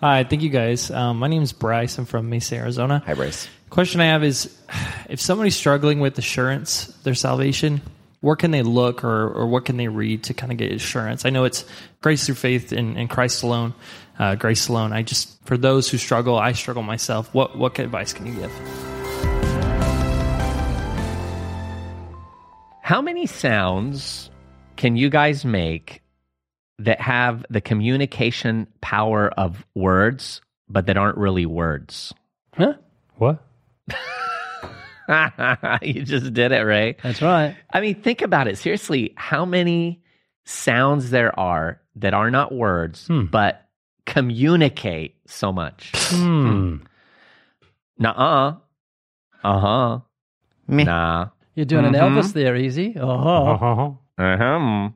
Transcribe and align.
Hi, 0.00 0.22
thank 0.22 0.42
you 0.42 0.48
guys. 0.48 0.92
Um, 0.92 1.18
my 1.18 1.26
name 1.26 1.42
is 1.42 1.52
Bryce. 1.52 1.98
I'm 1.98 2.04
from 2.04 2.30
Mesa, 2.30 2.54
Arizona. 2.54 3.02
Hi, 3.04 3.14
Bryce. 3.14 3.48
Question 3.68 4.00
I 4.00 4.04
have 4.04 4.22
is 4.22 4.56
if 5.08 5.20
somebody's 5.20 5.56
struggling 5.56 5.98
with 5.98 6.16
assurance, 6.18 6.86
their 7.02 7.16
salvation, 7.16 7.80
where 8.20 8.36
can 8.36 8.52
they 8.52 8.62
look 8.62 9.02
or, 9.02 9.28
or 9.28 9.48
what 9.48 9.64
can 9.64 9.76
they 9.76 9.88
read 9.88 10.22
to 10.24 10.34
kind 10.34 10.52
of 10.52 10.58
get 10.58 10.70
assurance? 10.70 11.26
I 11.26 11.30
know 11.30 11.42
it's 11.42 11.64
grace 12.00 12.26
through 12.26 12.36
faith 12.36 12.72
in, 12.72 12.96
in 12.96 13.08
Christ 13.08 13.42
alone, 13.42 13.74
uh, 14.20 14.36
grace 14.36 14.68
alone. 14.68 14.92
I 14.92 15.02
just, 15.02 15.44
for 15.46 15.58
those 15.58 15.90
who 15.90 15.98
struggle, 15.98 16.38
I 16.38 16.52
struggle 16.52 16.84
myself. 16.84 17.34
What, 17.34 17.58
what 17.58 17.76
advice 17.80 18.12
can 18.12 18.26
you 18.26 18.34
give? 18.34 18.52
How 22.82 23.02
many 23.02 23.26
sounds 23.26 24.30
can 24.76 24.94
you 24.94 25.10
guys 25.10 25.44
make 25.44 26.02
that 26.80 27.00
have 27.00 27.44
the 27.50 27.60
communication 27.60 28.66
power 28.80 29.28
of 29.30 29.64
words, 29.74 30.40
but 30.68 30.86
that 30.86 30.96
aren't 30.96 31.18
really 31.18 31.46
words? 31.46 32.12
Huh? 32.54 32.74
What? 33.16 33.44
you 35.82 36.02
just 36.04 36.32
did 36.34 36.52
it, 36.52 36.60
Ray. 36.60 36.96
That's 37.02 37.22
right. 37.22 37.56
I 37.72 37.80
mean, 37.80 38.00
think 38.02 38.22
about 38.22 38.46
it. 38.48 38.58
Seriously, 38.58 39.12
how 39.16 39.44
many 39.44 40.02
sounds 40.44 41.10
there 41.10 41.38
are 41.38 41.80
that 41.96 42.14
are 42.14 42.30
not 42.30 42.52
words, 42.54 43.06
Hmm. 43.06 43.24
but 43.26 43.66
communicate 44.06 45.16
so 45.26 45.52
much? 45.52 45.92
Hmm. 46.10 46.76
Nuh-uh. 47.98 48.54
Uh-huh. 49.44 50.00
Meh. 50.68 50.84
Nah. 50.84 51.28
You're 51.54 51.66
doing 51.66 51.84
Mhm. 51.86 51.88
an 51.88 51.94
Elvis 51.94 52.32
there, 52.34 52.54
easy. 52.56 52.96
Uh 52.96 53.06
huh. 53.18 53.42
Uh-huh. 54.18 54.88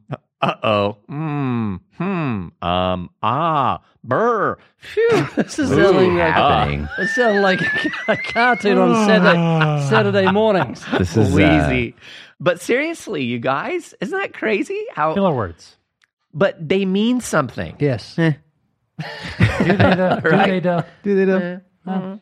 Uh-huh. 0.42 0.56
Uh-oh. 0.62 0.96
Mm. 1.10 1.80
Hmm. 1.98 2.48
Um. 2.66 3.10
Ah. 3.22 3.80
Brr. 4.04 4.58
Phew. 4.78 5.28
this 5.36 5.60
is 5.60 5.70
Ooh, 5.70 5.76
sounding 5.76 6.16
like, 6.16 6.32
happening. 6.34 6.88
it 6.98 7.08
sounded 7.10 7.40
like 7.40 7.60
a 8.08 8.16
cartoon 8.16 8.76
on 8.78 9.06
Saturday, 9.06 9.88
Saturday 9.88 10.32
mornings. 10.32 10.84
This 10.98 11.16
is 11.16 11.38
uh, 11.38 11.90
But 12.40 12.60
seriously, 12.60 13.22
you 13.22 13.38
guys, 13.38 13.94
isn't 14.00 14.18
that 14.18 14.34
crazy? 14.34 14.84
How 14.92 15.14
Filler 15.14 15.32
words. 15.32 15.76
but 16.34 16.56
they 16.68 16.84
mean 16.84 17.20
something. 17.20 17.76
Yes. 17.78 18.16
Do 18.16 18.34
they 18.98 19.76
though? 19.76 20.18
Do 20.20 20.28
Right. 20.30 20.48
they 20.50 20.60
though? 20.60 20.82
do 21.04 21.14
they 21.14 21.26
know? 21.86 22.18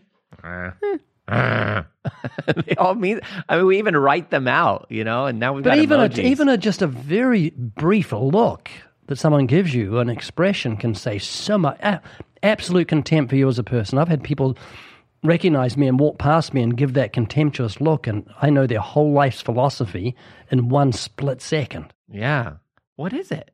they 2.66 2.74
all 2.76 2.94
mean 2.94 3.20
I 3.48 3.56
mean 3.56 3.66
we 3.66 3.78
even 3.78 3.96
write 3.96 4.30
them 4.30 4.48
out, 4.48 4.86
you 4.90 5.04
know, 5.04 5.26
and 5.26 5.38
now 5.38 5.52
we've 5.52 5.64
But 5.64 5.70
got 5.70 5.78
even 5.78 6.00
a, 6.00 6.20
even 6.20 6.48
a, 6.48 6.56
just 6.58 6.82
a 6.82 6.86
very 6.86 7.50
brief 7.50 8.12
look 8.12 8.70
that 9.06 9.16
someone 9.16 9.46
gives 9.46 9.74
you, 9.74 9.98
an 9.98 10.08
expression 10.08 10.76
can 10.76 10.94
say 10.94 11.18
so 11.18 11.58
much. 11.58 11.78
a- 11.80 12.00
absolute 12.42 12.88
contempt 12.88 13.30
for 13.30 13.36
you 13.36 13.48
as 13.48 13.58
a 13.58 13.64
person. 13.64 13.98
I've 13.98 14.08
had 14.08 14.22
people 14.22 14.56
recognize 15.22 15.76
me 15.76 15.86
and 15.88 16.00
walk 16.00 16.18
past 16.18 16.54
me 16.54 16.62
and 16.62 16.76
give 16.76 16.94
that 16.94 17.12
contemptuous 17.12 17.80
look, 17.80 18.06
and 18.06 18.26
I 18.40 18.50
know 18.50 18.66
their 18.66 18.80
whole 18.80 19.12
life's 19.12 19.42
philosophy 19.42 20.14
in 20.50 20.68
one 20.68 20.92
split 20.92 21.42
second. 21.42 21.92
Yeah. 22.10 22.54
What 22.96 23.12
is 23.12 23.30
it? 23.30 23.50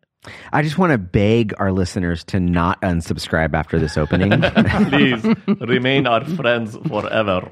I 0.52 0.62
just 0.62 0.76
want 0.78 0.92
to 0.92 0.98
beg 0.98 1.54
our 1.58 1.70
listeners 1.72 2.24
to 2.24 2.40
not 2.40 2.80
unsubscribe 2.82 3.54
after 3.54 3.78
this 3.78 3.96
opening. 3.96 4.30
Please 4.90 5.24
remain 5.60 6.06
our 6.06 6.24
friends 6.24 6.76
forever. 6.88 7.50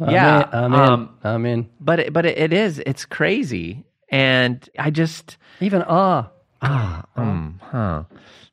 Amen, 0.00 0.14
Yeah. 0.14 0.48
Amen. 0.52 0.80
um, 0.80 1.18
Amen. 1.24 1.68
but 1.80 2.00
it, 2.00 2.12
but 2.12 2.26
it, 2.26 2.38
it 2.38 2.52
is 2.52 2.80
it's 2.86 3.04
crazy 3.04 3.84
and 4.10 4.68
I 4.78 4.90
just 4.90 5.36
Even 5.60 5.82
ah. 5.86 6.30
ah 6.62 7.04
um, 7.16 7.60
huh. 7.62 8.04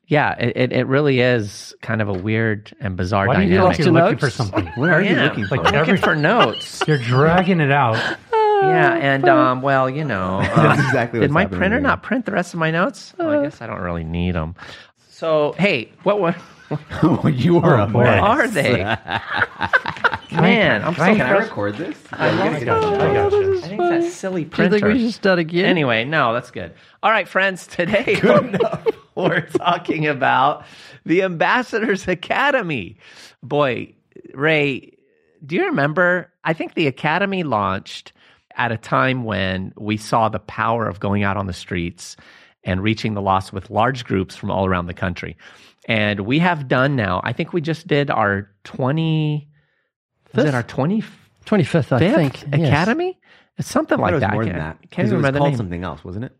Yeah, 0.08 0.34
it, 0.38 0.52
it, 0.56 0.72
it 0.72 0.86
really 0.86 1.18
is 1.20 1.74
kind 1.82 2.00
of 2.00 2.08
a 2.08 2.12
weird 2.12 2.72
and 2.80 2.96
bizarre 2.96 3.26
Why 3.26 3.36
do 3.36 3.42
you 3.42 3.48
feel 3.48 3.68
dynamic. 3.68 3.78
like 3.78 3.84
you're 3.86 3.92
Lost 3.94 4.04
looking 4.04 4.18
for 4.18 4.30
something? 4.30 4.66
what 4.76 4.90
are 4.90 5.02
you 5.02 5.16
looking 5.16 5.46
for? 5.46 5.56
like 5.56 5.66
I'm 5.66 5.80
looking 5.80 5.96
for 5.96 6.14
notes. 6.14 6.80
You're 6.86 6.98
dragging 6.98 7.60
it 7.60 7.72
out. 7.72 7.96
yeah, 8.32 8.94
and 8.94 9.28
um, 9.28 9.62
well, 9.62 9.90
you 9.90 10.04
know, 10.04 10.40
That's 10.56 10.80
exactly 10.80 11.18
did 11.20 11.32
my 11.32 11.46
printer 11.46 11.80
not 11.80 12.04
print 12.04 12.24
the 12.24 12.30
rest 12.32 12.54
of 12.54 12.60
my 12.60 12.70
notes? 12.70 13.14
Well, 13.18 13.30
I 13.30 13.42
guess 13.42 13.60
I 13.60 13.66
don't 13.66 13.80
really 13.80 14.04
need 14.04 14.36
them. 14.36 14.54
So, 15.08 15.54
hey, 15.58 15.90
what 16.04 16.20
what, 16.20 17.34
you 17.34 17.58
are 17.58 17.78
a 17.78 17.84
Oh, 17.84 17.86
boy. 17.86 17.98
what 17.98 18.04
mess. 18.04 18.22
are 18.22 18.48
they? 18.48 18.96
Man, 20.40 20.82
I'm 20.84 20.94
so 20.94 21.04
Can 21.04 21.20
I 21.20 21.30
record 21.30 21.76
this? 21.76 21.96
I 22.12 22.30
love 22.30 22.54
I 22.54 22.64
got 22.64 22.82
you. 22.82 22.88
I 22.88 23.14
got 23.14 23.32
you. 23.32 23.58
I 23.58 23.60
think 23.60 23.80
that 23.80 24.04
silly 24.04 24.44
Do 24.44 24.62
you 24.62 24.70
think 24.70 24.84
we 24.84 24.98
should 25.00 25.14
start 25.14 25.38
again? 25.38 25.64
Anyway, 25.64 26.04
no, 26.04 26.32
that's 26.32 26.50
good. 26.50 26.74
All 27.02 27.10
right, 27.10 27.26
friends, 27.26 27.66
today 27.66 28.20
we're 29.14 29.46
talking 29.46 30.06
about 30.06 30.64
the 31.04 31.22
Ambassadors 31.22 32.06
Academy. 32.08 32.98
Boy, 33.42 33.94
Ray, 34.34 34.96
do 35.44 35.56
you 35.56 35.64
remember? 35.64 36.32
I 36.44 36.52
think 36.52 36.74
the 36.74 36.86
Academy 36.86 37.42
launched 37.42 38.12
at 38.56 38.72
a 38.72 38.76
time 38.76 39.24
when 39.24 39.72
we 39.76 39.96
saw 39.96 40.28
the 40.28 40.38
power 40.38 40.88
of 40.88 41.00
going 41.00 41.22
out 41.22 41.36
on 41.36 41.46
the 41.46 41.52
streets 41.52 42.16
and 42.64 42.82
reaching 42.82 43.14
the 43.14 43.22
lost 43.22 43.52
with 43.52 43.70
large 43.70 44.04
groups 44.04 44.34
from 44.34 44.50
all 44.50 44.66
around 44.66 44.86
the 44.86 44.94
country. 44.94 45.36
And 45.88 46.20
we 46.20 46.40
have 46.40 46.66
done 46.66 46.96
now, 46.96 47.20
I 47.22 47.32
think 47.32 47.52
we 47.52 47.60
just 47.60 47.86
did 47.86 48.10
our 48.10 48.50
20, 48.64 49.48
is 50.38 50.44
it 50.46 50.54
our 50.54 50.62
25th 50.62 51.04
25th, 51.46 51.92
I 51.92 51.98
think. 52.14 52.42
yes. 52.42 52.68
Academy? 52.68 53.18
It's 53.58 53.68
something 53.68 53.98
like 53.98 54.10
it 54.10 54.14
was 54.14 54.20
that. 54.22 54.32
More 54.32 54.42
can't- 54.44 54.56
than 54.56 54.62
that. 54.64 54.78
Can't 54.82 54.90
'Cause 54.90 54.98
it 54.98 55.06
even 55.06 55.16
was 55.16 55.18
remember 55.18 55.32
the 55.32 55.38
called 55.38 55.50
name 55.52 55.56
something 55.58 55.84
else, 55.84 56.04
wasn't 56.04 56.24
it? 56.24 56.32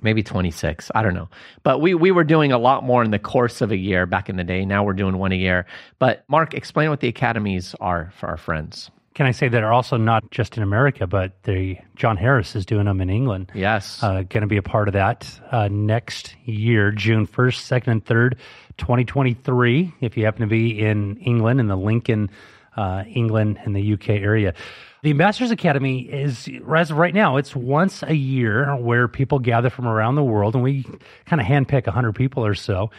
maybe 0.00 0.20
26 0.22 0.90
i 0.96 1.02
don't 1.02 1.14
know 1.14 1.28
but 1.62 1.80
we 1.80 1.94
we 1.94 2.10
were 2.10 2.24
doing 2.24 2.50
a 2.50 2.58
lot 2.58 2.82
more 2.82 3.04
in 3.04 3.12
the 3.12 3.20
course 3.20 3.60
of 3.60 3.70
a 3.70 3.76
year 3.76 4.04
back 4.04 4.28
in 4.28 4.34
the 4.36 4.42
day 4.42 4.64
now 4.64 4.82
we're 4.82 4.94
doing 4.94 5.16
one 5.16 5.30
a 5.30 5.36
year 5.36 5.64
but 6.00 6.24
mark 6.26 6.54
explain 6.54 6.90
what 6.90 6.98
the 6.98 7.06
academies 7.06 7.76
are 7.78 8.10
for 8.16 8.26
our 8.28 8.36
friends 8.38 8.90
Can 9.14 9.26
I 9.26 9.30
say 9.30 9.46
that 9.48 9.62
are 9.62 9.72
also 9.72 9.96
not 9.98 10.28
just 10.32 10.56
in 10.56 10.62
America, 10.64 11.06
but 11.06 11.40
the 11.44 11.76
John 11.94 12.16
Harris 12.16 12.56
is 12.56 12.64
doing 12.66 12.86
them 12.86 13.00
in 13.00 13.10
England. 13.10 13.52
yes 13.54 14.02
Uh, 14.02 14.22
going 14.22 14.40
to 14.40 14.46
be 14.48 14.56
a 14.56 14.62
part 14.62 14.88
of 14.88 14.94
that 14.94 15.38
uh, 15.52 15.68
next 15.70 16.34
year, 16.46 16.90
June 16.90 17.26
1st, 17.26 17.60
2nd, 17.60 17.88
and 17.92 18.04
3rd, 18.04 18.38
2023. 18.78 19.92
If 20.00 20.16
you 20.16 20.24
happen 20.24 20.40
to 20.40 20.46
be 20.46 20.80
in 20.80 21.16
England, 21.18 21.60
in 21.60 21.68
the 21.68 21.76
Lincoln, 21.76 22.30
uh, 22.76 23.04
England, 23.06 23.60
and 23.64 23.74
the 23.74 23.92
UK 23.94 24.10
area. 24.10 24.54
The 25.02 25.10
Ambassadors 25.10 25.50
Academy 25.50 26.00
is, 26.00 26.48
as 26.72 26.90
of 26.90 26.96
right 26.96 27.14
now, 27.14 27.36
it's 27.36 27.56
once 27.56 28.02
a 28.02 28.14
year 28.14 28.76
where 28.76 29.08
people 29.08 29.40
gather 29.40 29.68
from 29.68 29.86
around 29.88 30.14
the 30.14 30.24
world, 30.24 30.54
and 30.54 30.62
we 30.62 30.84
kind 31.26 31.40
of 31.40 31.46
handpick 31.46 31.86
100 31.86 32.14
people 32.14 32.44
or 32.44 32.54
so 32.54 32.90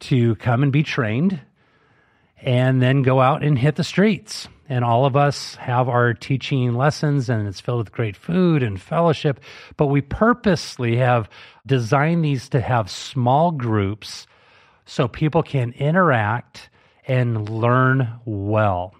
to 0.00 0.36
come 0.36 0.62
and 0.62 0.70
be 0.70 0.82
trained 0.82 1.40
and 2.42 2.80
then 2.80 3.02
go 3.02 3.20
out 3.20 3.42
and 3.42 3.58
hit 3.58 3.76
the 3.76 3.84
streets. 3.84 4.48
And 4.68 4.84
all 4.84 5.06
of 5.06 5.16
us 5.16 5.54
have 5.54 5.88
our 5.88 6.12
teaching 6.12 6.74
lessons, 6.74 7.30
and 7.30 7.48
it's 7.48 7.60
filled 7.60 7.78
with 7.78 7.92
great 7.92 8.16
food 8.16 8.62
and 8.62 8.80
fellowship. 8.80 9.40
But 9.78 9.86
we 9.86 10.02
purposely 10.02 10.96
have 10.98 11.30
designed 11.66 12.24
these 12.24 12.50
to 12.50 12.60
have 12.60 12.90
small 12.90 13.50
groups 13.50 14.26
so 14.84 15.08
people 15.08 15.42
can 15.42 15.72
interact 15.72 16.68
and 17.06 17.48
learn 17.48 18.20
well. 18.26 18.94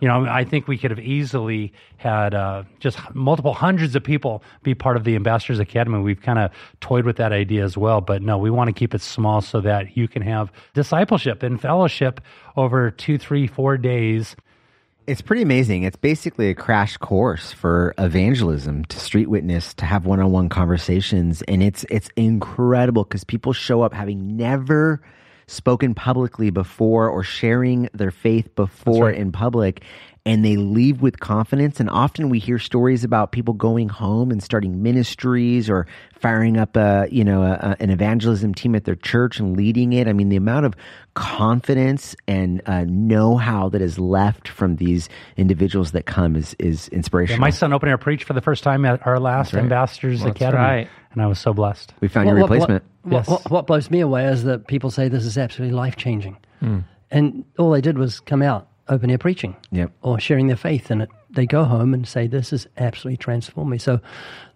You 0.00 0.06
know, 0.08 0.26
I 0.26 0.44
think 0.44 0.68
we 0.68 0.78
could 0.78 0.90
have 0.92 1.00
easily 1.00 1.72
had 1.96 2.32
uh, 2.32 2.62
just 2.78 2.98
multiple 3.14 3.52
hundreds 3.52 3.96
of 3.96 4.04
people 4.04 4.44
be 4.62 4.74
part 4.74 4.96
of 4.96 5.04
the 5.04 5.16
Ambassadors 5.16 5.58
Academy. 5.58 5.98
We've 5.98 6.22
kind 6.22 6.38
of 6.38 6.52
toyed 6.80 7.04
with 7.04 7.16
that 7.16 7.32
idea 7.32 7.64
as 7.64 7.76
well, 7.76 8.00
but 8.00 8.22
no, 8.22 8.38
we 8.38 8.50
want 8.50 8.68
to 8.68 8.72
keep 8.72 8.94
it 8.94 9.00
small 9.00 9.40
so 9.40 9.60
that 9.62 9.96
you 9.96 10.06
can 10.06 10.22
have 10.22 10.52
discipleship 10.72 11.42
and 11.42 11.60
fellowship 11.60 12.20
over 12.56 12.90
two, 12.92 13.18
three, 13.18 13.48
four 13.48 13.76
days. 13.76 14.36
It's 15.08 15.22
pretty 15.22 15.42
amazing. 15.42 15.84
It's 15.84 15.96
basically 15.96 16.50
a 16.50 16.54
crash 16.54 16.98
course 16.98 17.50
for 17.50 17.94
evangelism, 17.96 18.84
to 18.84 19.00
street 19.00 19.30
witness, 19.30 19.72
to 19.74 19.86
have 19.86 20.04
one-on-one 20.04 20.50
conversations, 20.50 21.40
and 21.48 21.62
it's 21.62 21.84
it's 21.88 22.10
incredible 22.14 23.04
because 23.04 23.24
people 23.24 23.54
show 23.54 23.80
up 23.80 23.94
having 23.94 24.36
never 24.36 25.00
spoken 25.48 25.94
publicly 25.94 26.50
before 26.50 27.08
or 27.08 27.24
sharing 27.24 27.88
their 27.92 28.10
faith 28.12 28.54
before 28.54 29.10
in 29.10 29.32
public 29.32 29.82
and 30.28 30.44
they 30.44 30.56
leave 30.56 31.00
with 31.00 31.20
confidence. 31.20 31.80
And 31.80 31.88
often 31.88 32.28
we 32.28 32.38
hear 32.38 32.58
stories 32.58 33.02
about 33.02 33.32
people 33.32 33.54
going 33.54 33.88
home 33.88 34.30
and 34.30 34.42
starting 34.42 34.82
ministries 34.82 35.70
or 35.70 35.86
firing 36.20 36.58
up 36.58 36.76
a 36.76 37.08
you 37.10 37.24
know 37.24 37.42
a, 37.42 37.52
a- 37.52 37.76
an 37.80 37.88
evangelism 37.88 38.52
team 38.52 38.74
at 38.74 38.84
their 38.84 38.94
church 38.96 39.40
and 39.40 39.56
leading 39.56 39.94
it. 39.94 40.06
I 40.06 40.12
mean 40.12 40.28
the 40.28 40.36
amount 40.36 40.66
of 40.66 40.74
confidence 41.14 42.14
and 42.26 42.60
uh, 42.66 42.84
know-how 42.84 43.70
that 43.70 43.80
is 43.80 43.98
left 43.98 44.48
from 44.48 44.76
these 44.76 45.08
individuals 45.38 45.92
that 45.92 46.04
come 46.04 46.36
is 46.36 46.54
is 46.58 46.88
inspirational 46.88 47.40
My 47.40 47.50
son 47.50 47.72
opened 47.72 47.90
air 47.90 47.98
preach 47.98 48.24
for 48.24 48.34
the 48.34 48.42
first 48.42 48.62
time 48.62 48.84
at 48.84 49.06
our 49.06 49.18
last 49.18 49.54
Ambassadors 49.54 50.20
That's 50.20 50.36
Academy, 50.36 50.62
right. 50.62 50.88
And 51.18 51.24
I 51.24 51.26
was 51.28 51.38
so 51.40 51.52
blessed. 51.52 51.92
we 52.00 52.06
found 52.08 52.28
your 52.28 52.36
What- 52.38 52.50
what- 52.50 52.54
replacement 52.60 52.84
What, 53.02 53.12
Yes. 53.12 53.28
what, 53.28 53.50
what 53.50 53.66
blows 53.66 53.90
me 53.90 54.00
away 54.00 54.26
is 54.26 54.44
that 54.44 54.66
people 54.68 54.90
say 54.90 55.08
this 55.08 55.24
is 55.24 55.36
absolutely 55.38 55.74
life 55.76 55.96
changing. 55.96 56.36
Hmm. 56.60 56.80
And 57.10 57.44
all 57.58 57.70
they 57.70 57.80
did 57.80 57.96
was 57.98 58.20
come 58.20 58.42
out, 58.42 58.68
open 58.88 59.10
air 59.10 59.18
preaching, 59.18 59.56
Yep. 59.72 59.90
or 60.02 60.20
sharing 60.20 60.46
their 60.48 60.56
faith. 60.56 60.90
And 60.90 61.02
it, 61.02 61.08
they 61.30 61.46
go 61.46 61.64
home 61.64 61.94
and 61.94 62.06
say, 62.06 62.26
This 62.26 62.50
has 62.50 62.66
absolutely 62.76 63.16
transformed 63.16 63.70
me. 63.70 63.78
So 63.78 64.00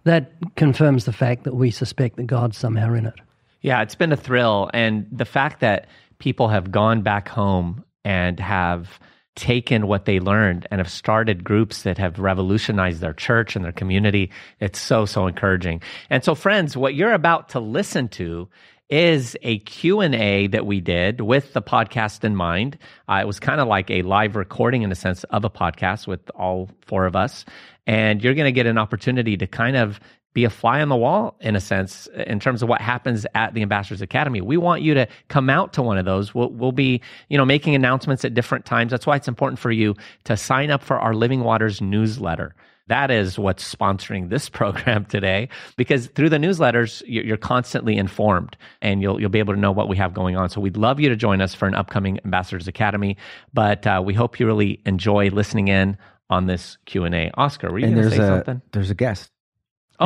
that 0.04 0.32
confirms 0.56 1.04
the 1.06 1.12
fact 1.12 1.44
that 1.44 1.54
we 1.54 1.70
suspect 1.70 2.16
that 2.16 2.26
God's 2.26 2.56
somehow 2.58 2.92
in 2.94 3.06
it. 3.06 3.14
Yeah, 3.62 3.80
it's 3.82 3.94
been 3.94 4.12
a 4.12 4.16
thrill. 4.16 4.70
And 4.74 5.06
the 5.10 5.24
fact 5.24 5.60
that 5.60 5.86
people 6.18 6.48
have 6.48 6.70
gone 6.70 7.00
back 7.02 7.28
home 7.28 7.84
and 8.04 8.38
have 8.38 8.98
taken 9.34 9.86
what 9.86 10.04
they 10.04 10.20
learned 10.20 10.66
and 10.70 10.78
have 10.78 10.90
started 10.90 11.42
groups 11.42 11.82
that 11.82 11.98
have 11.98 12.18
revolutionized 12.18 13.00
their 13.00 13.14
church 13.14 13.56
and 13.56 13.64
their 13.64 13.72
community. 13.72 14.30
It's 14.60 14.78
so, 14.78 15.06
so 15.06 15.26
encouraging. 15.26 15.82
And 16.10 16.22
so 16.22 16.34
friends, 16.34 16.76
what 16.76 16.94
you're 16.94 17.12
about 17.12 17.50
to 17.50 17.60
listen 17.60 18.08
to 18.10 18.48
is 18.90 19.36
a 19.40 19.58
Q&A 19.60 20.48
that 20.48 20.66
we 20.66 20.80
did 20.80 21.22
with 21.22 21.54
the 21.54 21.62
podcast 21.62 22.24
in 22.24 22.36
mind. 22.36 22.76
Uh, 23.08 23.20
it 23.22 23.26
was 23.26 23.40
kind 23.40 23.58
of 23.58 23.66
like 23.66 23.90
a 23.90 24.02
live 24.02 24.36
recording 24.36 24.82
in 24.82 24.92
a 24.92 24.94
sense 24.94 25.24
of 25.24 25.44
a 25.44 25.50
podcast 25.50 26.06
with 26.06 26.30
all 26.34 26.68
four 26.82 27.06
of 27.06 27.16
us. 27.16 27.46
And 27.86 28.22
you're 28.22 28.34
going 28.34 28.44
to 28.44 28.52
get 28.52 28.66
an 28.66 28.76
opportunity 28.76 29.38
to 29.38 29.46
kind 29.46 29.76
of 29.76 29.98
be 30.34 30.44
a 30.44 30.50
fly 30.50 30.80
on 30.80 30.88
the 30.88 30.96
wall 30.96 31.36
in 31.40 31.56
a 31.56 31.60
sense 31.60 32.08
in 32.26 32.40
terms 32.40 32.62
of 32.62 32.68
what 32.68 32.80
happens 32.80 33.26
at 33.34 33.54
the 33.54 33.62
ambassadors 33.62 34.00
academy. 34.00 34.40
We 34.40 34.56
want 34.56 34.82
you 34.82 34.94
to 34.94 35.06
come 35.28 35.50
out 35.50 35.72
to 35.74 35.82
one 35.82 35.98
of 35.98 36.04
those. 36.04 36.34
We'll, 36.34 36.50
we'll, 36.50 36.72
be 36.72 37.02
you 37.28 37.36
know 37.36 37.44
making 37.44 37.74
announcements 37.74 38.24
at 38.24 38.32
different 38.32 38.64
times. 38.64 38.90
That's 38.90 39.06
why 39.06 39.16
it's 39.16 39.28
important 39.28 39.58
for 39.58 39.70
you 39.70 39.94
to 40.24 40.36
sign 40.36 40.70
up 40.70 40.82
for 40.82 40.98
our 40.98 41.14
living 41.14 41.44
waters 41.44 41.82
newsletter. 41.82 42.54
That 42.88 43.10
is 43.10 43.38
what's 43.38 43.74
sponsoring 43.74 44.30
this 44.30 44.48
program 44.50 45.04
today 45.04 45.48
because 45.76 46.08
through 46.08 46.30
the 46.30 46.38
newsletters 46.38 47.02
you're 47.06 47.36
constantly 47.36 47.96
informed 47.96 48.56
and 48.80 49.02
you'll, 49.02 49.20
you'll 49.20 49.30
be 49.30 49.38
able 49.38 49.54
to 49.54 49.60
know 49.60 49.72
what 49.72 49.88
we 49.88 49.96
have 49.96 50.14
going 50.14 50.36
on. 50.36 50.48
So 50.48 50.60
we'd 50.60 50.76
love 50.76 50.98
you 50.98 51.08
to 51.08 51.16
join 51.16 51.40
us 51.40 51.54
for 51.54 51.68
an 51.68 51.74
upcoming 51.74 52.18
ambassadors 52.24 52.68
academy 52.68 53.16
but 53.52 53.86
uh, 53.86 54.02
we 54.04 54.14
hope 54.14 54.40
you 54.40 54.46
really 54.46 54.80
enjoy 54.86 55.28
listening 55.28 55.68
in 55.68 55.96
on 56.30 56.46
this 56.46 56.78
q&a 56.86 57.30
oscar 57.34 57.70
were 57.70 57.78
you 57.78 57.86
going 57.86 58.08
to 58.08 58.10
say 58.10 58.22
a, 58.22 58.26
something? 58.26 58.62
There's 58.72 58.90
a 58.90 58.94
guest. 58.94 59.30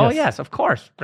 Oh 0.05 0.09
yes, 0.09 0.39
of 0.39 0.51
course. 0.51 0.89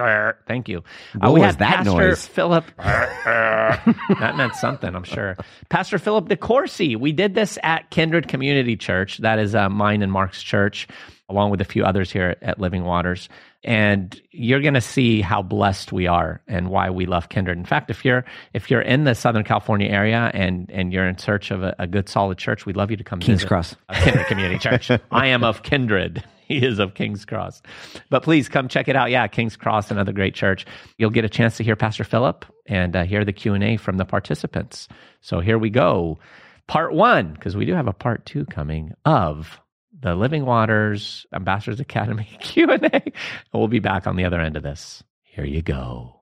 Thank 0.48 0.68
you. 0.70 0.84
What 1.18 1.34
we 1.34 1.40
was 1.40 1.52
had 1.52 1.60
that 1.60 1.76
Pastor 1.78 2.10
noise? 2.10 2.28
Philip. 2.28 2.66
that 2.78 4.34
meant 4.38 4.56
something, 4.56 4.96
I'm 4.96 5.04
sure. 5.04 5.38
Pastor 5.70 5.98
Philip 5.98 6.30
DeCourcy. 6.30 6.98
We 6.98 7.12
did 7.12 7.36
this 7.36 7.58
at 7.64 7.90
Kindred 7.90 8.28
Community 8.28 8.76
Church. 8.76 9.18
That 9.20 9.40
is 9.40 9.56
uh, 9.56 9.70
mine 9.70 10.02
and 10.02 10.12
Mark's 10.12 10.44
church, 10.44 10.88
along 11.30 11.52
with 11.52 11.62
a 11.62 11.66
few 11.66 11.84
others 11.84 12.12
here 12.12 12.36
at 12.42 12.60
Living 12.60 12.84
Waters. 12.84 13.30
And 13.64 14.20
you're 14.32 14.60
going 14.62 14.74
to 14.74 14.82
see 14.82 15.22
how 15.22 15.42
blessed 15.42 15.94
we 15.94 16.06
are 16.06 16.42
and 16.48 16.70
why 16.70 16.90
we 16.90 17.06
love 17.06 17.30
Kindred. 17.30 17.58
In 17.58 17.66
fact, 17.66 17.90
if 17.90 18.04
you're 18.04 18.26
if 18.54 18.70
you're 18.70 18.82
in 18.82 19.06
the 19.06 19.16
Southern 19.16 19.46
California 19.46 19.88
area 19.88 20.30
and 20.34 20.70
and 20.70 20.92
you're 20.92 21.08
in 21.08 21.18
search 21.18 21.50
of 21.50 21.64
a, 21.64 21.74
a 21.80 21.88
good 21.88 22.10
solid 22.10 22.38
church, 22.38 22.66
we'd 22.66 22.76
love 22.76 22.92
you 22.92 22.98
to 22.98 23.04
come 23.06 23.20
King's 23.20 23.40
visit 23.40 23.48
Cross. 23.48 23.76
a 23.88 23.96
Kindred 23.96 24.28
Community 24.28 24.60
Church. 24.60 24.92
I 25.12 25.28
am 25.28 25.46
of 25.46 25.64
Kindred. 25.64 26.24
He 26.48 26.66
is 26.66 26.80
of 26.80 26.94
King's 26.94 27.26
Cross. 27.26 27.62
But 28.10 28.24
please 28.24 28.50
come 28.50 28.68
check 28.68 28.88
it 28.88 28.96
out. 28.96 29.12
Yeah, 29.12 29.28
King's 29.28 29.56
Cross, 29.56 29.92
another 29.92 30.12
great 30.12 30.36
church. 30.36 30.66
You'll 30.98 31.10
get 31.10 31.26
a 31.26 31.30
chance 31.30 31.58
to 31.58 31.64
hear 31.64 31.76
Pastor 31.76 32.04
Philip 32.04 32.46
and 32.66 32.96
uh, 32.96 33.04
hear 33.04 33.24
the 33.24 33.34
Q&A 33.34 33.78
from 33.78 33.98
the 33.98 34.06
participants. 34.06 34.88
So 35.22 35.40
here 35.40 35.58
we 35.58 35.70
go. 35.70 36.20
Part 36.68 36.94
one, 36.94 37.34
because 37.34 37.56
we 37.56 37.66
do 37.66 37.74
have 37.74 37.88
a 37.88 37.94
part 37.94 38.26
two 38.26 38.46
coming 38.46 38.94
of 39.06 39.60
the 40.02 40.16
Living 40.16 40.46
Waters 40.46 41.26
Ambassadors 41.34 41.80
Academy 41.80 42.28
Q&A. 42.42 42.76
And 42.76 43.14
we'll 43.54 43.68
be 43.68 43.80
back 43.80 44.06
on 44.08 44.16
the 44.16 44.26
other 44.26 44.40
end 44.40 44.58
of 44.58 44.64
this. 44.64 45.04
Here 45.22 45.46
you 45.46 45.62
go. 45.62 46.22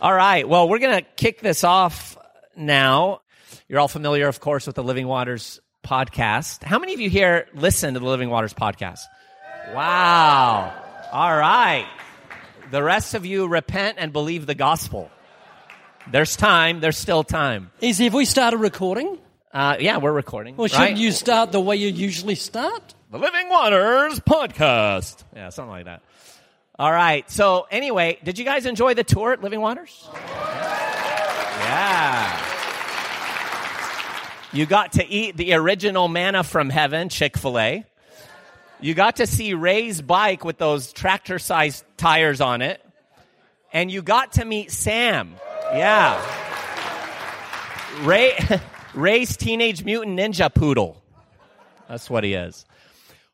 All 0.00 0.14
right. 0.14 0.48
Well, 0.48 0.68
we're 0.68 0.78
going 0.78 0.98
to 0.98 1.06
kick 1.16 1.40
this 1.40 1.62
off 1.62 2.16
now. 2.56 3.20
You're 3.68 3.80
all 3.80 3.88
familiar, 3.88 4.28
of 4.28 4.40
course, 4.40 4.66
with 4.66 4.76
the 4.76 4.82
Living 4.82 5.06
Waters 5.06 5.60
podcast. 5.84 6.64
How 6.64 6.78
many 6.78 6.94
of 6.94 7.00
you 7.00 7.10
here 7.10 7.46
listen 7.54 7.94
to 7.94 8.00
the 8.00 8.06
Living 8.06 8.30
Waters 8.30 8.54
podcast? 8.54 9.00
Wow. 9.72 10.74
All 11.12 11.36
right. 11.36 11.86
The 12.70 12.82
rest 12.82 13.14
of 13.14 13.24
you 13.24 13.46
repent 13.46 13.98
and 14.00 14.12
believe 14.12 14.46
the 14.46 14.54
gospel. 14.54 15.10
There's 16.10 16.36
time. 16.36 16.80
There's 16.80 16.98
still 16.98 17.22
time. 17.22 17.70
Easy, 17.80 18.04
have 18.04 18.14
we 18.14 18.24
started 18.24 18.56
recording? 18.58 19.18
Uh, 19.52 19.76
yeah, 19.78 19.98
we're 19.98 20.12
recording. 20.12 20.56
Well, 20.56 20.66
shouldn't 20.66 20.90
right? 20.90 20.96
you 20.96 21.12
start 21.12 21.52
the 21.52 21.60
way 21.60 21.76
you 21.76 21.88
usually 21.88 22.34
start? 22.34 22.94
The 23.10 23.18
Living 23.18 23.48
Waters 23.48 24.18
podcast. 24.20 25.22
Yeah, 25.36 25.50
something 25.50 25.70
like 25.70 25.84
that. 25.84 26.02
All 26.76 26.90
right. 26.90 27.30
So, 27.30 27.68
anyway, 27.70 28.18
did 28.24 28.38
you 28.38 28.44
guys 28.44 28.66
enjoy 28.66 28.94
the 28.94 29.04
tour 29.04 29.32
at 29.32 29.42
Living 29.42 29.60
Waters? 29.60 30.08
Yeah. 31.60 32.53
You 34.54 34.66
got 34.66 34.92
to 34.92 35.04
eat 35.04 35.36
the 35.36 35.54
original 35.54 36.06
manna 36.06 36.44
from 36.44 36.70
heaven, 36.70 37.08
Chick 37.08 37.36
fil 37.36 37.58
A. 37.58 37.84
You 38.80 38.94
got 38.94 39.16
to 39.16 39.26
see 39.26 39.52
Ray's 39.52 40.00
bike 40.00 40.44
with 40.44 40.58
those 40.58 40.92
tractor 40.92 41.40
sized 41.40 41.84
tires 41.96 42.40
on 42.40 42.62
it. 42.62 42.80
And 43.72 43.90
you 43.90 44.00
got 44.00 44.34
to 44.34 44.44
meet 44.44 44.70
Sam. 44.70 45.34
Yeah. 45.72 46.24
Ray, 48.02 48.38
Ray's 48.94 49.36
Teenage 49.36 49.84
Mutant 49.84 50.20
Ninja 50.20 50.54
Poodle. 50.54 51.02
That's 51.88 52.08
what 52.08 52.22
he 52.22 52.34
is. 52.34 52.64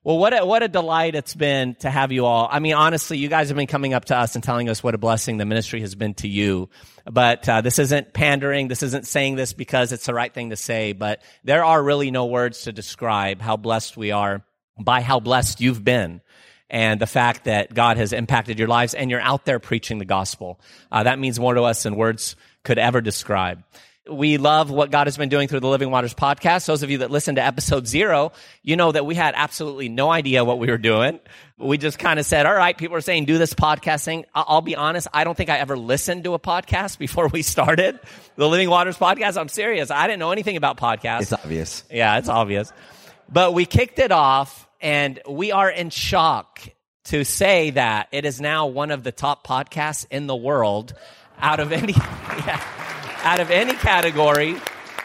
Well, 0.03 0.17
what 0.17 0.33
a, 0.33 0.47
what 0.47 0.63
a 0.63 0.69
delight 0.69 1.15
it's 1.15 1.35
been 1.35 1.75
to 1.81 1.91
have 1.91 2.11
you 2.11 2.25
all. 2.25 2.49
I 2.51 2.59
mean, 2.59 2.73
honestly, 2.73 3.19
you 3.19 3.29
guys 3.29 3.49
have 3.49 3.57
been 3.57 3.67
coming 3.67 3.93
up 3.93 4.07
to 4.07 4.17
us 4.17 4.35
and 4.35 4.43
telling 4.43 4.71
us 4.71 4.83
what 4.83 4.95
a 4.95 4.99
blessing 4.99 5.37
the 5.37 5.45
ministry 5.45 5.83
has 5.83 5.95
been 5.95 6.15
to 6.15 6.29
you. 6.29 6.71
But 7.05 7.47
uh, 7.47 7.61
this 7.61 7.79
isn't 7.79 8.15
pandering. 8.15 8.69
This 8.69 8.83
isn't 8.83 9.07
saying 9.07 9.37
this 9.37 9.53
because 9.53 9.93
it's 9.93 10.07
the 10.07 10.15
right 10.15 10.33
thing 10.33 10.51
to 10.51 10.57
say. 10.57 10.95
But 10.95 11.21
there 11.45 11.67
are 11.67 11.83
really 11.83 12.11
no 12.11 12.25
words 12.25 12.63
to 12.63 12.73
describe 12.73 13.43
how 13.43 13.59
blessed 13.59 13.99
we 13.99 14.11
are 14.11 14.43
by 14.79 15.03
how 15.03 15.21
blessed 15.21 15.61
you've 15.61 15.85
been 15.85 16.23
and 16.71 16.99
the 16.99 17.07
fact 17.07 17.45
that 17.45 17.75
God 17.75 17.99
has 17.99 18.15
impacted 18.15 18.59
your 18.59 18.69
lives 18.69 18.95
and 18.95 19.11
you're 19.11 19.21
out 19.21 19.45
there 19.45 19.59
preaching 19.59 19.99
the 19.99 20.07
gospel. 20.07 20.61
Uh, 20.91 21.03
that 21.03 21.19
means 21.19 21.39
more 21.39 21.53
to 21.53 21.63
us 21.65 21.83
than 21.83 21.95
words 21.95 22.37
could 22.65 22.79
ever 22.79 23.03
describe. 23.03 23.63
We 24.11 24.39
love 24.39 24.71
what 24.71 24.91
God 24.91 25.07
has 25.07 25.17
been 25.17 25.29
doing 25.29 25.47
through 25.47 25.61
the 25.61 25.69
Living 25.69 25.91
Waters 25.91 26.15
podcast. 26.15 26.67
Those 26.67 26.83
of 26.83 26.91
you 26.91 26.99
that 26.99 27.11
listened 27.11 27.37
to 27.37 27.45
episode 27.45 27.87
zero, 27.87 28.33
you 28.63 28.75
know 28.77 28.91
that 28.91 29.07
we 29.07 29.15
had 29.15 29.35
absolutely 29.37 29.89
no 29.89 30.11
idea 30.11 30.45
what 30.45 30.59
we 30.59 30.67
were 30.69 30.79
doing. 30.79 31.21
We 31.59 31.79
just 31.79 31.99
kind 31.99 32.19
of 32.19 32.27
said, 32.27 32.45
all 32.47 32.55
right, 32.55 32.77
people 32.77 32.97
are 32.97 33.01
saying 33.01 33.27
do 33.27 33.39
this 33.39 33.55
podcast 33.55 34.05
thing. 34.05 34.27
I- 34.35 34.45
I'll 34.49 34.63
be 34.63 34.75
honest. 34.75 35.07
I 35.15 35.23
don't 35.25 35.37
think 35.37 35.49
I 35.49 35.59
ever 35.59 35.77
listened 35.79 36.25
to 36.25 36.35
a 36.35 36.39
podcast 36.41 36.99
before 37.07 37.29
we 37.29 37.43
started 37.43 38.01
the 38.37 38.49
Living 38.49 38.69
Waters 38.69 38.99
podcast. 38.99 39.39
I'm 39.41 39.49
serious. 39.49 39.91
I 39.91 40.07
didn't 40.07 40.19
know 40.19 40.33
anything 40.33 40.57
about 40.57 40.77
podcasts. 40.77 41.23
It's 41.23 41.33
obvious. 41.33 41.85
Yeah, 41.91 42.19
it's 42.19 42.29
obvious. 42.29 42.73
But 43.33 43.55
we 43.55 43.65
kicked 43.65 44.01
it 44.01 44.11
off 44.11 44.69
and 44.81 45.21
we 45.29 45.53
are 45.53 45.71
in 45.71 45.91
shock 45.91 46.61
to 47.05 47.25
say 47.25 47.71
that 47.71 48.09
it 48.13 48.25
is 48.25 48.41
now 48.41 48.67
one 48.67 48.91
of 48.91 49.03
the 49.05 49.13
top 49.13 49.47
podcasts 49.47 50.07
in 50.11 50.27
the 50.27 50.37
world 50.37 50.95
out 51.39 51.61
of 51.61 51.73
any 51.73 51.93
yeah, 51.93 52.63
out 53.23 53.41
of 53.41 53.51
any 53.51 53.75
category. 53.75 54.57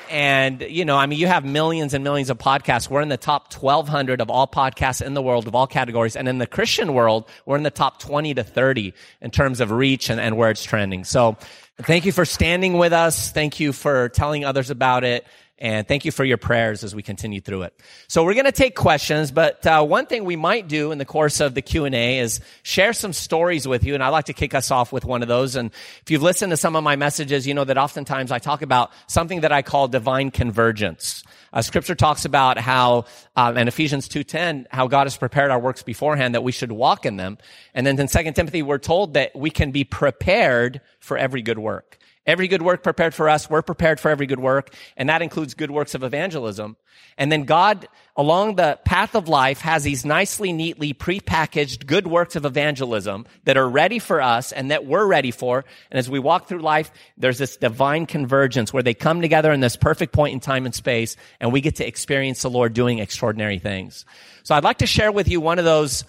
And, 0.10 0.62
you 0.62 0.86
know, 0.86 0.98
I 0.98 1.08
mean, 1.08 1.20
you 1.20 1.28
have 1.28 1.44
millions 1.44 1.94
and 1.94 2.04
millions 2.04 2.30
of 2.30 2.38
podcasts. 2.38 2.90
We're 2.90 3.02
in 3.02 3.10
the 3.10 3.18
top 3.18 3.54
1200 3.54 4.22
of 4.22 4.30
all 4.30 4.48
podcasts 4.48 5.02
in 5.02 5.14
the 5.16 5.22
world 5.22 5.48
of 5.48 5.56
all 5.56 5.68
categories. 5.68 6.16
And 6.16 6.28
in 6.28 6.38
the 6.38 6.48
Christian 6.48 6.94
world, 6.94 7.28
we're 7.46 7.58
in 7.58 7.64
the 7.64 7.72
top 7.72 8.00
20 8.00 8.36
to 8.36 8.44
30 8.44 8.94
in 9.22 9.32
terms 9.32 9.60
of 9.60 9.72
reach 9.72 10.10
and, 10.10 10.20
and 10.20 10.38
where 10.38 10.52
it's 10.52 10.64
trending. 10.64 11.04
So 11.04 11.38
thank 11.82 12.06
you 12.06 12.12
for 12.12 12.24
standing 12.24 12.78
with 12.78 12.94
us. 12.94 13.32
Thank 13.32 13.60
you 13.60 13.74
for 13.74 14.10
telling 14.10 14.46
others 14.46 14.70
about 14.70 15.04
it. 15.04 15.26
And 15.58 15.88
thank 15.88 16.04
you 16.04 16.12
for 16.12 16.26
your 16.26 16.38
prayers 16.38 16.84
as 16.84 16.94
we 16.94 17.02
continue 17.02 17.40
through 17.40 17.62
it. 17.62 17.80
So 18.10 18.26
we're 18.26 18.34
going 18.34 18.46
to 18.46 18.52
take 18.52 18.76
questions, 18.76 19.32
but 19.32 19.66
uh, 19.66 19.86
one 19.86 20.06
thing 20.06 20.26
we 20.26 20.36
might 20.36 20.68
do 20.68 20.92
in 20.92 20.98
the 20.98 21.06
course 21.06 21.40
of 21.40 21.54
the 21.54 21.62
Q 21.62 21.86
and 21.86 21.96
A 21.96 22.20
is 22.20 22.42
share 22.64 22.92
some 22.92 23.14
stories 23.14 23.66
with 23.66 23.86
you. 23.86 23.94
And 23.94 24.04
I'd 24.04 24.10
like 24.10 24.26
to 24.26 24.34
kick 24.34 24.54
us 24.54 24.70
off 24.70 24.92
with 24.92 25.06
one 25.06 25.22
of 25.22 25.30
those. 25.30 25.56
And 25.56 25.72
if 26.02 26.12
you've 26.12 26.22
listened 26.22 26.52
to 26.52 26.58
some 26.58 26.76
of 26.76 26.84
my 26.84 26.98
messages, 26.98 27.48
you 27.48 27.54
know 27.54 27.64
that 27.64 27.78
oftentimes 27.78 28.34
I 28.34 28.40
talk 28.40 28.64
about 28.64 28.92
something 29.08 29.42
that 29.42 29.54
I 29.54 29.62
call 29.62 29.88
divine 29.88 30.30
convergence. 30.30 31.24
Uh, 31.54 31.62
scripture 31.62 31.96
talks 31.96 32.26
about 32.26 32.58
how, 32.58 33.06
um, 33.38 33.58
in 33.58 33.70
Ephesians 33.70 34.10
2.10, 34.10 34.66
how 34.72 34.88
God 34.88 35.06
has 35.06 35.16
prepared 35.16 35.52
our 35.52 35.60
works 35.60 35.84
beforehand 35.84 36.36
that 36.36 36.44
we 36.44 36.52
should 36.52 36.74
walk 36.74 37.06
in 37.06 37.16
them. 37.16 37.38
And 37.74 37.88
then 37.88 37.98
in 37.98 38.08
2 38.10 38.32
Timothy, 38.34 38.62
we're 38.62 38.78
told 38.78 39.14
that 39.14 39.34
we 39.34 39.50
can 39.50 39.72
be 39.72 39.86
prepared 39.86 40.82
for 41.00 41.18
every 41.18 41.42
good 41.42 41.60
work. 41.60 41.98
Every 42.28 42.48
good 42.48 42.64
work 42.64 42.82
prepared 42.82 43.14
for 43.14 43.30
us, 43.30 43.50
we're 43.50 43.62
prepared 43.62 44.00
for 44.00 44.10
every 44.10 44.26
good 44.26 44.40
work, 44.40 44.74
and 44.98 45.10
that 45.10 45.22
includes 45.22 45.54
good 45.54 45.70
works 45.70 45.94
of 45.94 46.04
evangelism. 46.04 46.76
And 47.18 47.32
then 47.32 47.44
God, 47.44 47.88
along 48.18 48.56
the 48.56 48.80
path 48.84 49.16
of 49.16 49.30
life, 49.30 49.62
has 49.62 49.84
these 49.84 50.06
nicely, 50.06 50.52
neatly 50.52 50.94
prepackaged 50.94 51.86
good 51.86 52.08
works 52.08 52.36
of 52.36 52.44
evangelism 52.44 53.26
that 53.44 53.58
are 53.58 53.70
ready 53.70 54.00
for 54.00 54.22
us 54.22 54.52
and 54.52 54.72
that 54.72 54.86
we're 54.86 55.06
ready 55.06 55.32
for. 55.32 55.66
And 55.92 56.00
as 56.00 56.10
we 56.10 56.18
walk 56.18 56.48
through 56.48 56.62
life, 56.62 56.92
there's 57.16 57.38
this 57.38 57.58
divine 57.58 58.08
convergence 58.08 58.74
where 58.74 58.84
they 58.84 58.96
come 58.96 59.22
together 59.22 59.52
in 59.52 59.60
this 59.60 59.76
perfect 59.76 60.12
point 60.12 60.34
in 60.34 60.40
time 60.40 60.66
and 60.66 60.74
space, 60.74 61.16
and 61.40 61.54
we 61.54 61.62
get 61.62 61.76
to 61.76 61.88
experience 61.88 62.42
the 62.42 62.50
Lord 62.50 62.74
doing 62.74 63.00
extraordinary 63.00 63.60
things. 63.60 64.04
So 64.44 64.56
I'd 64.56 64.64
like 64.64 64.80
to 64.80 64.88
share 64.88 65.12
with 65.12 65.28
you 65.28 65.40
one 65.42 65.60
of 65.60 65.66
those 65.66 66.04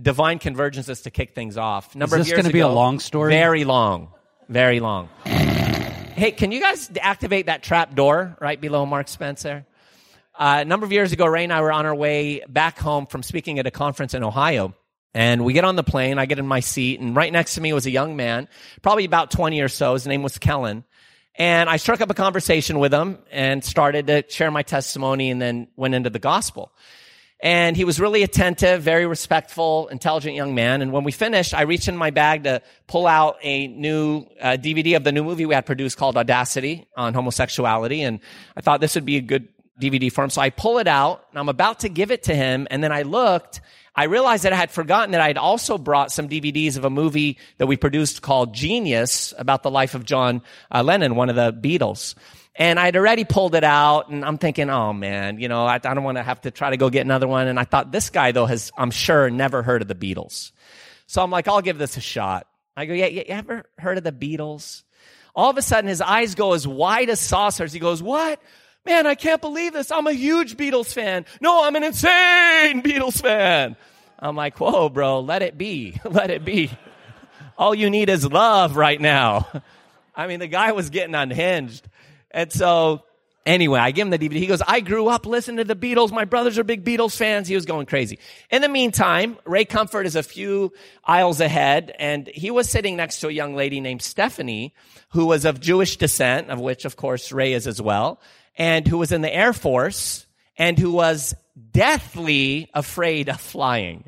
divine 0.00 0.38
convergences 0.38 1.02
to 1.04 1.10
kick 1.10 1.34
things 1.34 1.56
off. 1.56 1.94
Number 1.94 2.16
Is 2.16 2.26
this 2.26 2.28
years 2.28 2.42
gonna 2.42 2.52
be 2.52 2.60
a 2.60 2.68
long 2.68 2.98
story? 2.98 3.32
Very 3.32 3.64
long. 3.64 4.08
Very 4.48 4.80
long. 4.80 5.08
Hey, 5.24 6.32
can 6.32 6.52
you 6.52 6.60
guys 6.60 6.90
activate 7.00 7.46
that 7.46 7.62
trap 7.62 7.94
door 7.94 8.36
right 8.40 8.60
below 8.60 8.86
Mark 8.86 9.08
Spencer? 9.08 9.64
Uh, 10.34 10.58
a 10.60 10.64
number 10.64 10.86
of 10.86 10.92
years 10.92 11.12
ago, 11.12 11.26
Ray 11.26 11.44
and 11.44 11.52
I 11.52 11.60
were 11.60 11.72
on 11.72 11.86
our 11.86 11.94
way 11.94 12.42
back 12.48 12.78
home 12.78 13.06
from 13.06 13.22
speaking 13.22 13.58
at 13.58 13.66
a 13.66 13.70
conference 13.70 14.14
in 14.14 14.22
Ohio. 14.22 14.74
And 15.14 15.44
we 15.44 15.52
get 15.52 15.64
on 15.64 15.76
the 15.76 15.82
plane, 15.82 16.18
I 16.18 16.26
get 16.26 16.38
in 16.38 16.46
my 16.46 16.60
seat, 16.60 17.00
and 17.00 17.14
right 17.14 17.30
next 17.30 17.56
to 17.56 17.60
me 17.60 17.72
was 17.72 17.84
a 17.84 17.90
young 17.90 18.16
man, 18.16 18.48
probably 18.80 19.04
about 19.04 19.30
20 19.30 19.60
or 19.60 19.68
so. 19.68 19.92
His 19.92 20.06
name 20.06 20.22
was 20.22 20.38
Kellen. 20.38 20.84
And 21.34 21.68
I 21.68 21.76
struck 21.76 22.00
up 22.00 22.10
a 22.10 22.14
conversation 22.14 22.78
with 22.78 22.92
him 22.92 23.18
and 23.30 23.64
started 23.64 24.06
to 24.06 24.24
share 24.28 24.50
my 24.50 24.62
testimony 24.62 25.30
and 25.30 25.40
then 25.40 25.68
went 25.76 25.94
into 25.94 26.10
the 26.10 26.18
gospel. 26.18 26.72
And 27.42 27.76
he 27.76 27.84
was 27.84 27.98
really 27.98 28.22
attentive, 28.22 28.82
very 28.82 29.04
respectful, 29.04 29.88
intelligent 29.88 30.36
young 30.36 30.54
man. 30.54 30.80
And 30.80 30.92
when 30.92 31.02
we 31.02 31.10
finished, 31.10 31.52
I 31.54 31.62
reached 31.62 31.88
in 31.88 31.96
my 31.96 32.10
bag 32.10 32.44
to 32.44 32.62
pull 32.86 33.08
out 33.08 33.36
a 33.42 33.66
new 33.66 34.26
uh, 34.40 34.56
DVD 34.60 34.96
of 34.96 35.02
the 35.02 35.10
new 35.10 35.24
movie 35.24 35.44
we 35.44 35.54
had 35.54 35.66
produced 35.66 35.96
called 35.98 36.16
Audacity 36.16 36.86
on 36.96 37.14
homosexuality. 37.14 38.02
And 38.02 38.20
I 38.56 38.60
thought 38.60 38.80
this 38.80 38.94
would 38.94 39.04
be 39.04 39.16
a 39.16 39.20
good 39.20 39.48
DVD 39.80 40.12
for 40.12 40.22
him. 40.22 40.30
So 40.30 40.40
I 40.40 40.50
pull 40.50 40.78
it 40.78 40.86
out 40.86 41.26
and 41.30 41.38
I'm 41.40 41.48
about 41.48 41.80
to 41.80 41.88
give 41.88 42.12
it 42.12 42.24
to 42.24 42.34
him. 42.34 42.68
And 42.70 42.82
then 42.82 42.92
I 42.92 43.02
looked, 43.02 43.60
I 43.96 44.04
realized 44.04 44.44
that 44.44 44.52
I 44.52 44.56
had 44.56 44.70
forgotten 44.70 45.10
that 45.10 45.20
I 45.20 45.26
had 45.26 45.38
also 45.38 45.78
brought 45.78 46.12
some 46.12 46.28
DVDs 46.28 46.76
of 46.76 46.84
a 46.84 46.90
movie 46.90 47.38
that 47.58 47.66
we 47.66 47.76
produced 47.76 48.22
called 48.22 48.54
Genius 48.54 49.34
about 49.36 49.64
the 49.64 49.70
life 49.70 49.96
of 49.96 50.04
John 50.04 50.42
uh, 50.70 50.84
Lennon, 50.84 51.16
one 51.16 51.28
of 51.28 51.34
the 51.34 51.52
Beatles. 51.52 52.14
And 52.54 52.78
I'd 52.78 52.96
already 52.96 53.24
pulled 53.24 53.54
it 53.54 53.64
out 53.64 54.10
and 54.10 54.24
I'm 54.24 54.36
thinking, 54.36 54.68
oh 54.68 54.92
man, 54.92 55.40
you 55.40 55.48
know, 55.48 55.64
I, 55.64 55.76
I 55.76 55.78
don't 55.78 56.04
want 56.04 56.18
to 56.18 56.22
have 56.22 56.42
to 56.42 56.50
try 56.50 56.70
to 56.70 56.76
go 56.76 56.90
get 56.90 57.00
another 57.00 57.26
one. 57.26 57.48
And 57.48 57.58
I 57.58 57.64
thought 57.64 57.92
this 57.92 58.10
guy 58.10 58.32
though 58.32 58.46
has, 58.46 58.70
I'm 58.76 58.90
sure, 58.90 59.30
never 59.30 59.62
heard 59.62 59.80
of 59.80 59.88
the 59.88 59.94
Beatles. 59.94 60.52
So 61.06 61.22
I'm 61.22 61.30
like, 61.30 61.48
I'll 61.48 61.62
give 61.62 61.78
this 61.78 61.96
a 61.96 62.00
shot. 62.00 62.46
I 62.76 62.84
go, 62.84 62.92
yeah, 62.92 63.06
you 63.06 63.22
ever 63.22 63.64
heard 63.78 63.98
of 63.98 64.04
the 64.04 64.12
Beatles? 64.12 64.82
All 65.34 65.50
of 65.50 65.56
a 65.56 65.62
sudden 65.62 65.88
his 65.88 66.02
eyes 66.02 66.34
go 66.34 66.52
as 66.52 66.66
wide 66.66 67.08
as 67.08 67.20
saucers. 67.20 67.72
He 67.72 67.78
goes, 67.78 68.02
what? 68.02 68.40
Man, 68.84 69.06
I 69.06 69.14
can't 69.14 69.40
believe 69.40 69.72
this. 69.72 69.90
I'm 69.90 70.06
a 70.06 70.12
huge 70.12 70.56
Beatles 70.56 70.92
fan. 70.92 71.24
No, 71.40 71.64
I'm 71.64 71.76
an 71.76 71.84
insane 71.84 72.82
Beatles 72.82 73.20
fan. 73.20 73.76
I'm 74.18 74.36
like, 74.36 74.58
whoa, 74.58 74.88
bro, 74.88 75.20
let 75.20 75.42
it 75.42 75.56
be. 75.58 76.00
Let 76.04 76.30
it 76.30 76.44
be. 76.44 76.70
All 77.58 77.74
you 77.74 77.90
need 77.90 78.08
is 78.08 78.30
love 78.30 78.76
right 78.76 79.00
now. 79.00 79.48
I 80.14 80.26
mean, 80.26 80.40
the 80.40 80.46
guy 80.46 80.72
was 80.72 80.90
getting 80.90 81.14
unhinged. 81.14 81.88
And 82.32 82.52
so, 82.52 83.04
anyway, 83.44 83.78
I 83.78 83.90
give 83.90 84.06
him 84.06 84.10
the 84.10 84.18
DVD. 84.18 84.38
He 84.38 84.46
goes, 84.46 84.62
I 84.66 84.80
grew 84.80 85.08
up 85.08 85.26
listening 85.26 85.58
to 85.58 85.64
the 85.64 85.76
Beatles. 85.76 86.10
My 86.10 86.24
brothers 86.24 86.58
are 86.58 86.64
big 86.64 86.84
Beatles 86.84 87.16
fans. 87.16 87.46
He 87.46 87.54
was 87.54 87.66
going 87.66 87.86
crazy. 87.86 88.18
In 88.50 88.62
the 88.62 88.68
meantime, 88.68 89.36
Ray 89.44 89.64
Comfort 89.64 90.06
is 90.06 90.16
a 90.16 90.22
few 90.22 90.72
aisles 91.04 91.40
ahead, 91.40 91.94
and 91.98 92.26
he 92.26 92.50
was 92.50 92.68
sitting 92.68 92.96
next 92.96 93.20
to 93.20 93.28
a 93.28 93.32
young 93.32 93.54
lady 93.54 93.80
named 93.80 94.02
Stephanie, 94.02 94.74
who 95.10 95.26
was 95.26 95.44
of 95.44 95.60
Jewish 95.60 95.96
descent, 95.96 96.50
of 96.50 96.58
which, 96.58 96.84
of 96.84 96.96
course, 96.96 97.32
Ray 97.32 97.52
is 97.52 97.66
as 97.66 97.80
well, 97.80 98.20
and 98.56 98.86
who 98.86 98.98
was 98.98 99.12
in 99.12 99.20
the 99.20 99.34
Air 99.34 99.52
Force, 99.52 100.26
and 100.56 100.78
who 100.78 100.92
was 100.92 101.34
deathly 101.70 102.70
afraid 102.74 103.28
of 103.28 103.40
flying. 103.40 104.04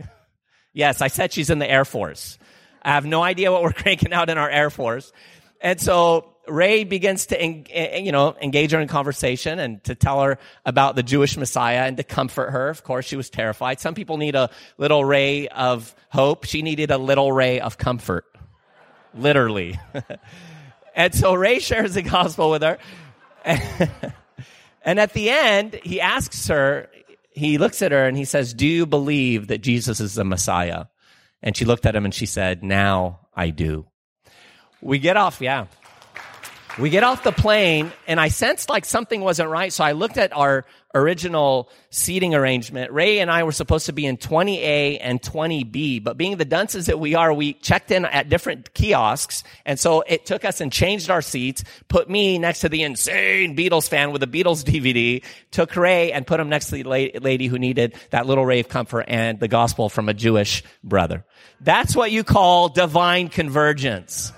Yes, 0.73 1.01
I 1.01 1.09
said 1.09 1.33
she's 1.33 1.51
in 1.51 1.59
the 1.59 1.71
Air 1.71 1.85
Force. 1.85 2.39
I 2.83 2.93
have 2.93 3.07
no 3.07 3.23
idea 3.23 3.51
what 3.53 3.63
we're 3.63 3.73
cranking 3.85 4.13
out 4.13 4.29
in 4.29 4.39
our 4.39 4.51
Air 4.51 4.71
Force. 4.71 5.13
And 5.61 5.81
so 5.81 6.34
Ray 6.47 6.85
begins 6.85 7.27
to, 7.27 7.43
eh, 7.43 7.63
eh, 7.71 7.99
you 7.99 8.13
know, 8.13 8.37
engage 8.41 8.73
her 8.73 8.81
in 8.81 8.89
conversation 8.89 9.59
and 9.59 9.83
to 9.85 9.95
tell 9.95 10.23
her 10.23 10.39
about 10.65 10.97
the 10.97 11.03
Jewish 11.03 11.37
Messiah 11.37 11.87
and 11.87 11.97
to 11.97 12.03
comfort 12.03 12.51
her. 12.51 12.69
Of 12.69 12.85
course, 12.85 13.07
she 13.07 13.17
was 13.17 13.31
terrified. 13.31 13.81
Some 13.81 13.95
people 13.95 14.17
need 14.17 14.35
a 14.35 14.51
little 14.77 15.05
ray 15.05 15.49
of 15.49 15.95
hope. 16.11 16.45
She 16.45 16.63
needed 16.63 16.91
a 16.91 16.99
little 16.99 17.33
ray 17.33 17.61
of 17.61 17.79
comfort. 17.79 18.25
Literally. 19.15 19.79
and 20.95 21.15
so 21.15 21.35
Ray 21.35 21.61
shares 21.61 21.95
the 21.95 22.03
gospel 22.03 22.51
with 22.51 22.63
her. 22.63 22.79
and 23.45 24.99
at 24.99 25.13
the 25.13 25.31
end, 25.31 25.79
he 25.83 26.01
asks 26.01 26.49
her, 26.49 26.89
he 27.31 27.59
looks 27.59 27.83
at 27.83 27.93
her 27.93 28.07
and 28.07 28.17
he 28.17 28.25
says, 28.25 28.55
Do 28.55 28.67
you 28.67 28.87
believe 28.87 29.49
that 29.49 29.59
Jesus 29.59 30.01
is 30.01 30.15
the 30.15 30.25
Messiah? 30.25 30.87
And 31.43 31.57
she 31.57 31.65
looked 31.65 31.87
at 31.87 31.95
him 31.95 32.05
and 32.05 32.15
she 32.15 32.27
said, 32.27 32.63
Now 32.63 33.21
I 33.35 33.51
do. 33.51 33.87
We 34.81 34.99
get 34.99 35.17
off, 35.17 35.41
yeah. 35.41 35.67
We 36.77 36.91
get 36.91 37.05
off 37.05 37.23
the 37.23 37.31
plane 37.31 37.93
and 38.09 38.19
I 38.19 38.29
sensed 38.29 38.69
like 38.69 38.85
something 38.85 39.21
wasn't 39.21 39.49
right. 39.49 39.73
So 39.73 39.85
I 39.85 39.93
looked 39.93 40.19
at 40.19 40.37
our 40.37 40.65
original 40.93 41.71
seating 41.91 42.35
arrangement. 42.35 42.91
Ray 42.91 43.21
and 43.21 43.31
I 43.31 43.45
were 43.45 43.53
supposed 43.53 43.87
to 43.87 43.93
be 43.93 44.07
in 44.07 44.17
20A 44.17 44.99
and 45.01 45.23
20B, 45.23 46.03
but 46.03 46.17
being 46.17 46.37
the 46.37 46.45
dunces 46.45 46.87
that 46.87 46.99
we 46.99 47.15
are, 47.15 47.33
we 47.33 47.53
checked 47.53 47.93
in 47.93 48.05
at 48.05 48.29
different 48.29 48.75
kiosks. 48.75 49.45
And 49.65 49.79
so 49.79 50.03
it 50.09 50.27
took 50.27 50.45
us 50.45 50.61
and 50.61 50.73
changed 50.73 51.11
our 51.11 51.23
seats, 51.23 51.63
put 51.87 52.11
me 52.11 52.39
next 52.39 52.61
to 52.61 52.69
the 52.69 52.83
insane 52.83 53.57
Beatles 53.57 53.89
fan 53.89 54.11
with 54.11 54.25
a 54.25 54.27
Beatles 54.27 54.65
DVD, 54.65 55.23
took 55.53 55.77
Ray 55.77 56.11
and 56.11 56.27
put 56.27 56.41
him 56.41 56.49
next 56.49 56.71
to 56.71 56.83
the 56.83 56.85
lady 56.85 57.47
who 57.47 57.59
needed 57.59 57.95
that 58.11 58.27
little 58.27 58.45
ray 58.45 58.59
of 58.59 58.69
comfort 58.69 59.05
and 59.07 59.39
the 59.39 59.49
gospel 59.49 59.89
from 59.89 60.09
a 60.09 60.15
Jewish 60.15 60.65
brother. 60.83 61.25
That's 61.61 61.95
what 61.95 62.11
you 62.11 62.25
call 62.25 62.69
divine 62.69 63.29
convergence 63.29 64.33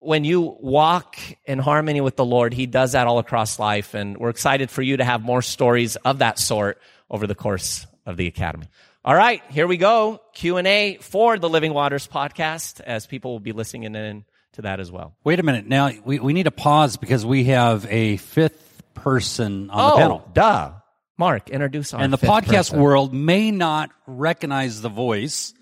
when 0.00 0.24
you 0.24 0.56
walk 0.60 1.18
in 1.44 1.58
harmony 1.58 2.00
with 2.00 2.16
the 2.16 2.24
Lord, 2.24 2.54
He 2.54 2.66
does 2.66 2.92
that 2.92 3.06
all 3.06 3.18
across 3.18 3.58
life. 3.58 3.94
And 3.94 4.16
we're 4.16 4.30
excited 4.30 4.70
for 4.70 4.82
you 4.82 4.98
to 4.98 5.04
have 5.04 5.22
more 5.22 5.42
stories 5.42 5.96
of 5.96 6.18
that 6.18 6.38
sort 6.38 6.80
over 7.10 7.26
the 7.26 7.34
course 7.34 7.86
of 8.06 8.16
the 8.16 8.26
Academy. 8.26 8.66
All 9.04 9.14
right, 9.14 9.42
here 9.50 9.66
we 9.66 9.76
go. 9.76 10.20
Q&A 10.34 10.98
for 11.00 11.38
the 11.38 11.48
Living 11.48 11.72
Waters 11.72 12.06
podcast 12.06 12.80
as 12.80 13.06
people 13.06 13.32
will 13.32 13.40
be 13.40 13.52
listening 13.52 13.94
in 13.94 14.24
to 14.52 14.62
that 14.62 14.80
as 14.80 14.90
well. 14.92 15.14
Wait 15.24 15.40
a 15.40 15.42
minute. 15.42 15.66
Now, 15.66 15.90
we, 16.04 16.18
we 16.18 16.32
need 16.32 16.42
to 16.44 16.50
pause 16.50 16.96
because 16.96 17.24
we 17.24 17.44
have 17.44 17.86
a 17.88 18.16
fifth 18.18 18.82
person 18.94 19.70
on 19.70 19.80
oh, 19.80 19.94
the 19.94 19.96
panel. 20.02 20.30
duh. 20.34 20.72
Mark, 21.16 21.50
introduce 21.50 21.94
our 21.94 22.00
And 22.00 22.12
the 22.12 22.18
podcast 22.18 22.70
person. 22.70 22.80
world 22.80 23.14
may 23.14 23.50
not 23.50 23.90
recognize 24.06 24.80
the 24.80 24.88
voice, 24.88 25.52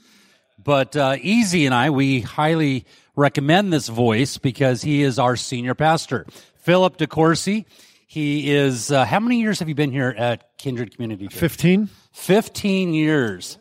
but 0.62 0.96
uh, 0.96 1.16
Easy 1.20 1.66
and 1.66 1.74
I, 1.74 1.90
we 1.90 2.20
highly 2.20 2.84
recommend 3.16 3.72
this 3.72 3.88
voice 3.88 4.38
because 4.38 4.82
he 4.82 5.02
is 5.02 5.18
our 5.18 5.36
senior 5.36 5.74
pastor. 5.74 6.26
Philip 6.58 6.98
DeCourcy. 6.98 7.64
He 8.06 8.50
is, 8.50 8.92
uh, 8.92 9.04
how 9.04 9.18
many 9.20 9.40
years 9.40 9.58
have 9.58 9.68
you 9.68 9.74
been 9.74 9.90
here 9.90 10.14
at 10.16 10.56
Kindred 10.58 10.94
Community 10.94 11.26
Church? 11.26 11.38
15. 11.38 11.88
15 12.12 12.94
years. 12.94 13.58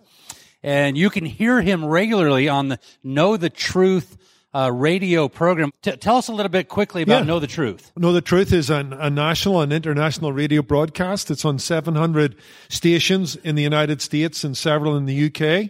And 0.61 0.97
you 0.97 1.09
can 1.09 1.25
hear 1.25 1.61
him 1.61 1.85
regularly 1.85 2.47
on 2.47 2.69
the 2.69 2.79
Know 3.03 3.37
the 3.37 3.49
Truth 3.49 4.17
uh, 4.53 4.71
radio 4.71 5.27
program. 5.27 5.71
T- 5.81 5.97
tell 5.97 6.17
us 6.17 6.27
a 6.29 6.31
little 6.31 6.49
bit 6.49 6.69
quickly 6.69 7.01
about 7.01 7.19
Yeah. 7.19 7.23
Know 7.25 7.39
the 7.39 7.47
Truth. 7.47 7.91
Know 7.97 8.13
the 8.13 8.21
truth 8.21 8.53
is 8.53 8.69
an, 8.69 8.93
a 8.93 9.09
national 9.09 9.61
and 9.61 9.73
international 9.73 10.31
radio 10.31 10.61
broadcast. 10.61 11.29
It's 11.29 11.43
on 11.43 11.59
700 11.59 12.35
stations 12.69 13.35
in 13.35 13.55
the 13.55 13.63
United 13.63 14.01
States 14.01 14.43
and 14.43 14.55
several 14.55 14.95
in 14.95 15.05
the 15.05 15.25
UK. 15.25 15.69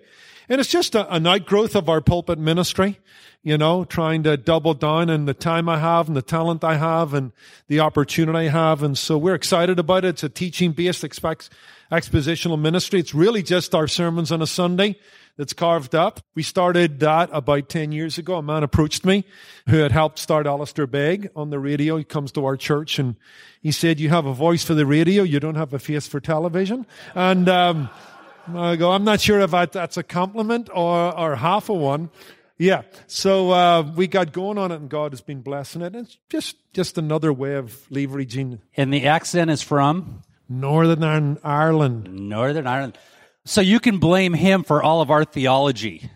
And 0.49 0.61
it's 0.61 0.69
just 0.69 0.95
a, 0.95 1.11
an 1.13 1.25
outgrowth 1.27 1.75
of 1.75 1.89
our 1.89 2.01
pulpit 2.01 2.37
ministry, 2.37 2.99
you 3.43 3.57
know, 3.57 3.83
trying 3.85 4.23
to 4.23 4.37
double 4.37 4.73
down 4.73 5.09
on 5.09 5.25
the 5.25 5.33
time 5.33 5.69
I 5.69 5.79
have 5.79 6.07
and 6.07 6.15
the 6.15 6.21
talent 6.21 6.63
I 6.63 6.75
have 6.75 7.13
and 7.13 7.31
the 7.67 7.79
opportunity 7.79 8.47
I 8.47 8.51
have. 8.51 8.83
And 8.83 8.97
so 8.97 9.17
we're 9.17 9.35
excited 9.35 9.79
about 9.79 10.05
it. 10.05 10.09
It's 10.09 10.23
a 10.23 10.29
teaching 10.29 10.71
based 10.71 11.03
expect, 11.03 11.49
expositional 11.91 12.59
ministry. 12.59 12.99
It's 12.99 13.15
really 13.15 13.43
just 13.43 13.75
our 13.75 13.87
sermons 13.87 14.31
on 14.31 14.41
a 14.41 14.47
Sunday 14.47 14.97
that's 15.37 15.53
carved 15.53 15.95
up. 15.95 16.21
We 16.33 16.43
started 16.43 16.99
that 17.01 17.29
about 17.33 17.67
10 17.69 17.91
years 17.91 18.17
ago. 18.17 18.37
A 18.37 18.41
man 18.41 18.63
approached 18.63 19.05
me 19.05 19.25
who 19.67 19.77
had 19.77 19.91
helped 19.91 20.19
start 20.19 20.47
Alistair 20.47 20.87
Begg 20.87 21.29
on 21.35 21.49
the 21.49 21.59
radio. 21.59 21.97
He 21.97 22.03
comes 22.03 22.31
to 22.33 22.45
our 22.45 22.55
church 22.55 22.99
and 22.99 23.15
he 23.61 23.71
said, 23.71 23.99
you 23.99 24.09
have 24.09 24.25
a 24.25 24.33
voice 24.33 24.63
for 24.63 24.75
the 24.75 24.85
radio. 24.85 25.23
You 25.23 25.39
don't 25.39 25.55
have 25.55 25.73
a 25.73 25.79
face 25.79 26.07
for 26.07 26.19
television. 26.19 26.85
And, 27.13 27.49
um, 27.49 27.89
I 28.47 28.75
go, 28.75 28.91
I'm 28.91 29.03
not 29.03 29.21
sure 29.21 29.39
if 29.39 29.53
I, 29.53 29.65
that's 29.65 29.97
a 29.97 30.03
compliment 30.03 30.69
or, 30.73 31.17
or 31.17 31.35
half 31.35 31.69
a 31.69 31.73
one. 31.73 32.09
Yeah. 32.57 32.83
So, 33.07 33.51
uh, 33.51 33.91
we 33.95 34.07
got 34.07 34.31
going 34.31 34.57
on 34.57 34.71
it 34.71 34.75
and 34.75 34.89
God 34.89 35.11
has 35.11 35.21
been 35.21 35.41
blessing 35.41 35.81
it. 35.81 35.95
It's 35.95 36.17
just, 36.29 36.55
just 36.73 36.97
another 36.97 37.33
way 37.33 37.55
of 37.55 37.71
leveraging 37.89 38.59
And 38.77 38.93
the 38.93 39.07
accent 39.07 39.51
is 39.51 39.61
from 39.61 40.21
Northern 40.47 41.37
Ireland. 41.43 42.29
Northern 42.29 42.67
Ireland. 42.67 42.97
So 43.45 43.61
you 43.61 43.79
can 43.79 43.99
blame 43.99 44.33
him 44.33 44.63
for 44.63 44.81
all 44.81 45.01
of 45.01 45.11
our 45.11 45.23
theology, 45.23 46.09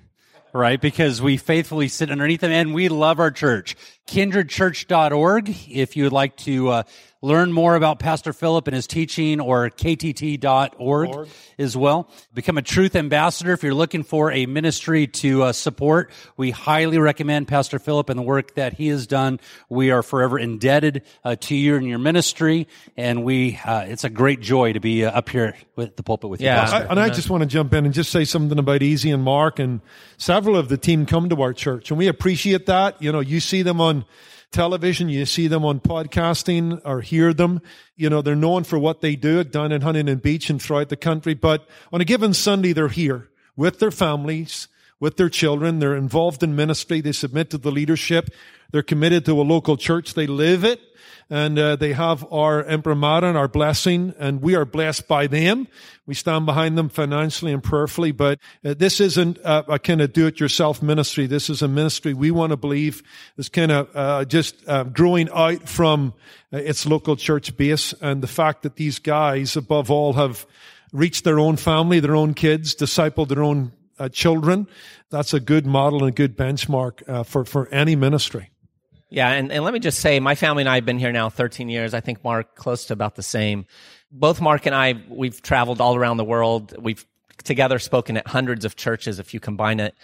right? 0.53 0.81
Because 0.81 1.21
we 1.21 1.37
faithfully 1.37 1.87
sit 1.87 2.09
underneath 2.09 2.43
him 2.43 2.51
and 2.51 2.73
we 2.73 2.89
love 2.89 3.19
our 3.19 3.31
church. 3.31 3.75
Kindredchurch.org 4.07 5.55
if 5.69 5.95
you 5.95 6.05
would 6.05 6.13
like 6.13 6.35
to 6.37 6.69
uh, 6.69 6.83
learn 7.21 7.51
more 7.51 7.75
about 7.75 7.99
Pastor 7.99 8.31
Philip 8.31 8.67
and 8.67 8.75
his 8.75 8.87
teaching 8.87 9.41
or 9.41 9.69
ktt.org 9.69 11.27
as 11.57 11.75
well. 11.75 12.09
Become 12.33 12.57
a 12.57 12.61
truth 12.61 12.95
ambassador 12.95 13.51
if 13.51 13.61
you're 13.63 13.73
looking 13.73 14.03
for 14.03 14.31
a 14.31 14.45
ministry 14.45 15.07
to 15.07 15.43
uh, 15.43 15.51
support. 15.51 16.11
We 16.37 16.51
highly 16.51 16.97
recommend 16.97 17.47
Pastor 17.47 17.77
Philip 17.79 18.09
and 18.09 18.17
the 18.17 18.23
work 18.23 18.55
that 18.55 18.73
he 18.73 18.87
has 18.87 19.05
done. 19.07 19.39
We 19.67 19.91
are 19.91 20.01
forever 20.01 20.39
indebted 20.39 21.03
uh, 21.23 21.35
to 21.41 21.55
you 21.55 21.75
and 21.75 21.85
your 21.85 21.99
ministry 21.99 22.67
and 22.95 23.23
we, 23.23 23.59
uh, 23.65 23.81
it's 23.81 24.03
a 24.03 24.09
great 24.09 24.39
joy 24.39 24.73
to 24.73 24.79
be 24.79 25.03
uh, 25.05 25.11
up 25.11 25.29
here 25.29 25.55
with 25.75 25.97
the 25.97 26.03
pulpit 26.03 26.29
with 26.29 26.41
Yeah. 26.41 26.55
you, 26.55 26.71
Pastor. 26.71 26.87
I, 26.87 26.91
and 26.91 26.99
I 26.99 27.09
just 27.09 27.29
want 27.29 27.41
to 27.41 27.47
jump 27.47 27.73
in 27.73 27.85
and 27.85 27.93
just 27.93 28.11
say 28.11 28.23
something 28.25 28.57
about 28.57 28.81
Easy 28.81 29.11
and 29.11 29.23
Mark 29.23 29.59
and 29.59 29.81
several 30.17 30.55
of 30.55 30.69
the 30.69 30.77
team 30.77 31.05
come 31.05 31.29
to 31.29 31.41
our 31.41 31.53
church 31.53 31.91
and 31.91 31.97
we 31.97 32.07
appreciate 32.07 32.65
that. 32.67 33.01
You 33.01 33.11
know, 33.11 33.19
you 33.19 33.39
see 33.39 33.61
them 33.61 33.81
on 33.81 34.05
television, 34.51 35.09
you 35.09 35.25
see 35.25 35.47
them 35.47 35.65
on 35.65 35.79
podcasting 35.79 36.81
or 36.85 37.01
hear 37.01 37.33
them. 37.33 37.61
You 37.95 38.09
know, 38.09 38.21
they're 38.21 38.35
known 38.35 38.63
for 38.63 38.79
what 38.79 39.01
they 39.01 39.15
do 39.15 39.43
down 39.43 39.71
in 39.71 39.81
Huntington 39.81 40.19
Beach 40.19 40.49
and 40.49 40.61
throughout 40.61 40.89
the 40.89 40.97
country. 40.97 41.33
But 41.33 41.67
on 41.93 42.01
a 42.01 42.05
given 42.05 42.33
Sunday, 42.33 42.73
they're 42.73 42.87
here 42.87 43.29
with 43.55 43.79
their 43.79 43.91
families, 43.91 44.67
with 44.99 45.17
their 45.17 45.29
children. 45.29 45.79
They're 45.79 45.95
involved 45.95 46.43
in 46.43 46.55
ministry. 46.55 47.01
They 47.01 47.11
submit 47.13 47.49
to 47.51 47.57
the 47.57 47.71
leadership. 47.71 48.29
They're 48.71 48.83
committed 48.83 49.25
to 49.25 49.39
a 49.39 49.43
local 49.43 49.77
church. 49.77 50.13
They 50.13 50.27
live 50.27 50.63
it. 50.63 50.79
and 51.29 51.59
uh, 51.59 51.75
they 51.75 51.93
have 51.93 52.25
our 52.31 52.63
imprimatur 52.63 53.27
and 53.27 53.37
our 53.37 53.47
blessing, 53.47 54.15
and 54.17 54.41
we 54.41 54.55
are 54.55 54.65
blessed 54.65 55.07
by 55.07 55.27
them. 55.27 55.67
We 56.07 56.15
stand 56.15 56.47
behind 56.47 56.77
them 56.77 56.89
financially 56.89 57.53
and 57.53 57.63
prayerfully, 57.63 58.11
but 58.11 58.39
uh, 58.65 58.73
this 58.73 58.99
isn't 58.99 59.37
a, 59.39 59.73
a 59.73 59.79
kind 59.79 60.01
of 60.01 60.11
do-it-yourself 60.11 60.81
ministry. 60.81 61.27
This 61.27 61.49
is 61.49 61.61
a 61.61 61.67
ministry 61.67 62.15
we 62.15 62.31
want 62.31 62.49
to 62.49 62.57
believe 62.57 63.03
is 63.37 63.47
kind 63.47 63.71
of 63.71 63.89
uh, 63.95 64.25
just 64.25 64.55
uh, 64.67 64.85
growing 64.85 65.29
out 65.29 65.69
from 65.69 66.13
uh, 66.51 66.57
its 66.57 66.87
local 66.87 67.15
church 67.15 67.55
base, 67.55 67.93
and 68.01 68.23
the 68.23 68.27
fact 68.27 68.63
that 68.63 68.75
these 68.75 68.97
guys, 68.97 69.55
above 69.55 69.91
all, 69.91 70.13
have 70.13 70.47
reached 70.91 71.23
their 71.23 71.37
own 71.37 71.57
family, 71.57 71.99
their 71.99 72.15
own 72.15 72.33
kids, 72.33 72.75
discipled 72.75 73.27
their 73.27 73.43
own 73.43 73.71
uh, 73.99 74.09
children. 74.09 74.67
That's 75.09 75.33
a 75.33 75.39
good 75.39 75.65
model 75.65 76.03
and 76.03 76.09
a 76.09 76.15
good 76.15 76.37
benchmark 76.37 77.07
uh, 77.07 77.23
for 77.23 77.45
for 77.45 77.67
any 77.69 77.95
ministry. 77.95 78.51
Yeah, 79.11 79.31
and, 79.31 79.51
and 79.51 79.63
let 79.63 79.73
me 79.73 79.79
just 79.79 79.99
say, 79.99 80.19
my 80.19 80.35
family 80.35 80.61
and 80.61 80.69
I 80.69 80.75
have 80.75 80.85
been 80.85 80.99
here 80.99 81.11
now 81.11 81.29
13 81.29 81.67
years. 81.67 81.95
I 81.95 81.99
think 81.99 82.23
Mark 82.23 82.55
close 82.55 82.85
to 82.85 82.93
about 82.93 83.15
the 83.15 83.23
same. 83.23 83.65
Both 84.11 84.39
Mark 84.39 84.67
and 84.67 84.75
I, 84.75 85.01
we've 85.09 85.41
traveled 85.41 85.81
all 85.81 85.95
around 85.95 86.17
the 86.17 86.23
world. 86.23 86.75
We've 86.79 87.03
together 87.43 87.79
spoken 87.79 88.17
at 88.17 88.27
hundreds 88.27 88.65
of 88.65 88.75
churches 88.75 89.17
if 89.17 89.33
you 89.33 89.39
combine 89.39 89.79
it. 89.79 89.95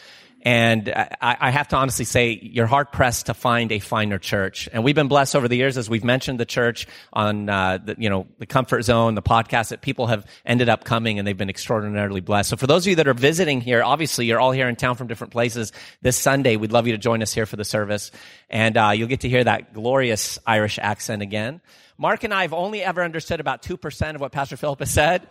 And 0.45 0.89
I, 0.89 1.37
I 1.41 1.49
have 1.49 1.69
to 1.69 1.75
honestly 1.75 2.05
say, 2.05 2.39
you're 2.39 2.67
hard 2.67 2.91
pressed 2.91 3.25
to 3.25 3.33
find 3.33 3.71
a 3.71 3.79
finer 3.79 4.19
church. 4.19 4.69
And 4.71 4.83
we've 4.83 4.93
been 4.93 5.07
blessed 5.07 5.35
over 5.35 5.47
the 5.47 5.57
years, 5.57 5.75
as 5.75 5.89
we've 5.89 6.03
mentioned 6.03 6.39
the 6.39 6.45
church 6.45 6.85
on, 7.11 7.49
uh, 7.49 7.79
the, 7.83 7.95
you 7.97 8.11
know, 8.11 8.27
the 8.37 8.45
comfort 8.45 8.83
zone, 8.83 9.15
the 9.15 9.23
podcast 9.23 9.69
that 9.69 9.81
people 9.81 10.05
have 10.05 10.23
ended 10.45 10.69
up 10.69 10.83
coming 10.83 11.17
and 11.17 11.27
they've 11.27 11.35
been 11.35 11.49
extraordinarily 11.49 12.21
blessed. 12.21 12.51
So 12.51 12.57
for 12.57 12.67
those 12.67 12.85
of 12.85 12.91
you 12.91 12.95
that 12.97 13.07
are 13.07 13.15
visiting 13.15 13.59
here, 13.59 13.81
obviously 13.81 14.27
you're 14.27 14.39
all 14.39 14.51
here 14.51 14.69
in 14.69 14.75
town 14.75 14.95
from 14.97 15.07
different 15.07 15.33
places 15.33 15.73
this 16.03 16.15
Sunday. 16.15 16.57
We'd 16.57 16.71
love 16.71 16.85
you 16.85 16.93
to 16.93 16.99
join 16.99 17.23
us 17.23 17.33
here 17.33 17.47
for 17.47 17.55
the 17.55 17.65
service. 17.65 18.11
And, 18.47 18.77
uh, 18.77 18.91
you'll 18.93 19.07
get 19.07 19.21
to 19.21 19.29
hear 19.29 19.43
that 19.43 19.73
glorious 19.73 20.37
Irish 20.45 20.77
accent 20.77 21.23
again. 21.23 21.59
Mark 21.97 22.23
and 22.23 22.31
I 22.31 22.43
have 22.43 22.53
only 22.53 22.83
ever 22.83 23.03
understood 23.03 23.39
about 23.39 23.63
2% 23.63 24.13
of 24.13 24.21
what 24.21 24.31
Pastor 24.31 24.57
Philip 24.57 24.77
has 24.77 24.91
said. 24.93 25.27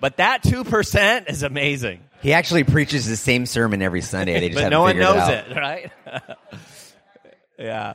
But 0.00 0.18
that 0.18 0.42
2% 0.42 1.30
is 1.30 1.42
amazing. 1.42 2.00
He 2.22 2.32
actually 2.32 2.64
preaches 2.64 3.06
the 3.06 3.16
same 3.16 3.46
sermon 3.46 3.82
every 3.82 4.00
Sunday. 4.00 4.40
They 4.40 4.48
just 4.48 4.54
but 4.54 4.64
haven't 4.64 4.72
no 4.72 4.82
one 4.82 4.96
figured 4.96 5.16
knows 5.16 5.28
it, 5.28 5.44
it, 5.50 5.56
right? 5.56 5.92
yeah. 7.58 7.94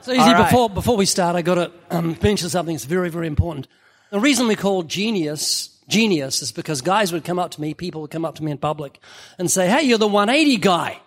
So 0.00 0.12
easy. 0.12 0.20
All 0.20 0.32
right. 0.32 0.50
Before 0.50 0.70
before 0.70 0.96
we 0.96 1.06
start, 1.06 1.36
I 1.36 1.42
got 1.42 1.54
to 1.54 1.72
um, 1.90 2.16
mention 2.22 2.48
something 2.48 2.74
that's 2.74 2.84
very 2.84 3.10
very 3.10 3.26
important. 3.26 3.68
The 4.10 4.20
reason 4.20 4.48
we 4.48 4.56
call 4.56 4.82
genius 4.82 5.68
genius 5.88 6.42
is 6.42 6.52
because 6.52 6.80
guys 6.80 7.12
would 7.12 7.24
come 7.24 7.38
up 7.38 7.52
to 7.52 7.60
me, 7.60 7.74
people 7.74 8.02
would 8.02 8.10
come 8.10 8.24
up 8.24 8.36
to 8.36 8.44
me 8.44 8.50
in 8.50 8.58
public, 8.58 8.98
and 9.38 9.50
say, 9.50 9.68
"Hey, 9.68 9.82
you're 9.82 9.98
the 9.98 10.08
180 10.08 10.56
guy," 10.56 11.00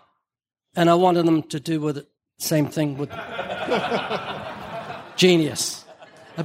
and 0.75 0.90
I 0.90 0.96
wanted 0.96 1.25
them 1.25 1.44
to 1.44 1.60
do 1.60 1.82
with 1.82 1.98
it 1.98 2.08
same 2.38 2.68
thing 2.68 2.98
with 2.98 3.10
genius, 5.16 5.86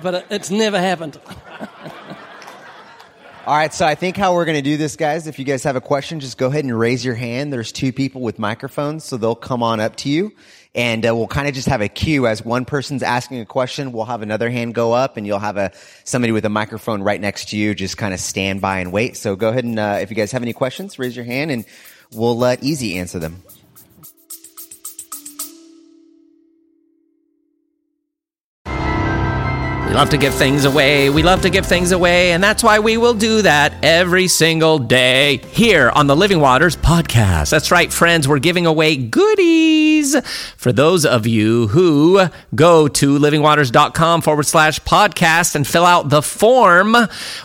but 0.02 0.14
it, 0.14 0.26
it's 0.30 0.50
never 0.50 0.78
happened. 0.78 1.20
All 3.46 3.56
right, 3.56 3.72
so 3.72 3.86
I 3.86 3.94
think 3.94 4.18
how 4.18 4.34
we're 4.34 4.44
going 4.44 4.58
to 4.58 4.62
do 4.62 4.76
this, 4.76 4.96
guys, 4.96 5.26
if 5.26 5.38
you 5.38 5.46
guys 5.46 5.64
have 5.64 5.74
a 5.74 5.80
question, 5.80 6.20
just 6.20 6.36
go 6.36 6.48
ahead 6.48 6.64
and 6.64 6.78
raise 6.78 7.02
your 7.02 7.14
hand. 7.14 7.50
There's 7.50 7.72
two 7.72 7.90
people 7.90 8.20
with 8.20 8.38
microphones, 8.38 9.02
so 9.02 9.16
they'll 9.16 9.34
come 9.34 9.62
on 9.62 9.80
up 9.80 9.96
to 9.96 10.10
you. 10.10 10.32
And 10.74 11.06
uh, 11.06 11.16
we'll 11.16 11.26
kind 11.26 11.48
of 11.48 11.54
just 11.54 11.66
have 11.68 11.80
a 11.80 11.88
queue 11.88 12.26
as 12.26 12.44
one 12.44 12.66
person's 12.66 13.02
asking 13.02 13.40
a 13.40 13.46
question. 13.46 13.92
We'll 13.92 14.04
have 14.04 14.20
another 14.20 14.50
hand 14.50 14.74
go 14.74 14.92
up, 14.92 15.16
and 15.16 15.26
you'll 15.26 15.38
have 15.38 15.56
a 15.56 15.72
somebody 16.04 16.32
with 16.32 16.44
a 16.44 16.50
microphone 16.50 17.02
right 17.02 17.20
next 17.20 17.48
to 17.48 17.56
you. 17.56 17.74
Just 17.74 17.96
kind 17.96 18.12
of 18.12 18.20
stand 18.20 18.60
by 18.60 18.80
and 18.80 18.92
wait. 18.92 19.16
So 19.16 19.36
go 19.36 19.48
ahead 19.48 19.64
and 19.64 19.78
uh, 19.78 19.98
if 20.02 20.10
you 20.10 20.16
guys 20.16 20.32
have 20.32 20.42
any 20.42 20.52
questions, 20.52 20.98
raise 20.98 21.16
your 21.16 21.24
hand, 21.24 21.50
and 21.50 21.64
we'll 22.12 22.36
let 22.36 22.62
Easy 22.62 22.98
answer 22.98 23.18
them. 23.18 23.42
We 29.90 29.96
love 29.96 30.10
to 30.10 30.18
give 30.18 30.34
things 30.34 30.66
away. 30.66 31.10
We 31.10 31.24
love 31.24 31.42
to 31.42 31.50
give 31.50 31.66
things 31.66 31.90
away. 31.90 32.30
And 32.30 32.40
that's 32.40 32.62
why 32.62 32.78
we 32.78 32.96
will 32.96 33.12
do 33.12 33.42
that 33.42 33.74
every 33.82 34.28
single 34.28 34.78
day 34.78 35.38
here 35.50 35.90
on 35.90 36.06
the 36.06 36.14
Living 36.14 36.38
Waters 36.38 36.76
podcast. 36.76 37.50
That's 37.50 37.72
right, 37.72 37.92
friends. 37.92 38.28
We're 38.28 38.38
giving 38.38 38.66
away 38.66 38.94
goodies 38.94 40.14
for 40.56 40.70
those 40.70 41.04
of 41.04 41.26
you 41.26 41.66
who 41.66 42.28
go 42.54 42.86
to 42.86 43.18
livingwaters.com 43.18 44.22
forward 44.22 44.46
slash 44.46 44.78
podcast 44.82 45.56
and 45.56 45.66
fill 45.66 45.84
out 45.84 46.08
the 46.08 46.22
form. 46.22 46.96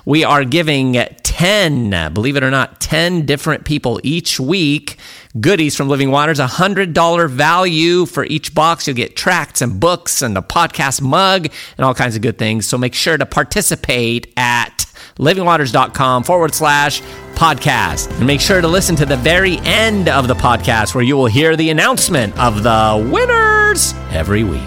We 0.05 0.23
are 0.23 0.45
giving 0.45 0.93
10, 1.23 2.13
believe 2.13 2.37
it 2.37 2.43
or 2.43 2.51
not, 2.51 2.79
10 2.79 3.25
different 3.25 3.65
people 3.65 3.99
each 4.03 4.39
week 4.39 4.97
goodies 5.39 5.75
from 5.75 5.89
Living 5.89 6.11
Waters, 6.11 6.39
a 6.39 6.47
$100 6.47 7.29
value 7.29 8.05
for 8.05 8.25
each 8.25 8.53
box. 8.53 8.87
You'll 8.87 8.95
get 8.95 9.15
tracts 9.15 9.61
and 9.61 9.79
books 9.79 10.21
and 10.21 10.37
a 10.37 10.41
podcast 10.41 11.01
mug 11.01 11.47
and 11.77 11.85
all 11.85 11.93
kinds 11.93 12.15
of 12.15 12.21
good 12.21 12.37
things. 12.37 12.65
So 12.65 12.77
make 12.77 12.93
sure 12.93 13.17
to 13.17 13.25
participate 13.25 14.33
at 14.37 14.85
livingwaters.com 15.17 16.23
forward 16.23 16.53
slash 16.53 17.01
podcast. 17.35 18.15
And 18.17 18.27
make 18.27 18.39
sure 18.39 18.61
to 18.61 18.67
listen 18.67 18.95
to 18.97 19.05
the 19.05 19.17
very 19.17 19.57
end 19.59 20.07
of 20.07 20.27
the 20.27 20.35
podcast 20.35 20.95
where 20.95 21.03
you 21.03 21.17
will 21.17 21.25
hear 21.25 21.55
the 21.55 21.69
announcement 21.69 22.37
of 22.39 22.63
the 22.63 23.09
winners 23.11 23.93
every 24.11 24.43
week. 24.43 24.61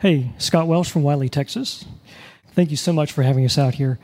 Hey, 0.00 0.32
Scott 0.38 0.66
Welsh 0.66 0.90
from 0.90 1.02
Wylie, 1.02 1.28
Texas. 1.28 1.84
Thank 2.54 2.70
you 2.70 2.76
so 2.76 2.92
much 2.92 3.12
for 3.12 3.22
having 3.22 3.44
us 3.44 3.58
out 3.58 3.74
here. 3.74 3.98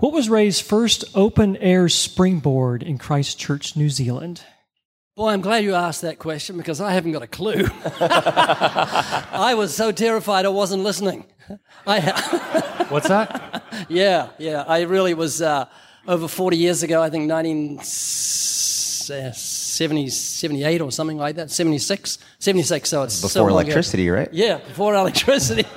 What 0.00 0.12
was 0.12 0.28
Ray's 0.28 0.60
first 0.60 1.04
open 1.14 1.56
air 1.56 1.88
springboard 1.88 2.82
in 2.84 2.98
Christchurch, 2.98 3.74
New 3.74 3.90
Zealand? 3.90 4.42
Boy, 5.16 5.30
I'm 5.30 5.40
glad 5.40 5.64
you 5.64 5.74
asked 5.74 6.02
that 6.02 6.20
question 6.20 6.56
because 6.56 6.80
I 6.80 6.92
haven't 6.92 7.10
got 7.10 7.22
a 7.22 7.26
clue. 7.26 7.66
I 8.00 9.54
was 9.56 9.74
so 9.74 9.90
terrified 9.90 10.46
I 10.46 10.50
wasn't 10.50 10.84
listening. 10.84 11.24
I 11.84 12.86
What's 12.90 13.08
that? 13.08 13.64
yeah, 13.88 14.28
yeah. 14.38 14.62
I 14.68 14.82
really 14.82 15.14
was 15.14 15.42
uh, 15.42 15.64
over 16.06 16.28
40 16.28 16.56
years 16.56 16.84
ago, 16.84 17.02
I 17.02 17.10
think 17.10 17.28
1970, 17.28 20.10
78 20.10 20.80
or 20.80 20.92
something 20.92 21.16
like 21.16 21.34
that, 21.36 21.50
76, 21.50 22.18
76. 22.38 22.88
So 22.88 23.02
it's 23.02 23.14
so 23.14 23.26
Before 23.26 23.50
long 23.50 23.62
ago. 23.62 23.72
electricity, 23.72 24.10
right? 24.10 24.32
Yeah, 24.32 24.58
before 24.58 24.94
electricity. 24.94 25.66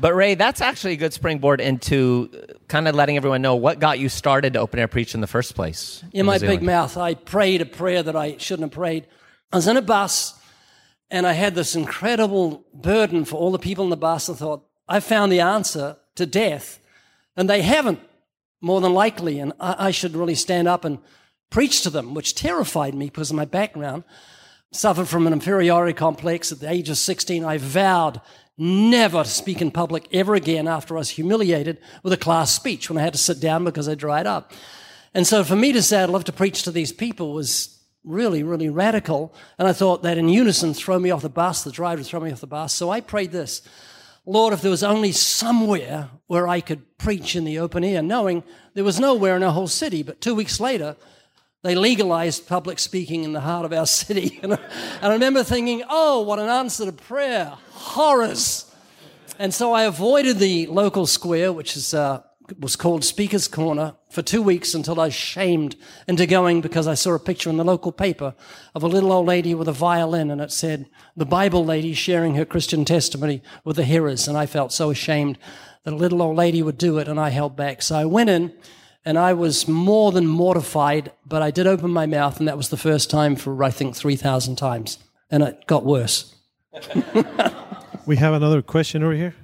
But 0.00 0.14
Ray, 0.14 0.34
that's 0.34 0.62
actually 0.62 0.94
a 0.94 0.96
good 0.96 1.12
springboard 1.12 1.60
into 1.60 2.30
kind 2.70 2.86
of 2.86 2.94
letting 2.94 3.16
everyone 3.16 3.42
know 3.42 3.56
what 3.56 3.80
got 3.80 3.98
you 3.98 4.08
started 4.08 4.54
to 4.54 4.60
open 4.60 4.78
air 4.78 4.88
preach 4.88 5.14
in 5.14 5.20
the 5.20 5.26
first 5.26 5.54
place. 5.54 6.02
in 6.12 6.24
my 6.24 6.38
big 6.38 6.62
mouth, 6.62 6.96
I 6.96 7.14
prayed 7.14 7.60
a 7.60 7.66
prayer 7.66 8.02
that 8.02 8.16
I 8.16 8.38
shouldn't 8.38 8.70
have 8.70 8.70
prayed. 8.70 9.06
I 9.52 9.56
was 9.56 9.66
in 9.66 9.76
a 9.76 9.82
bus 9.82 10.40
and 11.10 11.26
I 11.26 11.32
had 11.32 11.56
this 11.56 11.74
incredible 11.74 12.64
burden 12.72 13.24
for 13.24 13.36
all 13.36 13.50
the 13.50 13.58
people 13.58 13.84
in 13.84 13.90
the 13.90 13.96
bus. 13.96 14.30
I 14.30 14.34
thought, 14.34 14.64
I 14.88 15.00
found 15.00 15.32
the 15.32 15.40
answer 15.40 15.96
to 16.14 16.24
death, 16.24 16.78
and 17.36 17.50
they 17.50 17.62
haven't, 17.62 18.00
more 18.60 18.80
than 18.80 18.94
likely. 18.94 19.40
And 19.40 19.52
I, 19.58 19.88
I 19.88 19.90
should 19.90 20.14
really 20.14 20.36
stand 20.36 20.68
up 20.68 20.84
and 20.84 20.98
preach 21.50 21.82
to 21.82 21.90
them, 21.90 22.14
which 22.14 22.36
terrified 22.36 22.94
me 22.94 23.06
because 23.06 23.30
of 23.30 23.36
my 23.36 23.44
background. 23.44 24.04
Suffered 24.72 25.08
from 25.08 25.26
an 25.26 25.32
inferiority 25.32 25.92
complex. 25.92 26.52
At 26.52 26.60
the 26.60 26.70
age 26.70 26.88
of 26.88 26.96
16, 26.96 27.44
I 27.44 27.58
vowed 27.58 28.20
never 28.60 29.24
to 29.24 29.28
speak 29.28 29.62
in 29.62 29.70
public 29.70 30.06
ever 30.12 30.34
again 30.34 30.68
after 30.68 30.94
I 30.94 30.98
was 30.98 31.08
humiliated 31.08 31.78
with 32.02 32.12
a 32.12 32.18
class 32.18 32.54
speech 32.54 32.90
when 32.90 32.98
I 32.98 33.02
had 33.02 33.14
to 33.14 33.18
sit 33.18 33.40
down 33.40 33.64
because 33.64 33.88
I 33.88 33.94
dried 33.94 34.26
up. 34.26 34.52
And 35.14 35.26
so 35.26 35.42
for 35.42 35.56
me 35.56 35.72
to 35.72 35.82
say 35.82 36.02
I'd 36.02 36.10
love 36.10 36.24
to 36.24 36.32
preach 36.32 36.62
to 36.64 36.70
these 36.70 36.92
people 36.92 37.32
was 37.32 37.80
really, 38.04 38.42
really 38.42 38.68
radical. 38.68 39.34
And 39.58 39.66
I 39.66 39.72
thought 39.72 40.02
that 40.02 40.18
in 40.18 40.28
unison 40.28 40.74
throw 40.74 40.98
me 40.98 41.10
off 41.10 41.22
the 41.22 41.30
bus, 41.30 41.64
the 41.64 41.72
driver 41.72 42.00
would 42.00 42.06
throw 42.06 42.20
me 42.20 42.30
off 42.30 42.42
the 42.42 42.46
bus. 42.46 42.74
So 42.74 42.90
I 42.90 43.00
prayed 43.00 43.32
this. 43.32 43.62
Lord, 44.26 44.52
if 44.52 44.60
there 44.60 44.70
was 44.70 44.84
only 44.84 45.12
somewhere 45.12 46.10
where 46.26 46.46
I 46.46 46.60
could 46.60 46.98
preach 46.98 47.34
in 47.34 47.44
the 47.44 47.58
open 47.58 47.82
air, 47.82 48.02
knowing 48.02 48.42
there 48.74 48.84
was 48.84 49.00
nowhere 49.00 49.36
in 49.36 49.42
our 49.42 49.52
whole 49.52 49.68
city. 49.68 50.02
But 50.02 50.20
two 50.20 50.34
weeks 50.34 50.60
later, 50.60 50.96
they 51.62 51.74
legalized 51.74 52.46
public 52.46 52.78
speaking 52.78 53.22
in 53.22 53.32
the 53.32 53.40
heart 53.40 53.64
of 53.64 53.72
our 53.72 53.86
city. 53.86 54.40
And 54.42 54.58
I, 55.02 55.12
remember 55.12 55.42
thinking, 55.42 55.82
oh, 55.88 56.22
what 56.22 56.38
an 56.38 56.48
answer 56.48 56.86
to 56.86 56.92
prayer. 56.92 57.52
Horrors. 57.70 58.70
And 59.38 59.52
so 59.52 59.72
I 59.72 59.84
avoided 59.84 60.38
the 60.38 60.66
local 60.66 61.06
square, 61.06 61.52
which 61.52 61.76
is, 61.76 61.92
uh, 61.92 62.22
was 62.58 62.76
called 62.76 63.04
Speaker's 63.04 63.48
Corner, 63.48 63.94
for 64.10 64.22
two 64.22 64.42
weeks 64.42 64.74
until 64.74 65.00
I 65.00 65.06
was 65.06 65.14
shamed 65.14 65.76
into 66.08 66.26
going 66.26 66.60
because 66.60 66.88
I 66.88 66.94
saw 66.94 67.14
a 67.14 67.18
picture 67.18 67.50
in 67.50 67.58
the 67.58 67.64
local 67.64 67.92
paper 67.92 68.34
of 68.74 68.82
a 68.82 68.88
little 68.88 69.12
old 69.12 69.26
lady 69.26 69.54
with 69.54 69.68
a 69.68 69.72
violin 69.72 70.30
and 70.30 70.40
it 70.40 70.52
said, 70.52 70.86
the 71.16 71.26
Bible 71.26 71.64
lady 71.64 71.94
sharing 71.94 72.34
her 72.34 72.44
Christian 72.44 72.84
testimony 72.84 73.42
with 73.64 73.76
the 73.76 73.84
hearers. 73.84 74.26
And 74.26 74.36
I 74.36 74.46
felt 74.46 74.72
so 74.72 74.90
ashamed 74.90 75.38
that 75.84 75.94
a 75.94 75.96
little 75.96 76.22
old 76.22 76.36
lady 76.36 76.62
would 76.62 76.78
do 76.78 76.98
it 76.98 77.08
and 77.08 77.20
I 77.20 77.28
held 77.28 77.56
back. 77.56 77.82
So 77.82 77.96
I 77.96 78.04
went 78.06 78.30
in 78.30 78.52
and 79.04 79.18
I 79.18 79.32
was 79.32 79.66
more 79.66 80.12
than 80.12 80.26
mortified, 80.26 81.12
but 81.26 81.42
I 81.42 81.50
did 81.50 81.66
open 81.66 81.90
my 81.90 82.06
mouth 82.06 82.38
and 82.38 82.48
that 82.48 82.56
was 82.56 82.68
the 82.68 82.76
first 82.76 83.10
time 83.10 83.36
for, 83.36 83.62
I 83.62 83.70
think, 83.70 83.96
3,000 83.96 84.56
times. 84.56 84.98
And 85.30 85.42
it 85.42 85.66
got 85.66 85.84
worse. 85.84 86.34
We 88.10 88.16
have 88.16 88.34
another 88.34 88.60
question 88.60 89.04
over 89.04 89.12
here. 89.12 89.36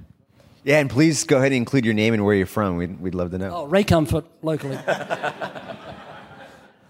Yeah, 0.64 0.81
and 0.81 0.90
please 0.90 1.23
go 1.23 1.37
ahead 1.37 1.53
and 1.53 1.57
include 1.57 1.85
your 1.85 1.95
name 1.95 2.14
and 2.14 2.25
where 2.25 2.35
you're 2.35 2.47
from. 2.47 2.77
We'd, 2.77 3.01
we'd 3.01 3.14
love 3.14 3.31
to 3.31 3.38
know. 3.38 3.51
Oh, 3.55 3.66
Ray 3.66 3.85
Comfort 3.85 4.25
locally. 4.42 4.75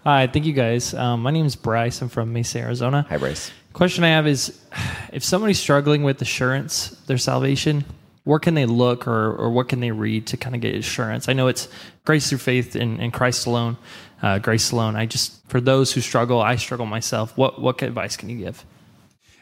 Hi, 0.03 0.25
thank 0.25 0.45
you 0.45 0.53
guys. 0.53 0.95
Um, 0.95 1.21
my 1.21 1.29
name 1.29 1.45
is 1.45 1.55
Bryce. 1.55 2.01
I'm 2.01 2.09
from 2.09 2.33
Mesa, 2.33 2.61
Arizona. 2.61 3.05
Hi, 3.09 3.17
Bryce. 3.17 3.51
Question 3.73 4.05
I 4.05 4.07
have 4.07 4.25
is 4.25 4.59
if 5.13 5.23
somebody's 5.23 5.59
struggling 5.59 6.01
with 6.03 6.19
assurance, 6.19 6.89
their 7.05 7.19
salvation, 7.19 7.85
where 8.27 8.39
can 8.39 8.55
they 8.55 8.65
look 8.65 9.07
or, 9.07 9.33
or 9.35 9.49
what 9.49 9.69
can 9.69 9.79
they 9.79 9.91
read 9.91 10.27
to 10.27 10.37
kind 10.37 10.53
of 10.53 10.61
get 10.61 10.75
assurance? 10.75 11.29
I 11.29 11.33
know 11.33 11.47
it's 11.47 11.69
grace 12.03 12.27
through 12.29 12.39
faith 12.39 12.75
in, 12.75 12.99
in 12.99 13.09
Christ 13.09 13.47
alone, 13.47 13.77
uh, 14.21 14.39
grace 14.39 14.71
alone. 14.71 14.97
I 14.97 15.05
just, 15.05 15.47
for 15.47 15.61
those 15.61 15.93
who 15.93 16.01
struggle, 16.01 16.41
I 16.41 16.57
struggle 16.57 16.85
myself. 16.85 17.37
What, 17.37 17.61
what 17.61 17.81
advice 17.81 18.17
can 18.17 18.29
you 18.29 18.37
give? 18.37 18.65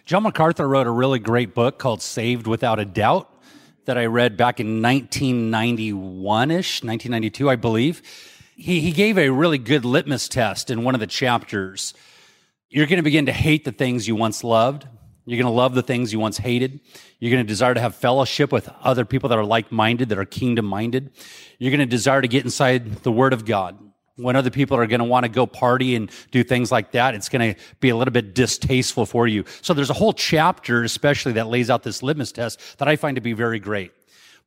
John 0.06 0.22
MacArthur 0.22 0.68
wrote 0.68 0.86
a 0.86 0.92
really 0.92 1.18
great 1.18 1.56
book 1.56 1.80
called 1.80 2.04
Saved 2.04 2.46
Without 2.46 2.80
a 2.80 2.86
Doubt 2.86 3.28
that 3.86 3.98
I 3.98 4.06
read 4.06 4.38
back 4.38 4.60
in 4.60 4.84
1991 4.84 6.52
ish, 6.52 6.84
1992, 6.84 7.50
I 7.50 7.56
believe. 7.56 8.04
He, 8.56 8.82
he 8.82 8.92
gave 8.92 9.18
a 9.18 9.30
really 9.30 9.58
good 9.58 9.84
litmus 9.84 10.30
test 10.30 10.70
in 10.70 10.84
one 10.84 10.94
of 10.94 11.00
the 11.00 11.08
chapters 11.08 11.96
you're 12.70 12.88
going 12.88 12.98
to 12.98 13.04
begin 13.04 13.28
to 13.28 13.32
hate 13.32 13.64
the 13.64 13.72
things 13.72 14.06
you 14.06 14.16
once 14.16 14.44
loved. 14.44 14.86
You're 15.26 15.42
going 15.42 15.52
to 15.52 15.58
love 15.58 15.74
the 15.74 15.82
things 15.82 16.14
you 16.14 16.20
once 16.20 16.38
hated. 16.38 16.80
You're 17.20 17.32
going 17.32 17.44
to 17.44 17.48
desire 17.48 17.74
to 17.74 17.82
have 17.82 17.96
fellowship 17.96 18.52
with 18.52 18.70
other 18.82 19.06
people 19.06 19.30
that 19.30 19.38
are 19.40 19.46
like 19.46 19.72
minded, 19.72 20.10
that 20.10 20.20
are 20.20 20.26
kingdom 20.26 20.66
minded. 20.66 21.12
You're 21.58 21.72
going 21.72 21.80
to 21.80 21.86
desire 21.88 22.22
to 22.22 22.28
get 22.28 22.44
inside 22.44 22.98
the 23.04 23.12
Word 23.12 23.34
of 23.34 23.44
God. 23.44 23.80
When 24.18 24.36
other 24.36 24.52
people 24.52 24.78
are 24.78 24.88
going 24.88 25.00
to 25.00 25.06
want 25.06 25.26
to 25.26 25.30
go 25.30 25.46
party 25.46 25.96
and 25.96 26.10
do 26.32 26.44
things 26.44 26.72
like 26.72 26.92
that, 26.92 27.16
it's 27.16 27.28
going 27.28 27.54
to 27.54 27.62
be 27.80 27.90
a 27.90 27.98
little 27.98 28.14
bit 28.14 28.34
distasteful 28.34 29.06
for 29.06 29.28
you. 29.28 29.44
So 29.62 29.74
there's 29.74 29.90
a 29.90 29.94
whole 29.94 30.14
chapter, 30.14 30.84
especially 30.84 31.34
that 31.34 31.48
lays 31.48 31.70
out 31.70 31.84
this 31.84 32.02
litmus 32.02 32.32
test 32.32 32.78
that 32.78 32.88
I 32.88 32.96
find 32.96 33.16
to 33.16 33.22
be 33.22 33.34
very 33.34 33.60
great. 33.60 33.92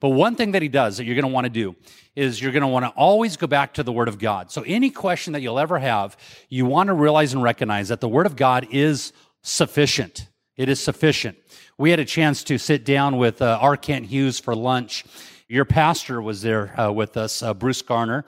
But 0.01 0.11
one 0.11 0.37
thing 0.37 0.53
that 0.53 0.63
he 0.63 0.69
does 0.69 0.97
that 0.97 1.05
you're 1.05 1.17
going 1.17 1.27
to 1.27 1.35
want 1.35 1.45
to 1.45 1.51
do 1.51 1.75
is 2.15 2.41
you're 2.41 2.53
going 2.53 2.63
to 2.63 2.69
want 2.69 2.85
to 2.85 2.91
always 2.91 3.37
go 3.37 3.47
back 3.47 3.75
to 3.75 3.83
the 3.83 3.93
Word 3.93 4.09
of 4.09 4.19
God. 4.19 4.51
So 4.53 4.63
any 4.63 4.91
question 4.91 5.33
that 5.33 5.43
you'll 5.43 5.59
ever 5.59 5.79
have, 5.79 6.17
you 6.49 6.67
want 6.67 6.87
to 6.87 6.95
realize 6.95 7.35
and 7.35 7.43
recognize 7.43 7.89
that 7.89 8.01
the 8.01 8.09
Word 8.09 8.27
of 8.27 8.37
God 8.37 8.69
is 8.71 9.13
sufficient. 9.43 10.28
It 10.59 10.69
is 10.69 10.81
sufficient. 10.81 11.39
We 11.79 11.91
had 11.91 12.01
a 12.01 12.05
chance 12.05 12.43
to 12.45 12.59
sit 12.59 12.85
down 12.85 13.17
with 13.17 13.41
uh, 13.41 13.59
R. 13.61 13.77
Kent 13.77 14.07
Hughes 14.07 14.41
for 14.41 14.57
lunch. 14.57 15.05
Your 15.47 15.65
pastor 15.65 16.21
was 16.21 16.43
there 16.43 16.79
uh, 16.79 16.91
with 16.91 17.17
us, 17.17 17.45
uh, 17.45 17.55
Bruce 17.55 17.81
Garner. 17.81 18.25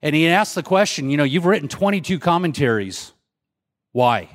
And 0.00 0.16
he 0.16 0.26
asked 0.28 0.54
the 0.54 0.62
question, 0.62 1.10
you 1.10 1.18
know, 1.18 1.24
you've 1.24 1.44
written 1.44 1.68
22 1.68 2.18
commentaries. 2.18 3.12
Why? 3.92 4.30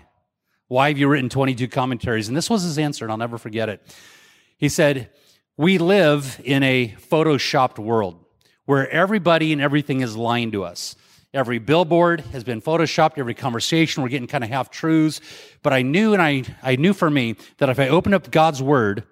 Why 0.67 0.89
have 0.89 0.99
you 0.99 1.07
written 1.07 1.27
22 1.27 1.67
commentaries? 1.69 2.27
And 2.27 2.37
this 2.37 2.51
was 2.51 2.61
his 2.61 2.77
answer, 2.77 3.03
and 3.03 3.11
I'll 3.11 3.17
never 3.17 3.39
forget 3.39 3.67
it. 3.67 3.81
He 4.59 4.69
said, 4.69 5.09
we 5.57 5.79
live 5.79 6.39
in 6.43 6.61
a 6.61 6.95
photoshopped 7.09 7.79
world 7.79 8.23
where 8.65 8.87
everybody 8.91 9.53
and 9.53 9.61
everything 9.61 10.01
is 10.01 10.15
lying 10.15 10.51
to 10.51 10.63
us. 10.63 10.95
Every 11.33 11.59
billboard 11.59 12.21
has 12.31 12.43
been 12.43 12.61
photoshopped, 12.61 13.17
every 13.17 13.33
conversation, 13.33 14.01
we're 14.01 14.09
getting 14.09 14.27
kind 14.27 14.43
of 14.43 14.49
half 14.49 14.69
truths. 14.69 15.19
But 15.61 15.73
I 15.73 15.81
knew, 15.81 16.13
and 16.13 16.21
I, 16.21 16.43
I 16.63 16.77
knew 16.77 16.93
for 16.93 17.09
me 17.09 17.35
that 17.57 17.69
if 17.69 17.79
I 17.79 17.89
opened 17.89 18.15
up 18.15 18.31
God's 18.31 18.63
word, 18.63 19.03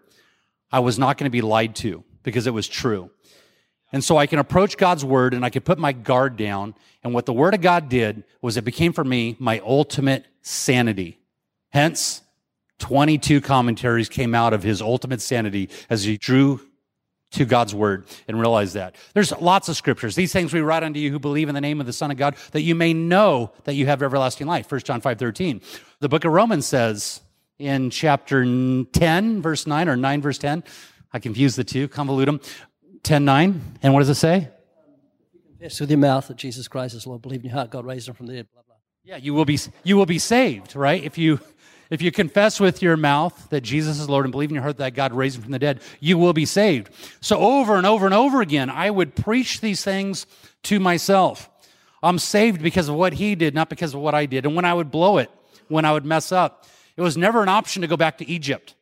I 0.72 0.80
was 0.80 0.98
not 0.98 1.18
going 1.18 1.30
to 1.30 1.32
be 1.32 1.42
lied 1.42 1.76
to 1.78 2.04
because 2.24 2.48
it 2.48 2.54
was 2.54 2.68
true. 2.68 3.12
And 3.92 4.04
so 4.04 4.18
I 4.18 4.28
can 4.28 4.40
approach 4.40 4.78
God's 4.78 5.06
word 5.06 5.34
and 5.34 5.46
I 5.46 5.50
can 5.50 5.62
put 5.62 5.78
my 5.78 5.92
guard 5.92 6.38
down. 6.38 6.74
And 7.04 7.14
what 7.14 7.26
the 7.26 7.34
word 7.34 7.54
of 7.54 7.62
God 7.62 7.90
did 7.90 8.24
was 8.42 8.58
it 8.58 8.66
became 8.66 8.94
for 8.94 9.04
me 9.04 9.36
my 9.40 9.60
ultimate 9.60 10.26
sanity. 10.42 11.20
Hence, 11.70 12.22
22 12.80 13.42
commentaries 13.42 14.10
came 14.10 14.36
out 14.36 14.54
of 14.54 14.64
his 14.64 14.82
ultimate 14.82 15.22
sanity 15.22 15.70
as 15.90 16.04
he 16.04 16.18
drew 16.18 16.62
to 17.36 17.46
God's 17.46 17.76
word 17.76 18.06
and 18.28 18.40
realize 18.40 18.74
that. 18.74 18.96
There's 19.14 19.32
lots 19.34 19.70
of 19.70 19.76
scriptures. 19.76 20.16
These 20.16 20.34
things 20.34 20.54
we 20.54 20.62
write 20.62 20.84
unto 20.84 21.00
you 21.00 21.12
who 21.12 21.20
believe 21.20 21.50
in 21.50 21.56
the 21.56 21.62
name 21.62 21.80
of 21.80 21.86
the 21.86 21.94
Son 21.94 22.12
of 22.12 22.18
God, 22.18 22.36
that 22.52 22.62
you 22.62 22.76
may 22.76 22.94
know 22.94 23.52
that 23.66 23.76
you 23.76 23.86
have 23.86 24.02
everlasting 24.02 24.48
life. 24.48 24.72
1 24.72 24.82
John 24.82 25.02
5 25.02 25.20
13. 25.20 25.62
The 26.00 26.10
book 26.10 26.26
of 26.26 26.32
Romans 26.32 26.66
says 26.66 27.22
in 27.60 27.90
chapter 27.90 28.44
10, 28.44 29.42
verse 29.42 29.68
9, 29.68 29.90
or 29.90 29.96
9, 29.96 30.22
verse 30.22 30.38
10, 30.38 30.64
I 31.14 31.20
confuse 31.20 31.56
the 31.56 31.64
two, 31.64 31.88
convolute 31.88 32.26
them. 32.26 32.42
10 33.04 33.24
9. 33.24 33.62
And 33.84 33.94
what 33.94 34.00
does 34.00 34.10
it 34.10 34.16
say? 34.16 34.50
Confess 35.60 35.80
with 35.80 35.90
your 35.90 36.00
mouth 36.00 36.28
that 36.28 36.38
Jesus 36.38 36.68
Christ 36.68 36.96
is 36.96 37.06
Lord, 37.06 37.22
believe 37.22 37.42
in 37.42 37.48
your 37.48 37.56
heart 37.56 37.70
God 37.70 37.86
raised 37.86 38.08
him 38.08 38.16
from 38.16 38.28
the 38.28 38.34
dead, 38.34 38.48
blah, 38.54 38.62
blah. 38.66 38.76
Yeah, 39.04 39.18
you 39.18 39.34
will 39.34 39.46
be 39.46 39.60
you 39.84 39.98
will 39.98 40.08
be 40.08 40.20
saved, 40.20 40.76
right? 40.76 41.04
If 41.04 41.18
you 41.18 41.40
if 41.90 42.02
you 42.02 42.12
confess 42.12 42.60
with 42.60 42.82
your 42.82 42.98
mouth 42.98 43.50
that 43.50 43.62
Jesus 43.62 44.00
is 44.00 44.10
Lord 44.10 44.26
and 44.26 44.32
believe 44.32 44.50
in 44.50 44.56
your 44.56 44.64
heart 44.64 44.78
that 44.78 44.94
God 44.94 45.14
raised 45.14 45.38
him 45.38 45.44
from 45.44 45.52
the 45.52 45.60
dead, 45.60 45.82
you 46.00 46.18
will 46.18 46.34
be 46.34 46.46
saved. 46.46 46.90
So 47.22 47.38
over 47.38 47.76
and 47.76 47.86
over 47.86 48.06
and 48.06 48.14
over 48.16 48.42
again, 48.42 48.70
I 48.70 48.90
would 48.90 49.16
preach 49.16 49.62
these 49.62 49.84
things 49.84 50.26
to 50.64 50.80
myself. 50.80 51.50
I'm 52.02 52.20
saved 52.20 52.62
because 52.62 52.90
of 52.90 52.96
what 52.96 53.14
he 53.14 53.36
did, 53.36 53.56
not 53.56 53.70
because 53.70 53.94
of 53.94 54.00
what 54.00 54.16
I 54.16 54.26
did. 54.26 54.46
And 54.46 54.56
when 54.56 54.66
I 54.66 54.74
would 54.74 54.92
blow 54.92 55.18
it, 55.18 55.30
when 55.68 55.86
I 55.86 55.92
would 55.92 56.06
mess 56.06 56.32
up, 56.32 56.66
it 56.98 57.02
was 57.02 57.18
never 57.18 57.42
an 57.42 57.50
option 57.50 57.82
to 57.82 57.88
go 57.88 57.98
back 57.98 58.20
to 58.20 58.30
Egypt. 58.30 58.76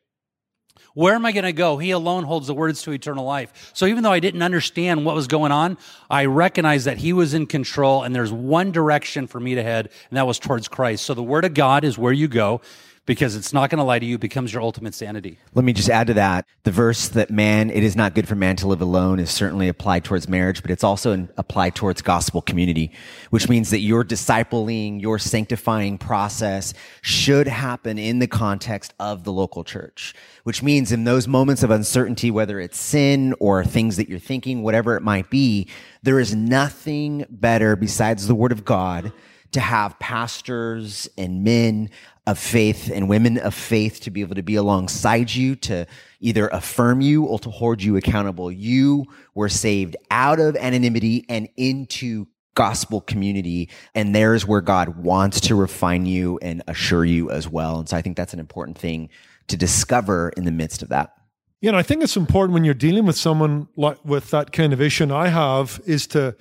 Where 0.93 1.15
am 1.15 1.25
I 1.25 1.31
going 1.31 1.45
to 1.45 1.53
go? 1.53 1.77
He 1.77 1.89
alone 1.89 2.23
holds 2.23 2.45
the 2.45 2.53
words 2.53 2.83
to 2.83 2.91
eternal 2.91 3.25
life. 3.25 3.71
So 3.73 3.87
even 3.87 4.03
though 4.03 4.11
I 4.11 4.19
didn't 4.19 4.43
understand 4.43 5.05
what 5.05 5.15
was 5.15 5.27
going 5.27 5.51
on, 5.51 5.77
I 6.09 6.25
recognized 6.25 6.85
that 6.85 6.99
he 6.99 7.13
was 7.13 7.33
in 7.33 7.47
control 7.47 8.03
and 8.03 8.13
there's 8.13 8.31
one 8.31 8.71
direction 8.71 9.25
for 9.25 9.39
me 9.39 9.55
to 9.55 9.63
head, 9.63 9.89
and 10.09 10.17
that 10.17 10.27
was 10.27 10.37
towards 10.37 10.67
Christ. 10.67 11.05
So 11.05 11.15
the 11.15 11.23
word 11.23 11.45
of 11.45 11.55
God 11.55 11.83
is 11.83 11.97
where 11.97 12.13
you 12.13 12.27
go 12.27 12.61
because 13.05 13.35
it's 13.35 13.51
not 13.51 13.69
going 13.69 13.79
to 13.79 13.83
lie 13.83 13.99
to 13.99 14.05
you, 14.05 14.17
becomes 14.17 14.53
your 14.53 14.61
ultimate 14.61 14.93
sanity. 14.93 15.37
Let 15.53 15.65
me 15.65 15.73
just 15.73 15.89
add 15.89 16.07
to 16.07 16.13
that. 16.13 16.45
The 16.63 16.71
verse 16.71 17.09
that 17.09 17.29
man, 17.29 17.69
it 17.69 17.83
is 17.83 17.95
not 17.95 18.15
good 18.15 18.27
for 18.27 18.35
man 18.35 18.55
to 18.57 18.67
live 18.67 18.81
alone 18.81 19.19
is 19.19 19.29
certainly 19.29 19.67
applied 19.67 20.05
towards 20.05 20.29
marriage, 20.29 20.61
but 20.61 20.71
it's 20.71 20.83
also 20.83 21.27
applied 21.37 21.75
towards 21.75 22.01
gospel 22.01 22.41
community, 22.41 22.91
which 23.29 23.49
means 23.49 23.71
that 23.71 23.79
your 23.79 24.05
discipling, 24.05 25.01
your 25.01 25.19
sanctifying 25.19 25.97
process 25.97 26.73
should 27.01 27.47
happen 27.47 27.97
in 27.97 28.19
the 28.19 28.27
context 28.27 28.93
of 28.99 29.25
the 29.25 29.33
local 29.33 29.65
church, 29.65 30.13
which 30.43 30.63
means 30.63 30.91
in 30.91 31.03
those 31.03 31.27
moments 31.27 31.63
of 31.63 31.71
uncertainty, 31.71 32.31
whether 32.31 32.59
it's 32.59 32.79
sin 32.79 33.33
or 33.39 33.65
things 33.65 33.97
that 33.97 34.07
you're 34.07 34.19
thinking, 34.19 34.63
whatever 34.63 34.95
it 34.95 35.03
might 35.03 35.29
be, 35.29 35.67
there 36.03 36.19
is 36.19 36.33
nothing 36.33 37.25
better 37.29 37.75
besides 37.75 38.27
the 38.27 38.35
word 38.35 38.53
of 38.53 38.63
God 38.63 39.11
to 39.53 39.59
have 39.59 39.97
pastors 39.99 41.07
and 41.17 41.43
men 41.43 41.89
of 42.25 42.39
faith 42.39 42.89
and 42.89 43.09
women 43.09 43.37
of 43.37 43.53
faith 43.53 43.99
to 44.01 44.11
be 44.11 44.21
able 44.21 44.35
to 44.35 44.43
be 44.43 44.55
alongside 44.55 45.33
you, 45.33 45.55
to 45.57 45.85
either 46.21 46.47
affirm 46.49 47.01
you 47.01 47.25
or 47.25 47.37
to 47.39 47.49
hold 47.49 47.83
you 47.83 47.97
accountable. 47.97 48.51
You 48.51 49.05
were 49.35 49.49
saved 49.49 49.97
out 50.09 50.39
of 50.39 50.55
anonymity 50.55 51.25
and 51.27 51.49
into 51.57 52.27
gospel 52.55 53.01
community. 53.01 53.69
And 53.95 54.15
there's 54.15 54.47
where 54.47 54.61
God 54.61 54.97
wants 54.97 55.41
to 55.41 55.55
refine 55.55 56.05
you 56.05 56.39
and 56.41 56.63
assure 56.67 57.03
you 57.03 57.29
as 57.29 57.49
well. 57.49 57.79
And 57.79 57.89
so 57.89 57.97
I 57.97 58.01
think 58.01 58.15
that's 58.15 58.33
an 58.33 58.39
important 58.39 58.77
thing 58.77 59.09
to 59.47 59.57
discover 59.57 60.29
in 60.37 60.45
the 60.45 60.51
midst 60.51 60.81
of 60.81 60.89
that. 60.89 61.13
You 61.61 61.71
know, 61.71 61.77
I 61.77 61.83
think 61.83 62.03
it's 62.03 62.17
important 62.17 62.53
when 62.53 62.63
you're 62.63 62.73
dealing 62.73 63.05
with 63.05 63.17
someone 63.17 63.67
like 63.75 64.03
with 64.03 64.31
that 64.31 64.51
kind 64.51 64.73
of 64.73 64.81
issue 64.81 65.13
I 65.13 65.29
have 65.29 65.81
is 65.85 66.07
to 66.07 66.35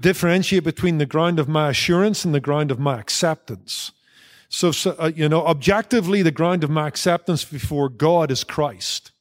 differentiate 0.00 0.64
between 0.64 0.98
the 0.98 1.06
ground 1.06 1.38
of 1.38 1.48
my 1.48 1.70
assurance 1.70 2.24
and 2.24 2.34
the 2.34 2.40
ground 2.40 2.70
of 2.70 2.78
my 2.78 2.98
acceptance. 2.98 3.92
So, 4.50 4.72
so 4.72 4.96
uh, 4.98 5.12
you 5.14 5.28
know, 5.28 5.46
objectively, 5.46 6.22
the 6.22 6.32
ground 6.32 6.64
of 6.64 6.70
my 6.70 6.88
acceptance 6.88 7.44
before 7.44 7.88
God 7.88 8.32
is 8.32 8.42
Christ 8.42 9.12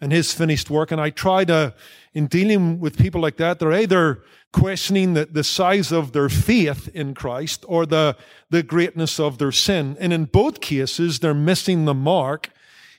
and 0.00 0.10
his 0.10 0.34
finished 0.34 0.68
work. 0.68 0.90
And 0.90 1.00
I 1.00 1.10
try 1.10 1.44
to, 1.44 1.74
in 2.12 2.26
dealing 2.26 2.80
with 2.80 2.98
people 2.98 3.20
like 3.20 3.36
that, 3.36 3.60
they're 3.60 3.72
either 3.72 4.22
questioning 4.52 5.14
the, 5.14 5.26
the 5.26 5.44
size 5.44 5.92
of 5.92 6.10
their 6.10 6.28
faith 6.28 6.88
in 6.92 7.14
Christ 7.14 7.64
or 7.68 7.86
the, 7.86 8.16
the 8.50 8.64
greatness 8.64 9.20
of 9.20 9.38
their 9.38 9.52
sin. 9.52 9.96
And 10.00 10.12
in 10.12 10.24
both 10.24 10.60
cases, 10.60 11.20
they're 11.20 11.34
missing 11.34 11.84
the 11.84 11.94
mark 11.94 12.50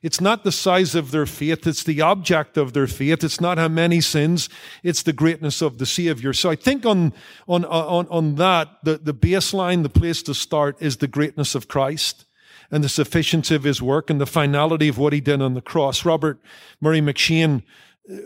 it's 0.05 0.21
not 0.21 0.43
the 0.43 0.51
size 0.51 0.93
of 0.93 1.09
their 1.09 1.25
faith, 1.25 1.65
it's 1.65 1.83
the 1.83 1.99
object 1.99 2.57
of 2.57 2.73
their 2.73 2.85
faith. 2.85 3.23
It's 3.23 3.41
not 3.41 3.57
how 3.57 3.69
many 3.69 4.01
sins, 4.01 4.49
it's 4.83 5.01
the 5.01 5.13
greatness 5.13 5.63
of 5.63 5.79
the 5.79 5.87
Savior. 5.87 6.31
So 6.31 6.51
I 6.51 6.55
think 6.55 6.85
on, 6.85 7.11
on, 7.47 7.65
on, 7.65 8.07
on 8.09 8.35
that, 8.35 8.67
the, 8.83 8.99
the 8.99 9.15
baseline, 9.15 9.81
the 9.81 9.89
place 9.89 10.21
to 10.21 10.35
start 10.35 10.79
is 10.79 10.97
the 10.97 11.07
greatness 11.07 11.55
of 11.55 11.67
Christ 11.67 12.25
and 12.69 12.83
the 12.83 12.89
sufficiency 12.89 13.55
of 13.55 13.63
his 13.63 13.81
work 13.81 14.11
and 14.11 14.21
the 14.21 14.27
finality 14.27 14.89
of 14.89 14.99
what 14.99 15.11
he 15.11 15.21
did 15.21 15.41
on 15.41 15.55
the 15.55 15.61
cross. 15.61 16.05
Robert 16.05 16.39
Murray 16.79 17.01
M'Cheyne 17.01 17.63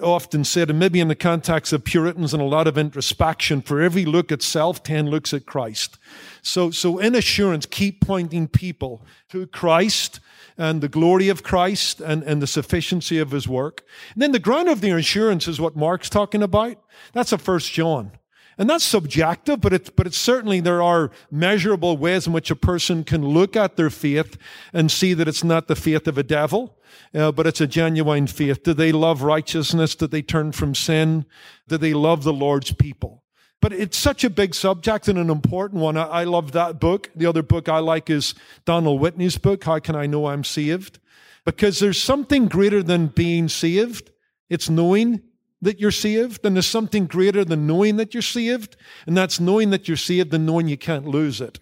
often 0.04 0.44
said, 0.44 0.70
and 0.70 0.80
maybe 0.80 1.00
in 1.00 1.08
the 1.08 1.16
context 1.16 1.72
of 1.72 1.86
Puritans 1.86 2.34
and 2.34 2.44
a 2.44 2.46
lot 2.46 2.68
of 2.68 2.78
introspection, 2.78 3.62
for 3.62 3.80
every 3.80 4.04
look 4.04 4.34
at 4.34 4.42
self, 4.42 4.84
10 4.84 5.10
looks 5.10 5.34
at 5.34 5.46
Christ. 5.46 5.98
So, 6.42 6.72
so 6.72 7.00
in 7.00 7.16
assurance, 7.16 7.66
keep 7.66 8.02
pointing 8.02 8.50
people 8.50 9.06
to 9.30 9.48
Christ 9.48 10.20
and 10.60 10.82
the 10.82 10.90
glory 10.90 11.30
of 11.30 11.42
Christ 11.42 12.02
and, 12.02 12.22
and 12.22 12.42
the 12.42 12.48
sufficiency 12.48 13.18
of 13.18 13.32
his 13.32 13.48
work. 13.48 13.84
And 14.14 14.22
then 14.22 14.34
the 14.34 14.40
ground 14.40 14.68
of 14.68 14.82
the 14.82 14.92
assurance 14.92 15.48
is 15.48 15.60
what 15.60 15.78
Mark's 15.78 16.10
talking 16.10 16.44
about. 16.44 16.78
That's 17.14 17.32
a 17.32 17.38
first 17.38 17.72
John. 17.72 18.12
And 18.58 18.70
that's 18.70 18.84
subjective, 18.84 19.62
but 19.62 19.72
it's, 19.72 19.90
but 19.90 20.06
it's 20.06 20.18
certainly 20.18 20.60
there 20.60 20.84
are 20.84 21.12
measurable 21.32 21.96
ways 21.96 22.28
in 22.28 22.34
which 22.34 22.52
a 22.52 22.58
person 22.58 23.06
can 23.06 23.26
look 23.26 23.56
at 23.56 23.78
their 23.78 23.90
faith 23.90 24.38
and 24.74 24.92
see 24.92 25.14
that 25.14 25.30
it's 25.30 25.46
not 25.46 25.70
the 25.70 25.78
faith 25.78 26.10
of 26.10 26.18
a 26.18 26.24
devil, 26.24 26.78
uh, 27.16 27.32
but 27.32 27.48
it's 27.48 27.62
a 27.62 27.68
genuine 27.68 28.28
faith. 28.28 28.62
Do 28.64 28.74
they 28.74 28.92
love 28.92 29.22
righteousness? 29.22 29.96
Do 29.96 30.08
they 30.08 30.22
turn 30.22 30.52
from 30.52 30.76
sin? 30.76 31.26
Do 31.70 31.78
they 31.78 31.94
love 31.94 32.24
the 32.24 32.34
Lord's 32.34 32.74
people? 32.74 33.24
But 33.62 33.74
it's 33.74 33.98
such 33.98 34.24
a 34.24 34.30
big 34.30 34.56
subject 34.56 35.08
and 35.10 35.20
an 35.20 35.30
important 35.30 35.82
one. 35.82 35.98
I, 35.98 36.04
I 36.06 36.24
love 36.24 36.54
that 36.54 36.80
book. 36.80 37.10
The 37.16 37.26
other 37.26 37.44
book 37.44 37.68
I 37.68 37.80
like 37.80 38.10
is 38.10 38.34
Donald 38.64 39.02
Whitney's 39.02 39.38
book, 39.38 39.64
How 39.66 39.80
Can 39.80 39.96
I 39.96 40.06
Know 40.06 40.28
I'm 40.28 40.44
Saved? 40.46 41.00
Because 41.44 41.80
there's 41.80 42.02
something 42.02 42.48
greater 42.48 42.82
than 42.82 43.08
being 43.08 43.50
saved. 43.50 44.12
It's 44.50 44.70
knowing 44.70 45.22
that 45.62 45.80
you're 45.80 45.92
saved. 45.92 46.46
And 46.46 46.56
there's 46.56 46.68
something 46.68 47.06
greater 47.06 47.44
than 47.44 47.68
knowing 47.68 47.98
that 47.98 48.14
you're 48.14 48.22
saved. 48.22 48.78
And 49.06 49.18
that's 49.18 49.42
knowing 49.42 49.72
that 49.72 49.88
you're 49.88 49.98
saved 49.98 50.34
and 50.34 50.46
knowing 50.46 50.70
you 50.70 50.78
can't 50.78 51.08
lose 51.08 51.42
it. 51.42 51.60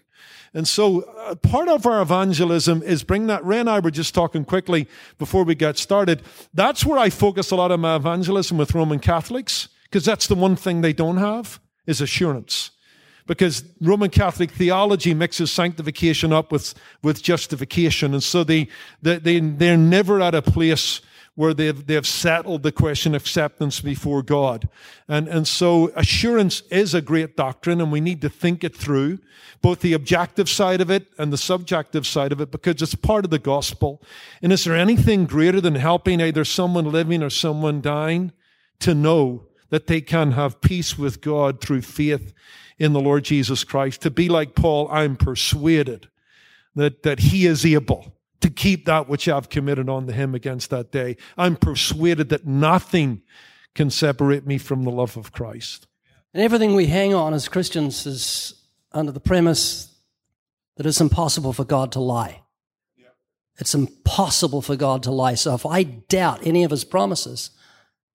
And 0.54 0.68
so 0.68 1.02
uh, 1.02 1.34
part 1.34 1.68
of 1.68 1.84
our 1.84 2.00
evangelism 2.00 2.82
is 2.82 3.02
bring 3.02 3.26
that. 3.26 3.44
Ray 3.44 3.58
and 3.58 3.68
I 3.68 3.80
were 3.80 3.90
just 3.90 4.14
talking 4.14 4.44
quickly 4.44 4.88
before 5.18 5.44
we 5.44 5.54
got 5.54 5.76
started. 5.76 6.22
That's 6.54 6.86
where 6.86 6.98
I 6.98 7.10
focus 7.10 7.50
a 7.50 7.56
lot 7.56 7.72
of 7.72 7.80
my 7.80 7.96
evangelism 7.96 8.56
with 8.56 8.74
Roman 8.74 8.98
Catholics, 8.98 9.68
because 9.82 10.04
that's 10.04 10.26
the 10.26 10.34
one 10.34 10.56
thing 10.56 10.80
they 10.80 10.92
don't 10.92 11.18
have 11.18 11.60
is 11.88 12.00
assurance. 12.00 12.70
Because 13.26 13.64
Roman 13.80 14.10
Catholic 14.10 14.50
theology 14.52 15.12
mixes 15.12 15.50
sanctification 15.50 16.32
up 16.32 16.52
with, 16.52 16.74
with 17.02 17.22
justification. 17.22 18.14
And 18.14 18.22
so 18.22 18.44
they, 18.44 18.68
they, 19.02 19.18
they, 19.18 19.40
they're 19.40 19.76
never 19.76 20.20
at 20.20 20.34
a 20.34 20.42
place 20.42 21.00
where 21.34 21.54
they've, 21.54 21.86
they've 21.86 22.06
settled 22.06 22.62
the 22.62 22.72
question 22.72 23.14
of 23.14 23.22
acceptance 23.22 23.80
before 23.80 24.22
God. 24.22 24.68
And, 25.06 25.28
and 25.28 25.46
so 25.46 25.92
assurance 25.94 26.62
is 26.70 26.94
a 26.94 27.00
great 27.00 27.36
doctrine 27.36 27.80
and 27.80 27.92
we 27.92 28.00
need 28.00 28.22
to 28.22 28.28
think 28.28 28.64
it 28.64 28.74
through, 28.74 29.20
both 29.62 29.80
the 29.80 29.92
objective 29.92 30.48
side 30.48 30.80
of 30.80 30.90
it 30.90 31.06
and 31.16 31.32
the 31.32 31.38
subjective 31.38 32.06
side 32.06 32.32
of 32.32 32.40
it, 32.40 32.50
because 32.50 32.82
it's 32.82 32.94
part 32.94 33.24
of 33.24 33.30
the 33.30 33.38
gospel. 33.38 34.02
And 34.42 34.52
is 34.52 34.64
there 34.64 34.74
anything 34.74 35.26
greater 35.26 35.60
than 35.60 35.76
helping 35.76 36.20
either 36.20 36.44
someone 36.44 36.90
living 36.90 37.22
or 37.22 37.30
someone 37.30 37.80
dying 37.80 38.32
to 38.80 38.94
know 38.94 39.47
that 39.70 39.86
they 39.86 40.00
can 40.00 40.32
have 40.32 40.60
peace 40.60 40.98
with 40.98 41.20
God 41.20 41.60
through 41.60 41.82
faith 41.82 42.32
in 42.78 42.92
the 42.92 43.00
Lord 43.00 43.24
Jesus 43.24 43.64
Christ? 43.64 44.02
To 44.02 44.10
be 44.10 44.28
like 44.28 44.54
Paul, 44.54 44.88
I'm 44.90 45.16
persuaded 45.16 46.08
that, 46.74 47.02
that 47.02 47.18
he 47.20 47.46
is 47.46 47.66
able 47.66 48.14
to 48.40 48.50
keep 48.50 48.86
that 48.86 49.08
which 49.08 49.28
I've 49.28 49.48
committed 49.48 49.88
unto 49.88 50.12
him 50.12 50.34
against 50.34 50.70
that 50.70 50.92
day. 50.92 51.16
I'm 51.36 51.56
persuaded 51.56 52.28
that 52.28 52.46
nothing 52.46 53.22
can 53.74 53.90
separate 53.90 54.46
me 54.46 54.58
from 54.58 54.84
the 54.84 54.90
love 54.90 55.16
of 55.16 55.32
Christ. 55.32 55.86
And 56.32 56.42
everything 56.42 56.74
we 56.74 56.86
hang 56.86 57.14
on 57.14 57.34
as 57.34 57.48
Christians 57.48 58.06
is 58.06 58.54
under 58.92 59.12
the 59.12 59.20
premise 59.20 59.94
that 60.76 60.86
it's 60.86 61.00
impossible 61.00 61.52
for 61.52 61.64
God 61.64 61.92
to 61.92 62.00
lie. 62.00 62.42
It's 63.58 63.74
impossible 63.74 64.62
for 64.62 64.76
God 64.76 65.02
to 65.02 65.10
lie. 65.10 65.34
So 65.34 65.54
if 65.54 65.66
I 65.66 65.82
doubt 65.82 66.46
any 66.46 66.62
of 66.62 66.70
his 66.70 66.84
promises, 66.84 67.50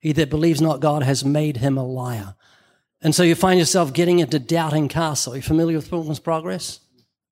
he 0.03 0.11
that 0.11 0.29
believes 0.29 0.59
not 0.59 0.81
God 0.81 1.01
has 1.01 1.23
made 1.23 1.57
him 1.57 1.77
a 1.77 1.85
liar. 1.85 2.35
And 3.01 3.15
so 3.15 3.23
you 3.23 3.35
find 3.35 3.57
yourself 3.57 3.93
getting 3.93 4.19
into 4.19 4.37
doubting 4.37 4.89
castle. 4.89 5.31
Are 5.31 5.37
you 5.37 5.41
familiar 5.41 5.77
with 5.77 5.89
Pilgrim's 5.89 6.19
Progress? 6.19 6.81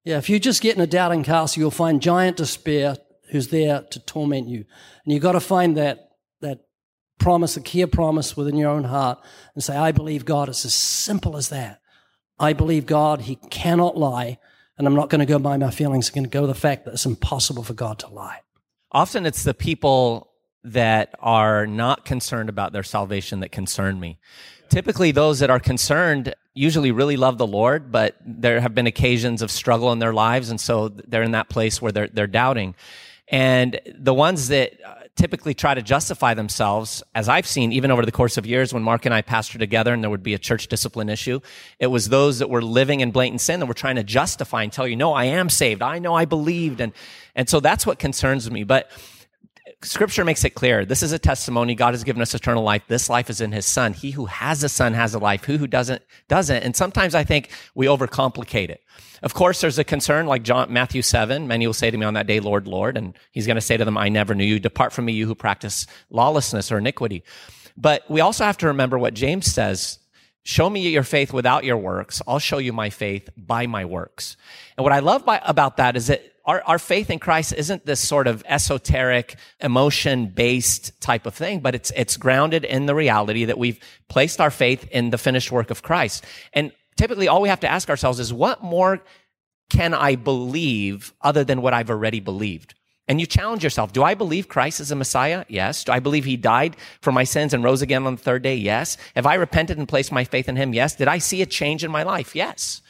Yeah, 0.06 0.18
if 0.20 0.30
you 0.30 0.40
just 0.40 0.62
get 0.62 0.78
in 0.78 0.82
a 0.82 0.88
doubting 0.88 1.22
castle, 1.22 1.60
you'll 1.60 1.70
find 1.70 2.02
giant 2.02 2.38
despair 2.38 2.96
who's 3.30 3.50
there 3.50 3.82
to 3.92 4.00
torment 4.00 4.48
you. 4.48 4.64
And 5.04 5.14
you've 5.14 5.22
got 5.22 5.34
to 5.34 5.42
find 5.42 5.76
that, 5.76 6.12
that 6.40 6.62
promise, 7.20 7.58
a 7.58 7.62
clear 7.62 7.88
promise 7.88 8.38
within 8.38 8.56
your 8.56 8.70
own 8.70 8.86
heart 8.86 9.20
and 9.54 9.62
say, 9.62 9.76
I 9.76 9.92
believe 9.92 10.24
God. 10.24 10.48
It's 10.48 10.64
as 10.64 10.74
simple 10.74 11.36
as 11.36 11.50
that. 11.50 11.82
I 12.40 12.54
believe 12.54 12.86
God. 12.86 13.24
He 13.24 13.36
cannot 13.36 13.98
lie. 13.98 14.38
And 14.78 14.88
I'm 14.88 14.96
not 14.96 15.10
going 15.10 15.20
to 15.20 15.26
go 15.26 15.40
by 15.40 15.58
my 15.58 15.72
feelings. 15.72 16.08
I'm 16.08 16.16
going 16.16 16.24
to 16.24 16.30
go 16.30 16.48
the 16.48 16.56
fact 16.56 16.86
that 16.86 16.94
it's 16.94 17.06
impossible 17.06 17.64
for 17.64 17.74
God 17.74 18.00
to 18.00 18.08
lie. 18.08 18.40
Often 18.94 19.26
it's 19.26 19.44
the 19.44 19.54
people 19.54 20.31
that 20.64 21.16
are 21.20 21.66
not 21.66 22.06
concerned 22.06 22.50
about 22.50 22.74
their 22.74 22.84
salvation 22.84 23.40
that 23.40 23.52
concern 23.52 24.00
me. 24.00 24.20
Typically, 24.70 25.12
those 25.12 25.40
that 25.40 25.50
are 25.50 25.60
concerned 25.60 26.34
usually 26.54 26.92
really 26.92 27.18
love 27.18 27.38
the 27.38 27.48
Lord, 27.48 27.92
but 27.92 28.16
there 28.26 28.62
have 28.62 28.76
been 28.76 28.88
occasions 28.88 29.42
of 29.42 29.52
struggle 29.52 29.92
in 29.92 30.00
their 30.00 30.14
lives. 30.14 30.50
And 30.50 30.60
so 30.60 30.90
they're 30.90 31.24
in 31.24 31.32
that 31.32 31.50
place 31.50 31.82
where 31.82 31.92
they're, 31.92 32.08
they're 32.08 32.28
doubting. 32.28 32.76
And 33.28 33.80
the 33.98 34.14
ones 34.14 34.50
that 34.50 34.74
uh, 34.86 34.96
typically 35.16 35.54
try 35.54 35.74
to 35.74 35.82
justify 35.82 36.34
themselves, 36.34 37.02
as 37.16 37.30
I've 37.30 37.48
seen, 37.48 37.72
even 37.72 37.90
over 37.90 38.06
the 38.06 38.12
course 38.12 38.38
of 38.38 38.46
years 38.46 38.74
when 38.74 38.84
Mark 38.84 39.06
and 39.06 39.16
I 39.16 39.22
pastored 39.22 39.60
together 39.60 39.94
and 39.94 40.04
there 40.04 40.10
would 40.10 40.24
be 40.24 40.34
a 40.34 40.40
church 40.40 40.68
discipline 40.68 41.08
issue, 41.08 41.40
it 41.80 41.88
was 41.88 42.10
those 42.10 42.40
that 42.40 42.50
were 42.50 42.62
living 42.62 43.00
in 43.00 43.12
blatant 43.12 43.40
sin 43.40 43.62
that 43.62 43.68
were 43.68 43.74
trying 43.74 43.96
to 43.96 44.04
justify 44.04 44.64
and 44.64 44.74
tell 44.74 44.86
you, 44.86 44.98
no, 44.98 45.14
I 45.14 45.26
am 45.26 45.50
saved. 45.50 45.82
I 45.82 46.00
know 46.00 46.14
I 46.14 46.26
believed. 46.26 46.82
And, 46.82 46.92
and 47.34 47.48
so 47.48 47.62
that's 47.62 47.86
what 47.86 48.00
concerns 48.00 48.52
me. 48.52 48.66
But 48.66 48.92
Scripture 49.84 50.24
makes 50.24 50.44
it 50.46 50.52
clear. 50.52 50.86
This 50.86 51.02
is 51.02 51.12
a 51.12 51.18
testimony. 51.18 51.74
God 51.74 51.94
has 51.94 52.04
given 52.04 52.22
us 52.22 52.36
eternal 52.36 52.64
life. 52.64 52.84
This 52.88 53.10
life 53.10 53.30
is 53.30 53.42
in 53.42 53.52
his 53.52 53.66
son. 53.66 53.94
He 53.94 54.12
who 54.12 54.26
has 54.26 54.64
a 54.64 54.70
son 54.70 54.94
has 54.94 55.16
a 55.16 55.20
life. 55.20 55.44
Who 55.46 55.58
who 55.58 55.66
doesn't, 55.66 56.04
doesn't. 56.28 56.64
And 56.64 56.76
sometimes 56.76 57.16
I 57.16 57.24
think 57.24 57.50
we 57.74 57.88
overcomplicate 57.88 58.70
it. 58.70 58.84
Of 59.24 59.34
course, 59.34 59.62
there's 59.62 59.80
a 59.80 59.84
concern 59.84 60.28
like 60.28 60.44
John, 60.44 60.72
Matthew 60.72 61.02
7. 61.02 61.48
Many 61.48 61.66
will 61.66 61.74
say 61.74 61.90
to 61.90 61.98
me 61.98 62.06
on 62.06 62.14
that 62.14 62.28
day, 62.28 62.40
Lord, 62.40 62.68
Lord. 62.68 62.96
And 62.96 63.18
he's 63.32 63.48
going 63.48 63.56
to 63.56 63.62
say 63.62 63.76
to 63.76 63.86
them, 63.86 63.98
I 63.98 64.10
never 64.10 64.36
knew 64.36 64.44
you. 64.44 64.60
Depart 64.60 64.94
from 64.94 65.06
me, 65.06 65.14
you 65.14 65.26
who 65.26 65.36
practice 65.36 65.88
lawlessness 66.12 66.72
or 66.72 66.78
iniquity. 66.78 67.24
But 67.76 68.04
we 68.10 68.22
also 68.22 68.44
have 68.44 68.58
to 68.60 68.68
remember 68.68 69.00
what 69.00 69.14
James 69.14 69.52
says 69.52 69.98
Show 70.44 70.70
me 70.70 70.90
your 70.90 71.04
faith 71.04 71.34
without 71.34 71.64
your 71.64 71.78
works. 71.78 72.22
I'll 72.28 72.40
show 72.40 72.58
you 72.58 72.74
my 72.74 72.90
faith 72.90 73.30
by 73.38 73.68
my 73.68 73.86
works. 73.86 74.38
And 74.76 74.84
what 74.84 74.92
I 74.92 75.00
love 75.00 75.24
by, 75.24 75.40
about 75.46 75.78
that 75.78 75.96
is 75.96 76.08
that 76.08 76.31
our, 76.46 76.64
our 76.66 76.80
faith 76.80 77.10
in 77.10 77.20
Christ 77.20 77.54
isn't 77.54 77.86
this 77.86 78.00
sort 78.00 78.28
of 78.28 78.44
esoteric, 78.48 79.36
emotion 79.60 80.28
based 80.28 81.00
type 81.02 81.26
of 81.26 81.34
thing, 81.34 81.60
but 81.60 81.76
it's, 81.76 81.92
it's 81.96 82.18
grounded 82.18 82.66
in 82.66 82.86
the 82.86 82.96
reality 82.96 83.46
that 83.46 83.58
we've 83.58 83.80
placed 84.08 84.42
our 84.42 84.52
faith 84.52 84.88
in 84.92 85.12
the 85.12 85.18
finished 85.18 85.52
work 85.52 85.70
of 85.70 85.84
Christ. 85.84 86.26
And 86.54 86.72
typically 86.98 87.28
all 87.28 87.42
we 87.42 87.50
have 87.50 87.60
to 87.62 87.72
ask 87.72 87.90
ourselves 87.90 88.20
is 88.20 88.34
what 88.34 88.64
more 88.64 89.04
can 89.70 89.94
I 89.94 90.16
believe 90.16 91.14
other 91.22 91.44
than 91.44 91.62
what 91.62 91.74
I've 91.74 91.90
already 91.90 92.20
believed? 92.20 92.74
And 93.08 93.20
you 93.20 93.26
challenge 93.26 93.64
yourself. 93.64 93.94
Do 93.94 94.04
I 94.04 94.14
believe 94.14 94.48
Christ 94.48 94.80
is 94.80 94.92
a 94.92 94.96
Messiah? 94.96 95.44
Yes. 95.50 95.84
Do 95.84 95.92
I 95.92 96.00
believe 96.00 96.24
he 96.24 96.38
died 96.38 96.78
for 97.02 97.12
my 97.12 97.24
sins 97.24 97.54
and 97.54 97.64
rose 97.64 97.82
again 97.82 98.06
on 98.06 98.16
the 98.16 98.22
third 98.22 98.42
day? 98.42 98.56
Yes. 98.56 98.98
Have 99.16 99.26
I 99.26 99.36
repented 99.36 99.78
and 99.78 99.88
placed 99.88 100.12
my 100.12 100.24
faith 100.24 100.48
in 100.48 100.56
him? 100.56 100.74
Yes. 100.74 100.96
Did 100.96 101.08
I 101.08 101.18
see 101.18 101.42
a 101.42 101.46
change 101.46 101.84
in 101.84 101.92
my 101.92 102.04
life? 102.04 102.36
Yes. 102.36 102.82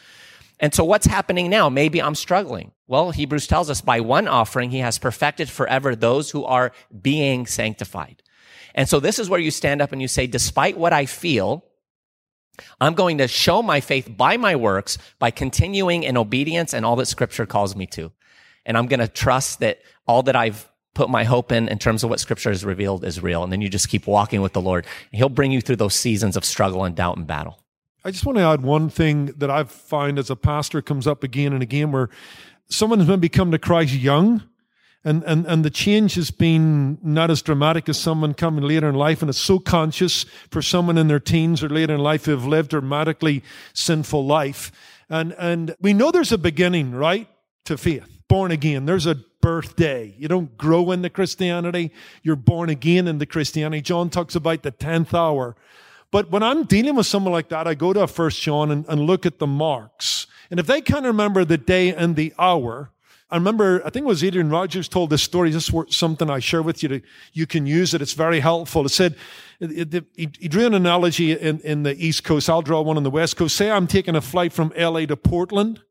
And 0.60 0.76
so 0.76 0.84
what's 0.84 1.08
happening 1.08 1.50
now? 1.50 1.70
Maybe 1.70 2.02
I'm 2.02 2.14
struggling. 2.14 2.72
Well, 2.91 3.12
Hebrews 3.12 3.47
tells 3.47 3.69
us 3.69 3.80
by 3.80 4.01
one 4.01 4.27
offering, 4.27 4.69
he 4.69 4.80
has 4.80 4.99
perfected 4.99 5.49
forever 5.49 5.95
those 5.95 6.32
who 6.32 6.43
are 6.43 6.73
being 7.01 7.45
sanctified. 7.45 8.21
And 8.75 8.89
so 8.89 8.99
this 8.99 9.17
is 9.17 9.30
where 9.30 9.39
you 9.39 9.49
stand 9.49 9.82
up 9.82 9.93
and 9.93 10.01
you 10.01 10.10
say, 10.10 10.27
despite 10.27 10.77
what 10.77 10.91
I 10.91 11.06
feel, 11.06 11.63
I'm 12.82 12.93
going 12.93 13.19
to 13.19 13.30
show 13.30 13.63
my 13.63 13.80
faith 13.80 14.10
by 14.17 14.36
my 14.36 14.58
works, 14.58 14.97
by 15.19 15.32
continuing 15.32 16.04
in 16.04 16.17
obedience 16.17 16.73
and 16.73 16.86
all 16.86 16.97
that 16.97 17.06
scripture 17.06 17.45
calls 17.45 17.77
me 17.77 17.88
to. 17.88 18.12
And 18.65 18.77
I'm 18.77 18.88
going 18.88 18.99
to 18.99 19.08
trust 19.08 19.62
that 19.62 19.80
all 20.06 20.23
that 20.23 20.36
I've 20.36 20.69
put 20.93 21.10
my 21.10 21.23
hope 21.23 21.54
in, 21.54 21.69
in 21.69 21.80
terms 21.80 22.04
of 22.04 22.10
what 22.10 22.19
scripture 22.19 22.49
has 22.49 22.65
revealed 22.65 23.06
is 23.06 23.23
real. 23.23 23.41
And 23.41 23.54
then 23.54 23.62
you 23.62 23.69
just 23.69 23.88
keep 23.88 24.06
walking 24.06 24.41
with 24.41 24.51
the 24.51 24.62
Lord. 24.62 24.86
He'll 25.13 25.30
bring 25.30 25.54
you 25.54 25.62
through 25.62 25.77
those 25.77 25.95
seasons 25.95 26.36
of 26.36 26.43
struggle 26.43 26.84
and 26.84 26.93
doubt 26.93 27.15
and 27.15 27.25
battle. 27.25 27.62
I 28.04 28.10
just 28.10 28.25
want 28.25 28.39
to 28.39 28.43
add 28.43 28.63
one 28.63 28.89
thing 28.89 29.27
that 29.38 29.51
I've 29.51 29.69
find 29.69 30.17
as 30.17 30.32
a 30.32 30.36
pastor 30.36 30.82
comes 30.82 31.06
up 31.06 31.23
again 31.23 31.54
and 31.54 31.62
again 31.62 31.91
where 31.91 32.10
someone 32.69 33.00
has 33.00 33.08
maybe 33.08 33.30
come 33.30 33.52
to 33.52 33.60
Christ 33.60 33.93
young 33.93 34.43
and, 35.04 35.24
and, 35.24 35.47
and 35.47 35.65
the 35.65 35.69
change 35.71 36.13
has 36.15 36.30
been 36.30 37.00
not 37.02 37.32
as 37.32 37.41
dramatic 37.41 37.89
as 37.89 38.00
someone 38.00 38.34
coming 38.34 38.63
later 38.63 38.88
in 38.88 38.95
life 38.95 39.21
and 39.21 39.30
it's 39.30 39.39
so 39.39 39.58
conscious 39.58 40.26
for 40.52 40.62
someone 40.62 40.97
in 40.97 41.08
their 41.08 41.19
teens 41.19 41.63
or 41.63 41.69
later 41.69 41.95
in 41.95 42.02
life 42.02 42.26
who 42.26 42.32
have 42.32 42.45
lived 42.45 42.74
a 42.74 42.80
dramatically 42.80 43.43
sinful 43.74 44.26
life. 44.26 44.71
And, 45.10 45.34
and 45.39 45.76
we 45.82 45.93
know 45.93 46.12
there's 46.12 46.32
a 46.32 46.38
beginning, 46.38 46.91
right? 46.91 47.28
To 47.65 47.78
faith. 47.78 48.08
Born 48.28 48.52
again. 48.52 48.86
There's 48.86 49.08
a 49.08 49.15
birthday. 49.41 50.13
You 50.17 50.28
don't 50.28 50.56
grow 50.58 50.91
into 50.91 51.10
Christianity. 51.10 51.91
You're 52.21 52.36
born 52.36 52.69
again 52.69 53.08
into 53.08 53.26
Christianity. 53.26 53.82
John 53.82 54.10
talks 54.10 54.36
about 54.36 54.62
the 54.63 54.71
10th 54.71 55.13
hour 55.13 55.56
but 56.12 56.30
when 56.30 56.43
I'm 56.43 56.65
dealing 56.65 56.95
with 56.95 57.06
someone 57.06 57.32
like 57.32 57.50
that, 57.50 57.67
I 57.67 57.74
go 57.74 57.93
to 57.93 58.06
First 58.06 58.41
John 58.41 58.69
and, 58.69 58.86
and 58.89 59.02
look 59.02 59.26
at 59.26 59.39
the 59.39 59.47
marks. 59.47 60.28
And 60.52 60.60
if 60.60 60.68
they 60.68 60.82
can't 60.82 61.06
remember 61.06 61.46
the 61.46 61.58
day 61.58 61.96
and 61.96 62.16
the 62.16 62.34
hour, 62.38 62.92
I 63.32 63.38
remember, 63.38 63.82
I 63.86 63.90
think 63.90 64.04
it 64.04 64.08
was 64.08 64.24
Adrian 64.26 64.50
Rogers 64.50 64.90
told 64.90 65.10
this 65.10 65.24
story. 65.24 65.50
This 65.50 65.70
is 65.70 65.96
something 65.96 66.30
I 66.30 66.40
share 66.40 66.62
with 66.62 66.84
you. 66.84 66.90
To, 66.90 67.02
you 67.32 67.48
can 67.48 67.66
use 67.66 67.94
it. 67.94 68.02
It's 68.02 68.12
very 68.12 68.42
helpful. 68.42 68.86
It 68.86 68.90
said, 68.90 69.16
it, 69.62 69.94
it, 69.94 70.06
he, 70.14 70.30
he, 70.38 70.48
drew 70.50 70.66
an 70.66 70.74
analogy 70.74 71.32
in, 71.32 71.62
in 71.62 71.84
the 71.84 71.96
East 71.96 72.26
Coast. 72.26 72.50
I'll 72.50 72.62
draw 72.62 72.82
one 72.82 72.98
on 72.98 73.04
the 73.04 73.10
West 73.10 73.38
Coast. 73.38 73.56
Say 73.56 73.72
I'm 73.72 73.88
taking 73.88 74.18
a 74.18 74.22
flight 74.22 74.52
from 74.52 74.74
LA 74.78 75.06
to 75.06 75.16
Portland. 75.16 75.82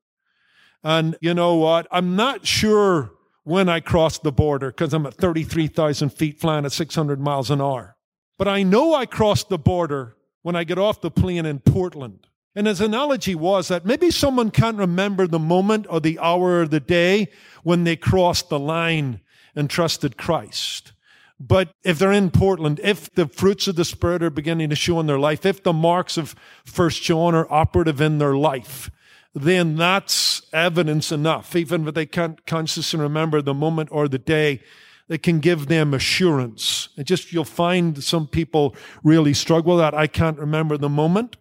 And 0.85 1.17
you 1.23 1.33
know 1.33 1.55
what? 1.55 1.87
I'm 1.91 2.15
not 2.15 2.47
sure 2.47 3.13
when 3.45 3.71
I 3.71 3.81
cross 3.81 4.19
the 4.19 4.33
border 4.33 4.71
because 4.71 4.93
I'm 4.93 5.07
at 5.07 5.15
33,000 5.15 6.11
feet 6.11 6.39
flying 6.39 6.67
at 6.67 6.73
600 6.73 7.19
miles 7.19 7.51
an 7.51 7.63
hour. 7.63 7.97
But 8.37 8.49
I 8.49 8.63
know 8.63 8.95
I 8.95 9.07
crossed 9.07 9.49
the 9.49 9.59
border 9.59 10.17
when 10.43 10.57
I 10.57 10.65
get 10.65 10.79
off 10.79 11.01
the 11.01 11.11
plane 11.11 11.47
in 11.47 11.61
Portland. 11.61 12.27
And 12.55 12.67
his 12.67 12.81
analogy 12.81 13.35
was 13.35 13.69
that 13.69 13.87
maybe 13.87 14.11
someone 14.11 14.51
can't 14.51 14.77
remember 14.77 15.27
the 15.27 15.39
moment 15.39 15.87
or 15.89 16.01
the 16.01 16.19
hour 16.19 16.63
or 16.63 16.67
the 16.67 16.81
day 16.81 17.29
when 17.63 17.85
they 17.85 17.97
crossed 17.97 18.49
the 18.49 18.59
line 18.59 19.21
and 19.55 19.71
trusted 19.71 20.17
Christ. 20.17 20.93
But 21.39 21.73
if 21.85 21.99
they're 21.99 22.13
in 22.13 22.31
Portland, 22.31 22.81
if 22.83 23.11
the 23.15 23.27
fruits 23.27 23.67
of 23.67 23.77
the 23.77 23.85
Spirit 23.85 24.23
are 24.23 24.31
beginning 24.31 24.69
to 24.71 24.77
show 24.77 25.01
in 25.01 25.07
their 25.07 25.19
life, 25.19 25.47
if 25.47 25.63
the 25.63 25.73
marks 25.73 26.19
of 26.19 26.35
First 26.65 27.03
John 27.03 27.35
are 27.35 27.51
operative 27.51 28.01
in 28.01 28.19
their 28.19 28.37
life, 28.37 28.91
then 29.33 29.77
that's 29.77 30.43
evidence 30.53 31.13
enough. 31.13 31.55
Even 31.55 31.87
if 31.87 31.95
they 31.95 32.05
can't 32.05 32.45
consciously 32.47 33.01
remember 33.01 33.41
the 33.41 33.55
moment 33.55 33.89
or 33.93 34.09
the 34.09 34.19
day, 34.19 34.61
they 35.09 35.19
can 35.19 35.41
give 35.41 35.69
them 35.69 35.95
assurance. 35.95 36.89
And 36.97 37.07
just 37.07 37.33
you'll 37.33 37.45
find 37.45 38.03
some 38.03 38.27
people 38.27 38.75
really 39.03 39.33
struggle 39.33 39.77
that. 39.79 39.95
I 39.95 40.09
can't 40.09 40.39
remember 40.39 40.77
the 40.77 40.89
moment 40.89 41.37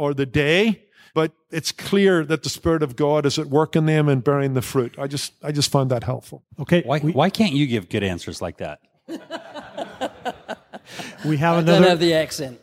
or 0.00 0.14
the 0.14 0.26
day, 0.26 0.82
but 1.14 1.32
it's 1.50 1.70
clear 1.72 2.24
that 2.24 2.42
the 2.42 2.48
Spirit 2.48 2.82
of 2.82 2.96
God 2.96 3.26
is 3.26 3.38
at 3.38 3.46
work 3.46 3.76
in 3.76 3.84
them 3.84 4.08
and 4.08 4.24
bearing 4.24 4.54
the 4.54 4.62
fruit. 4.62 4.96
I 4.98 5.06
just 5.06 5.34
I 5.42 5.52
just 5.52 5.70
found 5.70 5.90
that 5.90 6.04
helpful. 6.04 6.42
Okay. 6.58 6.82
Why, 6.82 7.00
we, 7.02 7.12
why 7.12 7.28
can't 7.28 7.52
you 7.52 7.66
give 7.66 7.88
good 7.90 8.02
answers 8.02 8.40
like 8.40 8.56
that? 8.56 8.80
we 11.24 11.36
have 11.36 11.58
I 11.58 11.62
don't 11.62 11.82
have 11.82 12.00
the 12.00 12.14
accent. 12.14 12.58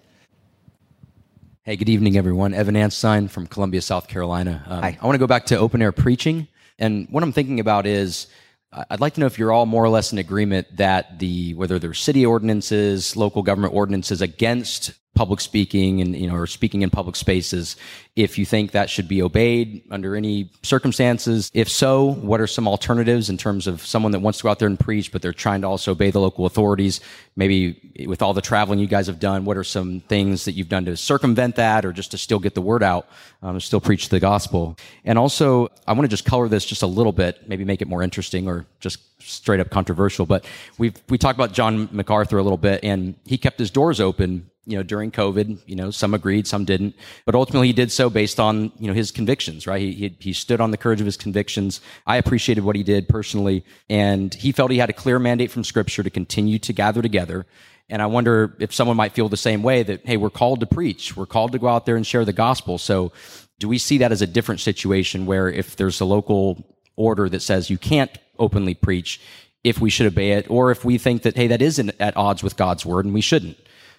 Hey, 1.62 1.76
good 1.76 1.89
evening, 1.89 2.17
everyone. 2.17 2.54
Evan 2.54 2.76
Anstein 2.76 3.30
from 3.30 3.45
Columbia, 3.45 3.82
South 3.82 4.08
Carolina. 4.08 4.63
Um, 4.67 4.82
Hi. 4.82 4.97
I 5.00 5.06
want 5.06 5.15
to 5.15 5.19
go 5.19 5.28
back 5.28 5.45
to 5.47 5.58
open 5.58 5.82
air 5.82 5.91
preaching. 5.91 6.47
And 6.80 7.08
what 7.12 7.23
I'm 7.23 7.34
thinking 7.34 7.60
about 7.60 7.86
is 7.86 8.28
I- 8.71 8.86
I'd 8.91 9.02
like 9.02 9.13
to 9.15 9.19
know 9.19 9.26
if 9.26 9.38
you're 9.38 9.52
all 9.52 9.65
more 9.65 9.84
or 9.84 9.89
less 9.89 10.12
in 10.13 10.17
agreement 10.17 10.78
that 10.78 11.19
the, 11.19 11.54
whether 11.56 11.78
they're 11.78 11.93
city 11.93 12.26
ordinances, 12.26 13.15
local 13.15 13.43
government 13.43 13.73
ordinances 13.73 14.21
against 14.21 14.93
public 15.17 15.41
speaking 15.41 15.99
and, 15.99 16.15
you 16.15 16.27
know, 16.27 16.36
or 16.36 16.45
speaking 16.45 16.84
in 16.84 16.91
public 16.91 17.15
spaces, 17.15 17.75
if 18.15 18.38
you 18.38 18.45
think 18.45 18.71
that 18.71 18.88
should 18.88 19.08
be 19.08 19.19
obeyed 19.21 19.82
under 19.89 20.15
any 20.15 20.51
circumstances. 20.62 21.49
If 21.56 21.69
so, 21.69 22.13
what 22.13 22.39
are 22.39 22.45
some 22.45 22.67
alternatives 22.67 23.27
in 23.27 23.38
terms 23.38 23.65
of 23.65 23.84
someone 23.84 24.12
that 24.12 24.19
wants 24.19 24.38
to 24.39 24.43
go 24.43 24.49
out 24.49 24.60
there 24.60 24.67
and 24.67 24.80
preach, 24.80 25.12
but 25.12 25.23
they're 25.23 25.34
trying 25.34 25.62
to 25.62 25.67
also 25.67 25.93
obey 25.93 26.12
the 26.12 26.19
local 26.19 26.45
authorities? 26.45 27.01
Maybe 27.36 28.06
with 28.08 28.21
all 28.21 28.36
the 28.36 28.41
traveling 28.41 28.77
you 28.77 28.86
guys 28.86 29.08
have 29.08 29.19
done, 29.19 29.43
what 29.43 29.58
are 29.58 29.63
some 29.63 30.01
things 30.01 30.45
that 30.45 30.51
you've 30.51 30.69
done 30.69 30.86
to 30.86 30.95
circumvent 30.95 31.56
that 31.56 31.84
or 31.84 31.91
just 31.91 32.12
to 32.12 32.17
still 32.19 32.39
get 32.39 32.53
the 32.53 32.62
word 32.62 32.84
out, 32.84 33.08
um, 33.41 33.60
still 33.60 33.82
preach 33.82 34.10
the 34.10 34.19
gospel? 34.19 34.77
And 35.03 35.17
also, 35.17 35.69
I 35.88 35.93
want 35.93 36.03
to 36.03 36.10
just 36.10 36.25
color 36.25 36.47
this 36.47 36.63
just 36.63 36.84
a 36.84 36.88
little 36.88 37.12
bit, 37.12 37.49
maybe 37.49 37.65
make 37.65 37.82
it 37.82 37.88
more 37.88 38.03
interesting 38.03 38.47
or 38.47 38.67
just 38.80 38.99
straight 39.19 39.60
up 39.60 39.71
controversial. 39.71 40.27
But 40.27 40.45
we've, 40.77 40.95
we 41.10 41.17
talked 41.17 41.38
about 41.38 41.53
John 41.53 41.89
MacArthur 41.91 42.38
a 42.38 42.43
little 42.43 42.58
bit 42.58 42.84
and 42.84 43.15
he 43.25 43.39
kept 43.39 43.58
his 43.58 43.71
doors 43.71 43.99
open 43.99 44.49
you 44.67 44.75
know, 44.75 44.84
during 44.84 45.12
COVID, 45.12 45.60
you 45.65 45.77
know, 45.77 45.91
some 45.91 46.13
agreed, 46.13 46.45
some 46.45 46.65
didn't, 46.65 46.93
but 47.25 47.36
ultimately 47.36 47.67
he 47.67 47.73
did 47.73 47.89
so 47.89 48.10
based 48.10 48.38
on, 48.38 48.69
you 48.77 48.88
know, 48.88 48.93
his 48.93 49.12
convictions, 49.12 49.65
right? 49.65 49.80
He, 49.80 49.93
he, 49.93 50.15
he 50.19 50.34
stood 50.34 50.60
on 50.60 50.71
the 50.71 50.77
courage 50.77 50.99
of 50.99 51.06
his 51.06 51.15
convictions. 51.15 51.80
I 52.06 52.17
appreciated 52.17 52.65
what 52.65 52.75
he 52.75 52.84
did 52.84 53.08
personally, 53.08 53.63
and 53.89 54.34
he 54.34 54.51
felt 54.51 54.69
he 54.69 54.77
had 54.77 54.89
a 54.89 54.93
clear 54.93 55.19
mandate 55.19 55.51
from 55.51 55.63
scripture 55.63 56.03
to 56.03 56.10
continue 56.10 56.60
to 56.60 56.73
gather 56.73 57.01
together. 57.01 57.45
And 57.89 58.01
I 58.01 58.08
wonder 58.08 58.58
if 58.60 58.73
someone 58.73 58.97
might 58.97 59.13
feel 59.13 59.30
the 59.30 59.38
same 59.38 59.63
way 59.63 59.84
that, 59.84 60.06
hey, 60.06 60.17
we're 60.17 60.30
called 60.30 60.60
to 60.60 60.65
preach. 60.65 61.15
We're 61.15 61.25
called 61.25 61.53
to 61.53 61.60
go 61.60 61.69
out 61.69 61.86
there 61.86 61.95
and 61.95 62.06
share 62.06 62.25
the 62.25 62.34
gospel. 62.34 62.77
So 62.77 63.13
do 63.60 63.69
we 63.69 63.77
see 63.77 63.99
that 63.99 64.12
as 64.12 64.21
a 64.21 64.27
different 64.27 64.60
situation 64.60 65.25
where 65.25 65.49
if 65.49 65.77
there's 65.77 66.01
a 66.01 66.06
local 66.06 66.77
order 66.97 67.30
that 67.30 67.41
says 67.41 67.69
you 67.69 67.77
can't 67.77 68.12
openly 68.38 68.73
preach, 68.73 69.21
if 69.63 69.80
we 69.80 69.89
should 69.89 70.08
obey 70.08 70.32
it, 70.32 70.49
or 70.49 70.71
if 70.71 70.84
we 70.84 70.97
think 70.97 71.21
that, 71.21 71.38
hey, 71.38 71.47
that 71.47 71.62
is 71.62 71.80
in, 71.80 71.93
at 72.01 72.17
odds 72.17 72.43
with 72.43 72.58
God's 72.58 72.86
word 72.86 73.06
and 73.06 73.13
we 73.13 73.21
shouldn't? 73.21 73.58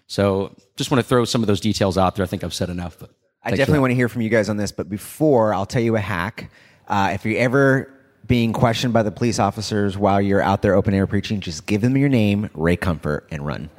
So 0.09 0.57
just 0.77 0.90
want 0.90 1.03
to 1.03 1.09
throw 1.09 1.25
some 1.25 1.42
of 1.42 1.47
those 1.47 1.61
details 1.61 1.97
out 1.97 2.16
there. 2.16 2.25
I 2.25 2.27
think 2.27 2.42
I've 2.42 2.55
said 2.55 2.71
enough. 2.71 2.99
But 2.99 3.11
I 3.44 3.51
definitely 3.51 3.81
want 3.81 3.92
to 3.92 3.94
hear 3.94 4.09
from 4.09 4.23
you 4.23 4.29
guys 4.29 4.49
on 4.49 4.57
this, 4.57 4.73
but 4.73 4.88
before 4.88 5.55
I'll 5.55 5.66
tell 5.66 5.83
you 5.83 5.94
a 5.97 6.01
hack. 6.01 6.51
Uh, 6.88 7.11
if 7.12 7.25
you're 7.25 7.38
ever 7.38 7.94
being 8.27 8.53
questioned 8.53 8.92
by 8.94 9.03
the 9.03 9.11
police 9.11 9.38
officers 9.38 9.97
while 9.97 10.21
you're 10.21 10.40
out 10.42 10.62
there 10.62 10.75
open 10.75 10.94
air 10.94 11.07
preaching, 11.07 11.40
just 11.40 11.66
give 11.66 11.83
them 11.83 11.97
your 11.97 12.09
name, 12.09 12.51
Ray 12.55 12.77
Comfort, 12.77 13.29
and 13.31 13.47
run. 13.47 13.71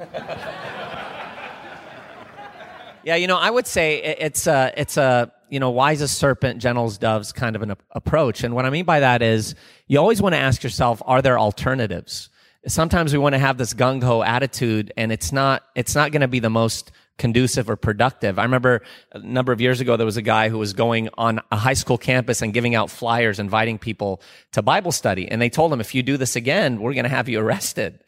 Yeah, 3.02 3.14
you 3.16 3.26
know, 3.26 3.38
I 3.38 3.50
would 3.50 3.66
say 3.66 4.02
it's 4.02 4.46
a 4.46 4.72
it's 4.76 4.96
a 4.96 5.32
you 5.48 5.58
know 5.58 5.70
wise 5.70 6.02
as 6.02 6.10
serpent, 6.10 6.60
gentle 6.60 6.84
as 6.84 6.98
doves 6.98 7.32
kind 7.32 7.56
of 7.56 7.62
an 7.62 7.70
a- 7.70 7.76
approach. 7.92 8.44
And 8.44 8.54
what 8.54 8.66
I 8.66 8.70
mean 8.70 8.84
by 8.84 9.00
that 9.00 9.22
is 9.22 9.54
you 9.86 9.98
always 9.98 10.20
want 10.20 10.34
to 10.34 10.38
ask 10.38 10.62
yourself, 10.62 11.02
are 11.06 11.22
there 11.22 11.38
alternatives? 11.38 12.28
Sometimes 12.66 13.12
we 13.12 13.18
want 13.18 13.34
to 13.34 13.38
have 13.38 13.56
this 13.56 13.72
gung 13.72 14.02
ho 14.02 14.22
attitude, 14.22 14.92
and 14.96 15.10
it's 15.12 15.32
not 15.32 15.62
it's 15.74 15.94
not 15.94 16.12
going 16.12 16.20
to 16.20 16.28
be 16.28 16.40
the 16.40 16.50
most 16.50 16.92
conducive 17.16 17.68
or 17.68 17.76
productive. 17.76 18.38
I 18.38 18.42
remember 18.42 18.82
a 19.12 19.18
number 19.18 19.52
of 19.52 19.60
years 19.60 19.80
ago 19.80 19.96
there 19.96 20.06
was 20.06 20.16
a 20.16 20.22
guy 20.22 20.48
who 20.48 20.58
was 20.58 20.72
going 20.72 21.08
on 21.16 21.40
a 21.52 21.56
high 21.56 21.74
school 21.74 21.98
campus 21.98 22.42
and 22.42 22.52
giving 22.52 22.74
out 22.74 22.90
flyers, 22.90 23.38
inviting 23.38 23.78
people 23.78 24.22
to 24.52 24.62
Bible 24.62 24.92
study, 24.92 25.28
and 25.28 25.40
they 25.40 25.50
told 25.50 25.72
him, 25.72 25.80
if 25.80 25.94
you 25.94 26.02
do 26.02 26.16
this 26.16 26.36
again, 26.36 26.80
we're 26.80 26.94
going 26.94 27.04
to 27.04 27.10
have 27.10 27.28
you 27.28 27.40
arrested. 27.40 28.02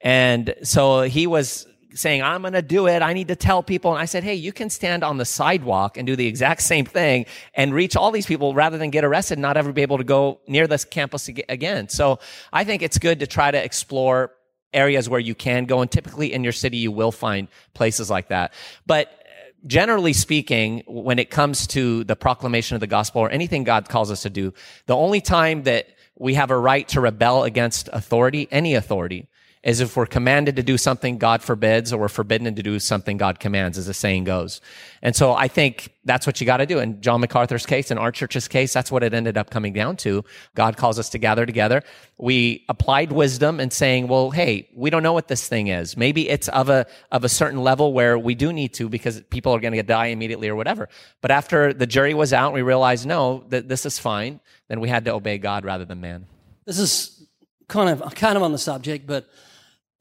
And 0.00 0.54
so 0.62 1.02
he 1.02 1.26
was 1.26 1.66
saying, 1.94 2.22
I'm 2.22 2.42
going 2.42 2.52
to 2.52 2.62
do 2.62 2.86
it. 2.86 3.02
I 3.02 3.12
need 3.12 3.28
to 3.28 3.36
tell 3.36 3.62
people. 3.62 3.92
And 3.92 4.00
I 4.00 4.04
said, 4.04 4.24
Hey, 4.24 4.34
you 4.34 4.52
can 4.52 4.70
stand 4.70 5.02
on 5.02 5.16
the 5.16 5.24
sidewalk 5.24 5.96
and 5.96 6.06
do 6.06 6.16
the 6.16 6.26
exact 6.26 6.62
same 6.62 6.84
thing 6.84 7.26
and 7.54 7.72
reach 7.72 7.96
all 7.96 8.10
these 8.10 8.26
people 8.26 8.54
rather 8.54 8.78
than 8.78 8.90
get 8.90 9.04
arrested 9.04 9.34
and 9.34 9.42
not 9.42 9.56
ever 9.56 9.72
be 9.72 9.82
able 9.82 9.98
to 9.98 10.04
go 10.04 10.40
near 10.46 10.66
this 10.66 10.84
campus 10.84 11.28
again. 11.28 11.88
So 11.88 12.18
I 12.52 12.64
think 12.64 12.82
it's 12.82 12.98
good 12.98 13.20
to 13.20 13.26
try 13.26 13.50
to 13.50 13.62
explore 13.62 14.32
areas 14.72 15.08
where 15.08 15.20
you 15.20 15.34
can 15.34 15.64
go. 15.64 15.80
And 15.80 15.90
typically 15.90 16.32
in 16.32 16.44
your 16.44 16.52
city, 16.52 16.76
you 16.76 16.92
will 16.92 17.12
find 17.12 17.48
places 17.74 18.10
like 18.10 18.28
that. 18.28 18.52
But 18.86 19.08
uh, 19.08 19.50
generally 19.66 20.12
speaking, 20.12 20.82
when 20.86 21.18
it 21.18 21.30
comes 21.30 21.66
to 21.68 22.04
the 22.04 22.16
proclamation 22.16 22.74
of 22.74 22.80
the 22.80 22.86
gospel 22.86 23.22
or 23.22 23.30
anything 23.30 23.64
God 23.64 23.88
calls 23.88 24.10
us 24.10 24.22
to 24.22 24.30
do, 24.30 24.52
the 24.86 24.96
only 24.96 25.20
time 25.20 25.62
that 25.62 25.88
we 26.18 26.34
have 26.34 26.50
a 26.50 26.58
right 26.58 26.86
to 26.88 27.00
rebel 27.00 27.44
against 27.44 27.88
authority, 27.92 28.48
any 28.50 28.74
authority, 28.74 29.28
is 29.62 29.80
if 29.80 29.96
we're 29.96 30.06
commanded 30.06 30.56
to 30.56 30.62
do 30.62 30.78
something 30.78 31.18
God 31.18 31.42
forbids 31.42 31.92
or 31.92 31.98
we're 31.98 32.08
forbidden 32.08 32.54
to 32.54 32.62
do 32.62 32.78
something 32.78 33.16
God 33.16 33.40
commands, 33.40 33.76
as 33.76 33.86
the 33.86 33.94
saying 33.94 34.24
goes. 34.24 34.60
And 35.02 35.14
so 35.16 35.34
I 35.34 35.48
think 35.48 35.94
that's 36.04 36.26
what 36.26 36.40
you 36.40 36.46
got 36.46 36.58
to 36.58 36.66
do. 36.66 36.78
In 36.78 37.00
John 37.00 37.20
MacArthur's 37.20 37.66
case, 37.66 37.90
in 37.90 37.98
our 37.98 38.12
church's 38.12 38.48
case, 38.48 38.72
that's 38.72 38.90
what 38.90 39.02
it 39.02 39.12
ended 39.12 39.36
up 39.36 39.50
coming 39.50 39.72
down 39.72 39.96
to. 39.98 40.24
God 40.54 40.76
calls 40.76 40.98
us 40.98 41.08
to 41.10 41.18
gather 41.18 41.44
together. 41.44 41.82
We 42.18 42.64
applied 42.68 43.12
wisdom 43.12 43.60
and 43.60 43.72
saying, 43.72 44.08
well, 44.08 44.30
hey, 44.30 44.68
we 44.74 44.90
don't 44.90 45.02
know 45.02 45.12
what 45.12 45.28
this 45.28 45.48
thing 45.48 45.68
is. 45.68 45.96
Maybe 45.96 46.28
it's 46.28 46.48
of 46.48 46.68
a, 46.68 46.86
of 47.12 47.24
a 47.24 47.28
certain 47.28 47.62
level 47.62 47.92
where 47.92 48.18
we 48.18 48.34
do 48.34 48.52
need 48.52 48.74
to 48.74 48.88
because 48.88 49.20
people 49.22 49.54
are 49.54 49.60
going 49.60 49.74
to 49.74 49.82
die 49.82 50.06
immediately 50.06 50.48
or 50.48 50.56
whatever. 50.56 50.88
But 51.20 51.30
after 51.30 51.72
the 51.72 51.86
jury 51.86 52.14
was 52.14 52.32
out, 52.32 52.52
we 52.52 52.62
realized, 52.62 53.06
no, 53.06 53.44
that 53.48 53.68
this 53.68 53.84
is 53.84 53.98
fine. 53.98 54.40
Then 54.68 54.80
we 54.80 54.88
had 54.88 55.04
to 55.06 55.12
obey 55.12 55.38
God 55.38 55.64
rather 55.64 55.84
than 55.84 56.00
man. 56.00 56.26
This 56.64 56.78
is 56.78 57.26
kind 57.68 57.88
of 57.88 58.14
kind 58.14 58.36
of 58.36 58.42
on 58.42 58.52
the 58.52 58.58
subject, 58.58 59.06
but 59.06 59.28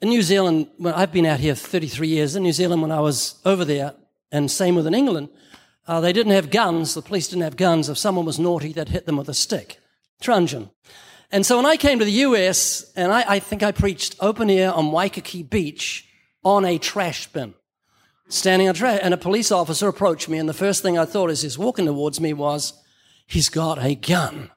in 0.01 0.10
New 0.10 0.21
Zealand, 0.21 0.67
when 0.77 0.93
I've 0.93 1.12
been 1.12 1.25
out 1.25 1.39
here 1.39 1.55
33 1.55 2.07
years, 2.07 2.36
in 2.36 2.43
New 2.43 2.53
Zealand, 2.53 2.81
when 2.81 2.91
I 2.91 2.99
was 2.99 3.39
over 3.45 3.65
there, 3.65 3.93
and 4.31 4.51
same 4.51 4.75
with 4.75 4.86
in 4.86 4.93
England, 4.93 5.29
uh, 5.88 6.01
they 6.01 6.13
didn't 6.13 6.33
have 6.33 6.51
guns. 6.51 6.93
The 6.93 7.01
police 7.01 7.27
didn't 7.27 7.43
have 7.43 7.55
guns. 7.55 7.89
If 7.89 7.97
someone 7.97 8.25
was 8.25 8.38
naughty, 8.38 8.73
they'd 8.73 8.89
hit 8.89 9.05
them 9.05 9.17
with 9.17 9.29
a 9.29 9.33
stick, 9.33 9.79
truncheon. 10.21 10.69
And 11.31 11.45
so 11.45 11.57
when 11.57 11.65
I 11.65 11.77
came 11.77 11.99
to 11.99 12.05
the 12.05 12.12
US, 12.12 12.91
and 12.95 13.12
I, 13.12 13.23
I 13.27 13.39
think 13.39 13.63
I 13.63 13.71
preached 13.71 14.15
open 14.19 14.49
air 14.49 14.71
on 14.71 14.91
Waikiki 14.91 15.43
Beach 15.43 16.07
on 16.43 16.63
a 16.63 16.77
trash 16.77 17.27
bin, 17.27 17.53
standing 18.29 18.69
on 18.69 18.75
trash, 18.75 18.99
and 19.01 19.13
a 19.13 19.17
police 19.17 19.51
officer 19.51 19.88
approached 19.88 20.29
me, 20.29 20.38
and 20.38 20.47
the 20.47 20.53
first 20.53 20.81
thing 20.81 20.97
I 20.97 21.05
thought 21.05 21.29
as 21.29 21.41
he's 21.41 21.57
walking 21.57 21.86
towards 21.86 22.21
me 22.21 22.33
was, 22.33 22.73
he's 23.25 23.49
got 23.49 23.83
a 23.83 23.95
gun. 23.95 24.51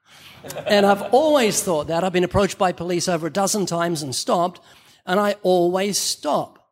and 0.67 0.87
I've 0.87 1.03
always 1.15 1.63
thought 1.63 1.89
that. 1.89 2.05
I've 2.05 2.13
been 2.13 2.25
approached 2.25 2.59
by 2.59 2.73
police 2.73 3.09
over 3.09 3.27
a 3.27 3.33
dozen 3.33 3.67
times 3.67 4.03
and 4.03 4.15
stopped, 4.15 4.61
and 5.11 5.19
I 5.19 5.35
always 5.43 5.99
stop. 5.99 6.71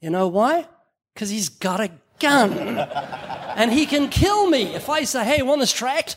You 0.00 0.08
know 0.08 0.26
why? 0.26 0.66
Because 1.12 1.28
he's 1.28 1.50
got 1.50 1.80
a 1.80 1.90
gun. 2.18 2.78
and 3.56 3.70
he 3.70 3.84
can 3.84 4.08
kill 4.08 4.48
me. 4.48 4.74
If 4.74 4.88
I 4.88 5.04
say, 5.04 5.22
hey, 5.22 5.42
want 5.42 5.60
this 5.60 5.70
tract? 5.70 6.16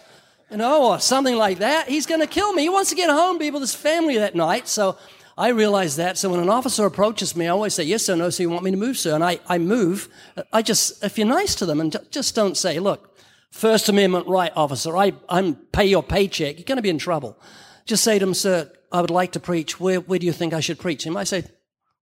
You 0.49 0.56
know, 0.56 0.91
or 0.91 0.99
something 1.01 1.36
like 1.36 1.58
that, 1.58 1.89
he's 1.89 2.06
going 2.06 2.21
to 2.21 2.27
kill 2.27 2.53
me. 2.53 2.62
He 2.62 2.69
wants 2.69 2.89
to 2.91 2.95
get 2.95 3.10
home, 3.10 3.38
be 3.38 3.51
with 3.51 3.62
his 3.62 3.75
family 3.75 4.17
that 4.17 4.34
night. 4.34 4.69
So 4.69 4.97
I 5.38 5.49
realize 5.49 5.97
that. 5.97 6.17
So 6.17 6.30
when 6.30 6.39
an 6.39 6.49
officer 6.49 6.86
approaches 6.86 7.36
me, 7.36 7.47
I 7.47 7.49
always 7.49 7.73
say, 7.73 7.84
yes, 7.84 8.06
sir, 8.06 8.15
no, 8.15 8.30
sir, 8.30 8.43
you 8.43 8.49
want 8.49 8.63
me 8.63 8.71
to 8.71 8.77
move, 8.77 8.97
sir? 8.97 9.13
And 9.13 9.23
I, 9.23 9.41
I 9.49 9.58
move. 9.58 10.08
I 10.53 10.62
just, 10.62 11.03
if 11.03 11.17
you're 11.17 11.27
nice 11.27 11.53
to 11.56 11.65
them 11.65 11.82
and 11.82 11.93
just 12.12 12.34
don't 12.34 12.56
say, 12.56 12.80
look, 12.80 13.13
First 13.51 13.89
Amendment 13.89 14.25
right, 14.27 14.53
officer, 14.56 14.95
I, 14.95 15.12
I'm 15.27 15.56
pay 15.73 15.86
your 15.86 16.01
paycheck, 16.01 16.56
you're 16.60 16.63
going 16.63 16.77
to 16.77 16.82
be 16.82 16.89
in 16.89 16.97
trouble. 16.97 17.38
Just 17.86 18.06
say 18.06 18.19
to 18.19 18.25
them, 18.25 18.33
sir, 18.33 18.71
I 18.89 19.02
would 19.02 19.12
like 19.12 19.33
to 19.33 19.39
preach. 19.42 19.81
Where, 19.81 20.00
where 20.00 20.19
do 20.19 20.25
you 20.25 20.31
think 20.31 20.54
I 20.54 20.62
should 20.62 20.79
preach? 20.79 21.04
He 21.04 21.10
might 21.10 21.27
say, 21.27 21.44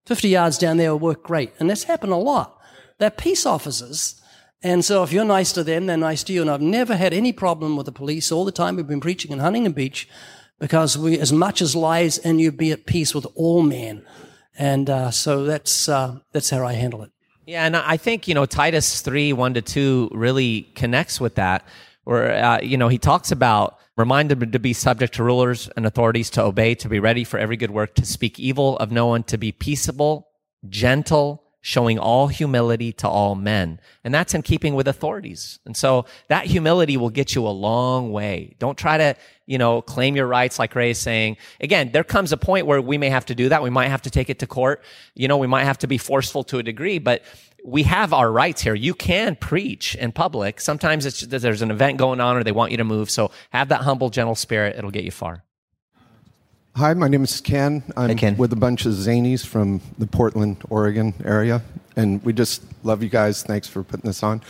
50 0.05 0.29
yards 0.29 0.57
down 0.57 0.77
there 0.77 0.91
will 0.91 0.99
work 0.99 1.23
great. 1.23 1.53
And 1.59 1.69
that's 1.69 1.83
happened 1.83 2.13
a 2.13 2.17
lot. 2.17 2.59
They're 2.97 3.09
peace 3.09 3.45
officers. 3.45 4.21
And 4.63 4.83
so 4.83 5.03
if 5.03 5.11
you're 5.11 5.25
nice 5.25 5.51
to 5.53 5.63
them, 5.63 5.85
they're 5.85 5.97
nice 5.97 6.23
to 6.23 6.33
you. 6.33 6.41
And 6.41 6.49
I've 6.49 6.61
never 6.61 6.95
had 6.95 7.13
any 7.13 7.31
problem 7.31 7.75
with 7.75 7.85
the 7.85 7.91
police 7.91 8.31
all 8.31 8.45
the 8.45 8.51
time 8.51 8.75
we've 8.75 8.87
been 8.87 8.99
preaching 8.99 9.31
in 9.31 9.39
Huntington 9.39 9.73
Beach 9.73 10.07
because 10.59 10.97
we, 10.97 11.19
as 11.19 11.33
much 11.33 11.61
as 11.61 11.75
lies 11.75 12.17
and 12.17 12.39
you, 12.39 12.51
be 12.51 12.71
at 12.71 12.85
peace 12.85 13.13
with 13.13 13.27
all 13.35 13.61
men. 13.61 14.05
And 14.57 14.89
uh, 14.89 15.11
so 15.11 15.43
that's, 15.43 15.89
uh, 15.89 16.19
that's 16.31 16.49
how 16.49 16.65
I 16.65 16.73
handle 16.73 17.03
it. 17.03 17.11
Yeah, 17.45 17.65
and 17.65 17.77
I 17.77 17.97
think 17.97 18.27
you 18.27 18.33
know 18.33 18.45
Titus 18.45 19.01
three 19.01 19.31
one 19.31 19.53
to 19.53 19.61
two 19.61 20.09
really 20.11 20.63
connects 20.75 21.21
with 21.21 21.35
that, 21.35 21.65
where 22.03 22.43
uh, 22.43 22.59
you 22.61 22.75
know 22.77 22.87
he 22.87 22.97
talks 22.97 23.31
about 23.31 23.77
remind 23.97 24.29
them 24.29 24.51
to 24.51 24.59
be 24.59 24.73
subject 24.73 25.15
to 25.15 25.23
rulers 25.23 25.69
and 25.75 25.85
authorities, 25.85 26.29
to 26.31 26.43
obey, 26.43 26.75
to 26.75 26.89
be 26.89 26.99
ready 26.99 27.23
for 27.23 27.37
every 27.39 27.57
good 27.57 27.71
work, 27.71 27.95
to 27.95 28.05
speak 28.05 28.39
evil 28.39 28.77
of 28.77 28.91
no 28.91 29.07
one, 29.07 29.23
to 29.23 29.37
be 29.37 29.51
peaceable 29.51 30.27
gentle, 30.69 31.43
showing 31.61 31.97
all 31.97 32.27
humility 32.27 32.93
to 32.93 33.07
all 33.07 33.33
men. 33.33 33.79
And 34.03 34.13
that's 34.13 34.35
in 34.35 34.43
keeping 34.43 34.75
with 34.75 34.87
authorities. 34.87 35.57
And 35.65 35.75
so 35.75 36.05
that 36.27 36.45
humility 36.45 36.95
will 36.95 37.09
get 37.09 37.33
you 37.33 37.47
a 37.47 37.49
long 37.49 38.11
way. 38.11 38.55
Don't 38.59 38.77
try 38.77 38.97
to, 38.97 39.15
you 39.47 39.57
know, 39.57 39.81
claim 39.81 40.15
your 40.15 40.27
rights 40.27 40.59
like 40.59 40.75
Ray 40.75 40.91
is 40.91 40.99
saying. 40.99 41.37
Again, 41.59 41.91
there 41.91 42.03
comes 42.03 42.31
a 42.31 42.37
point 42.37 42.67
where 42.67 42.81
we 42.81 42.99
may 42.99 43.09
have 43.09 43.25
to 43.25 43.35
do 43.35 43.49
that. 43.49 43.63
We 43.63 43.71
might 43.71 43.87
have 43.87 44.03
to 44.03 44.11
take 44.11 44.29
it 44.29 44.37
to 44.39 44.47
court. 44.47 44.83
You 45.15 45.27
know, 45.27 45.37
we 45.37 45.47
might 45.47 45.63
have 45.63 45.79
to 45.79 45.87
be 45.87 45.97
forceful 45.97 46.43
to 46.45 46.59
a 46.59 46.63
degree, 46.63 46.99
but 46.99 47.23
we 47.65 47.81
have 47.83 48.13
our 48.13 48.31
rights 48.31 48.61
here. 48.61 48.75
You 48.75 48.93
can 48.93 49.35
preach 49.35 49.95
in 49.95 50.11
public. 50.11 50.61
Sometimes 50.61 51.05
it's, 51.05 51.21
there's 51.21 51.63
an 51.63 51.71
event 51.71 51.97
going 51.97 52.21
on 52.21 52.37
or 52.37 52.43
they 52.43 52.51
want 52.51 52.71
you 52.71 52.77
to 52.77 52.83
move. 52.83 53.09
So 53.09 53.31
have 53.49 53.69
that 53.69 53.81
humble, 53.81 54.09
gentle 54.11 54.35
spirit. 54.35 54.77
It'll 54.77 54.91
get 54.91 55.03
you 55.03 55.11
far. 55.11 55.43
Hi, 56.75 56.93
my 56.93 57.07
name 57.07 57.23
is 57.23 57.41
Ken. 57.41 57.83
I'm 57.97 58.17
Ken. 58.17 58.37
with 58.37 58.53
a 58.53 58.55
bunch 58.55 58.85
of 58.85 58.93
zanies 58.93 59.45
from 59.45 59.81
the 59.97 60.05
Portland, 60.05 60.57
Oregon 60.69 61.13
area, 61.23 61.63
and 61.95 62.23
we 62.23 62.33
just 62.33 62.61
love 62.83 63.01
you 63.01 63.09
guys. 63.09 63.43
Thanks 63.43 63.67
for 63.67 63.81
putting 63.81 64.07
this 64.07 64.21
on. 64.21 64.41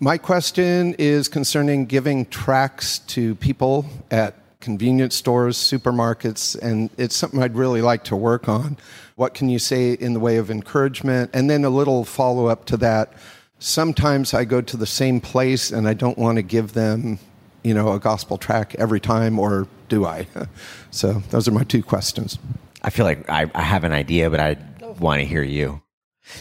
My 0.00 0.18
question 0.18 0.94
is 0.98 1.28
concerning 1.28 1.86
giving 1.86 2.26
tracts 2.26 2.98
to 2.98 3.36
people 3.36 3.86
at 4.10 4.34
convenience 4.60 5.14
stores, 5.14 5.56
supermarkets, 5.56 6.58
and 6.60 6.90
it's 6.98 7.16
something 7.16 7.42
I'd 7.42 7.56
really 7.56 7.82
like 7.82 8.04
to 8.04 8.16
work 8.16 8.48
on. 8.48 8.76
What 9.20 9.34
can 9.34 9.50
you 9.50 9.58
say 9.58 9.92
in 9.92 10.14
the 10.14 10.18
way 10.18 10.38
of 10.38 10.50
encouragement? 10.50 11.32
And 11.34 11.50
then 11.50 11.62
a 11.62 11.68
little 11.68 12.06
follow 12.06 12.46
up 12.46 12.64
to 12.64 12.78
that. 12.78 13.12
Sometimes 13.58 14.32
I 14.32 14.46
go 14.46 14.62
to 14.62 14.78
the 14.78 14.86
same 14.86 15.20
place 15.20 15.70
and 15.70 15.86
I 15.86 15.92
don't 15.92 16.16
want 16.16 16.36
to 16.36 16.42
give 16.42 16.72
them, 16.72 17.18
you 17.62 17.74
know, 17.74 17.92
a 17.92 17.98
gospel 17.98 18.38
track 18.38 18.74
every 18.76 18.98
time, 18.98 19.38
or 19.38 19.68
do 19.90 20.06
I? 20.06 20.26
So 20.90 21.22
those 21.28 21.46
are 21.46 21.50
my 21.50 21.64
two 21.64 21.82
questions. 21.82 22.38
I 22.80 22.88
feel 22.88 23.04
like 23.04 23.28
I, 23.28 23.50
I 23.54 23.60
have 23.60 23.84
an 23.84 23.92
idea, 23.92 24.30
but 24.30 24.40
I 24.40 24.56
want 24.98 25.20
to 25.20 25.26
hear 25.26 25.42
you. 25.42 25.82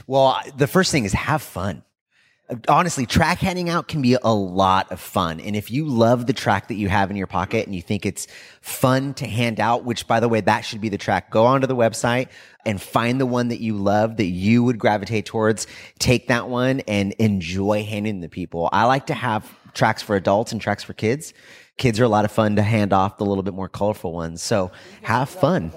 Well, 0.08 0.40
the 0.56 0.66
first 0.66 0.90
thing 0.94 1.04
is 1.04 1.12
have 1.12 1.42
fun. 1.42 1.84
Honestly, 2.68 3.06
track 3.06 3.38
handing 3.38 3.70
out 3.70 3.88
can 3.88 4.02
be 4.02 4.18
a 4.24 4.34
lot 4.34 4.92
of 4.92 5.00
fun. 5.00 5.40
And 5.40 5.56
if 5.56 5.70
you 5.70 5.86
love 5.86 6.26
the 6.26 6.34
track 6.34 6.68
that 6.70 6.76
you 6.76 6.90
have 6.90 7.12
in 7.12 7.16
your 7.16 7.28
pocket 7.28 7.68
and 7.68 7.76
you 7.76 7.82
think 7.82 8.08
it's 8.08 8.26
fun 8.62 9.14
to 9.16 9.28
hand 9.28 9.60
out, 9.60 9.84
which 9.84 10.08
by 10.08 10.20
the 10.20 10.28
way, 10.28 10.42
that 10.42 10.62
should 10.62 10.82
be 10.82 10.90
the 10.90 10.98
track, 10.98 11.30
go 11.30 11.46
onto 11.46 11.68
the 11.68 11.76
website 11.76 12.30
and 12.66 12.82
find 12.82 13.22
the 13.22 13.28
one 13.28 13.50
that 13.50 13.60
you 13.60 13.76
love 13.76 14.18
that 14.18 14.26
you 14.26 14.64
would 14.64 14.80
gravitate 14.80 15.28
towards. 15.28 15.68
Take 16.00 16.28
that 16.30 16.50
one 16.50 16.80
and 16.82 17.14
enjoy 17.14 17.84
handing 17.84 18.22
to 18.22 18.30
people. 18.30 18.68
I 18.74 18.86
like 18.86 19.08
to 19.08 19.14
have 19.14 19.48
tracks 19.76 20.02
for 20.02 20.16
adults 20.16 20.52
and 20.52 20.60
tracks 20.60 20.84
for 20.84 20.94
kids. 20.94 21.34
Kids 21.78 22.00
are 22.00 22.04
a 22.04 22.10
lot 22.10 22.26
of 22.26 22.32
fun 22.32 22.56
to 22.56 22.64
hand 22.64 22.94
off 22.94 23.18
the 23.18 23.26
little 23.26 23.44
bit 23.44 23.54
more 23.54 23.70
colorful 23.70 24.12
ones. 24.12 24.42
So 24.42 24.72
have 25.04 25.30
fun. 25.30 25.72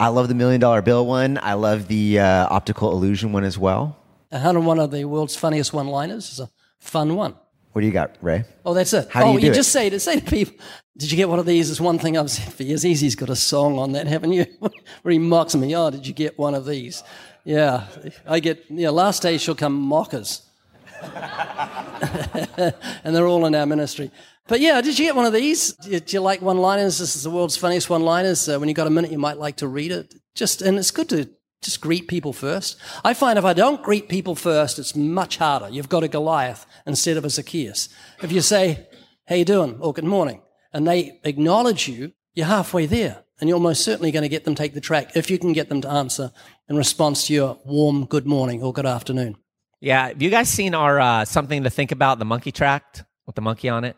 I 0.00 0.08
love 0.08 0.28
the 0.28 0.34
million 0.34 0.60
dollar 0.60 0.82
bill 0.82 1.06
one. 1.06 1.38
I 1.40 1.54
love 1.54 1.86
the 1.86 2.18
uh, 2.18 2.48
optical 2.50 2.90
illusion 2.90 3.32
one 3.32 3.44
as 3.44 3.56
well. 3.56 3.99
101 4.30 4.78
of 4.78 4.90
the 4.90 5.04
world's 5.04 5.36
funniest 5.36 5.72
one 5.72 5.88
liners 5.88 6.32
is 6.32 6.40
a 6.40 6.48
fun 6.78 7.16
one. 7.16 7.34
What 7.72 7.82
do 7.82 7.86
you 7.86 7.92
got, 7.92 8.16
Ray? 8.20 8.44
Oh, 8.64 8.74
that's 8.74 8.92
it. 8.92 9.08
How 9.10 9.22
do 9.22 9.26
oh, 9.28 9.32
you 9.34 9.40
do 9.40 9.50
it? 9.52 9.54
just 9.54 9.70
say 9.70 9.90
to 9.90 10.00
say 10.00 10.18
to 10.18 10.24
people, 10.24 10.54
"Did 10.96 11.12
you 11.12 11.16
get 11.16 11.28
one 11.28 11.38
of 11.38 11.46
these?" 11.46 11.70
It's 11.70 11.80
one 11.80 11.98
thing 11.98 12.18
I've 12.18 12.30
said 12.30 12.52
for 12.52 12.64
years. 12.64 12.84
E.Z.'s 12.84 13.14
got 13.14 13.30
a 13.30 13.36
song 13.36 13.78
on 13.78 13.92
that, 13.92 14.08
haven't 14.08 14.32
you? 14.32 14.44
Where 15.02 15.12
he 15.12 15.18
mocks 15.18 15.54
me. 15.54 15.74
Oh, 15.76 15.90
did 15.90 16.06
you 16.06 16.12
get 16.12 16.36
one 16.36 16.54
of 16.54 16.66
these? 16.66 17.04
Yeah, 17.44 17.86
I 18.26 18.40
get. 18.40 18.64
Yeah, 18.68 18.90
last 18.90 19.22
day 19.22 19.38
she'll 19.38 19.54
come 19.54 19.74
mockers, 19.74 20.42
and 21.02 22.74
they're 23.04 23.26
all 23.26 23.46
in 23.46 23.54
our 23.54 23.66
ministry. 23.66 24.10
But 24.48 24.60
yeah, 24.60 24.80
did 24.80 24.98
you 24.98 25.04
get 25.04 25.14
one 25.14 25.26
of 25.26 25.32
these? 25.32 25.74
Do 25.74 26.00
you, 26.04 26.20
like 26.20 26.42
one-liners? 26.42 26.98
This 26.98 27.14
is 27.14 27.22
the 27.22 27.30
world's 27.30 27.56
funniest 27.56 27.88
one-liners. 27.88 28.48
Uh, 28.48 28.58
when 28.58 28.68
you 28.68 28.74
got 28.74 28.88
a 28.88 28.90
minute, 28.90 29.12
you 29.12 29.18
might 29.18 29.38
like 29.38 29.58
to 29.58 29.68
read 29.68 29.92
it. 29.92 30.12
Just 30.34 30.60
and 30.60 30.76
it's 30.76 30.90
good 30.90 31.08
to 31.10 31.30
just 31.62 31.80
greet 31.80 32.08
people 32.08 32.32
first. 32.32 32.76
I 33.04 33.14
find 33.14 33.38
if 33.38 33.44
I 33.44 33.52
don't 33.52 33.82
greet 33.82 34.08
people 34.08 34.34
first, 34.34 34.78
it's 34.78 34.96
much 34.96 35.36
harder. 35.36 35.68
You've 35.68 35.88
got 35.88 36.02
a 36.02 36.08
Goliath 36.08 36.66
instead 36.86 37.16
of 37.16 37.24
a 37.24 37.30
Zacchaeus. 37.30 37.88
If 38.22 38.32
you 38.32 38.40
say, 38.40 38.86
"How 39.26 39.36
you 39.36 39.44
doing?" 39.44 39.76
or 39.80 39.92
"Good 39.92 40.04
morning," 40.04 40.42
and 40.72 40.86
they 40.86 41.20
acknowledge 41.24 41.88
you, 41.88 42.12
you're 42.34 42.46
halfway 42.46 42.86
there, 42.86 43.24
and 43.40 43.48
you're 43.48 43.60
most 43.60 43.84
certainly 43.84 44.10
going 44.10 44.22
to 44.22 44.28
get 44.28 44.44
them 44.44 44.54
take 44.54 44.74
the 44.74 44.80
track 44.80 45.16
if 45.16 45.30
you 45.30 45.38
can 45.38 45.52
get 45.52 45.68
them 45.68 45.80
to 45.82 45.90
answer 45.90 46.32
in 46.68 46.76
response 46.76 47.26
to 47.26 47.34
your 47.34 47.58
warm 47.64 48.06
"Good 48.06 48.26
morning" 48.26 48.62
or 48.62 48.72
"Good 48.72 48.86
afternoon." 48.86 49.36
Yeah. 49.80 50.08
Have 50.08 50.22
you 50.22 50.30
guys 50.30 50.48
seen 50.48 50.74
our 50.74 51.00
uh, 51.00 51.24
something 51.24 51.64
to 51.64 51.70
think 51.70 51.92
about 51.92 52.18
the 52.18 52.24
monkey 52.24 52.52
tract 52.52 53.04
with 53.26 53.34
the 53.34 53.42
monkey 53.42 53.68
on 53.68 53.84
it? 53.84 53.96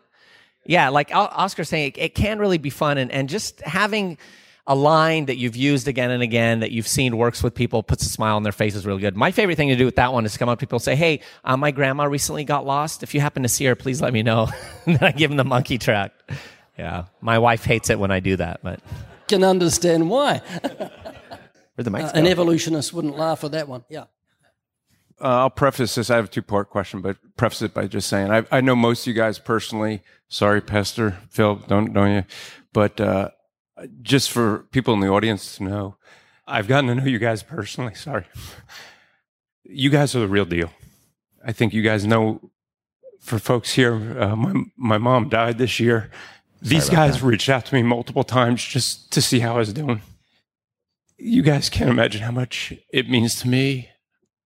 Yeah, 0.65 0.89
like 0.89 1.11
O- 1.13 1.29
Oscar's 1.31 1.67
saying, 1.67 1.93
it, 1.95 1.97
it 1.97 2.15
can 2.15 2.39
really 2.39 2.57
be 2.57 2.69
fun, 2.69 2.97
and, 2.97 3.11
and 3.11 3.27
just 3.29 3.61
having 3.61 4.17
a 4.65 4.75
line 4.75 5.25
that 5.25 5.37
you've 5.37 5.57
used 5.57 5.87
again 5.87 6.09
and 6.09 6.23
again 6.23 6.61
that 6.61 6.71
you've 6.71 6.87
seen 6.87 7.17
works 7.17 7.43
with 7.43 7.53
people, 7.53 7.83
puts 7.83 8.05
a 8.05 8.09
smile 8.09 8.37
on 8.37 8.43
their 8.43 8.53
faces 8.53 8.79
is 8.81 8.85
really 8.85 9.01
good. 9.01 9.15
My 9.15 9.31
favorite 9.31 9.55
thing 9.55 9.69
to 9.69 9.75
do 9.75 9.85
with 9.85 9.97
that 9.97 10.13
one 10.13 10.25
is 10.25 10.33
to 10.33 10.39
come 10.39 10.47
up 10.47 10.59
to 10.59 10.65
people 10.65 10.77
and 10.77 10.83
say, 10.83 10.95
"Hey, 10.95 11.19
uh, 11.43 11.57
my 11.57 11.71
grandma 11.71 12.05
recently 12.05 12.45
got 12.45 12.65
lost. 12.65 13.03
If 13.03 13.13
you 13.13 13.19
happen 13.19 13.43
to 13.43 13.49
see 13.49 13.65
her, 13.65 13.75
please 13.75 14.01
let 14.01 14.13
me 14.13 14.23
know." 14.23 14.47
and 14.85 14.97
then 14.97 15.03
I 15.03 15.11
give 15.11 15.29
them 15.29 15.37
the 15.37 15.43
monkey 15.43 15.77
track. 15.77 16.13
Yeah, 16.77 17.05
my 17.21 17.39
wife 17.39 17.65
hates 17.65 17.89
it 17.89 17.99
when 17.99 18.11
I 18.11 18.19
do 18.19 18.37
that, 18.37 18.61
but 18.63 18.79
Can 19.27 19.43
understand 19.43 20.09
why. 20.09 20.41
Where'd 21.75 21.85
the 21.85 21.91
mics 21.91 22.05
Uh, 22.05 22.11
an 22.19 22.27
evolutionist 22.27 22.93
wouldn't 22.93 23.17
laugh 23.17 23.43
at 23.43 23.51
that 23.51 23.67
one. 23.67 23.83
Yeah. 23.89 24.05
Uh, 25.21 25.41
I'll 25.41 25.49
preface 25.49 25.95
this. 25.95 26.09
I 26.09 26.15
have 26.15 26.25
a 26.25 26.27
two 26.29 26.41
part 26.41 26.69
question, 26.69 27.01
but 27.01 27.17
preface 27.37 27.61
it 27.61 27.73
by 27.73 27.87
just 27.87 28.07
saying 28.09 28.31
I, 28.31 28.45
I 28.51 28.61
know 28.61 28.75
most 28.75 29.03
of 29.03 29.07
you 29.07 29.13
guys 29.13 29.39
personally. 29.39 30.01
Sorry, 30.29 30.61
Pester, 30.61 31.17
Phil, 31.29 31.55
don't 31.55 31.93
know 31.93 32.05
you, 32.05 32.23
but 32.73 32.99
uh, 32.99 33.29
just 34.01 34.31
for 34.31 34.59
people 34.71 34.93
in 34.93 34.99
the 34.99 35.09
audience 35.09 35.57
to 35.57 35.63
know, 35.63 35.97
I've 36.47 36.67
gotten 36.67 36.87
to 36.89 36.95
know 36.95 37.05
you 37.05 37.19
guys 37.19 37.43
personally. 37.43 37.95
Sorry, 37.95 38.25
you 39.63 39.89
guys 39.89 40.15
are 40.15 40.19
the 40.19 40.27
real 40.27 40.45
deal. 40.45 40.71
I 41.45 41.51
think 41.51 41.73
you 41.73 41.81
guys 41.81 42.05
know. 42.05 42.49
For 43.19 43.39
folks 43.39 43.73
here, 43.73 43.93
uh, 44.21 44.35
my 44.35 44.63
my 44.75 44.97
mom 44.97 45.29
died 45.29 45.57
this 45.57 45.79
year. 45.79 46.11
These 46.61 46.89
guys 46.89 47.21
reached 47.21 47.47
out 47.47 47.65
to 47.67 47.75
me 47.75 47.81
multiple 47.81 48.25
times 48.25 48.61
just 48.61 49.11
to 49.13 49.21
see 49.21 49.39
how 49.39 49.55
I 49.55 49.59
was 49.59 49.71
doing. 49.71 50.01
You 51.17 51.41
guys 51.41 51.69
can't 51.69 51.89
imagine 51.89 52.21
how 52.21 52.31
much 52.31 52.73
it 52.91 53.09
means 53.09 53.35
to 53.41 53.47
me 53.47 53.89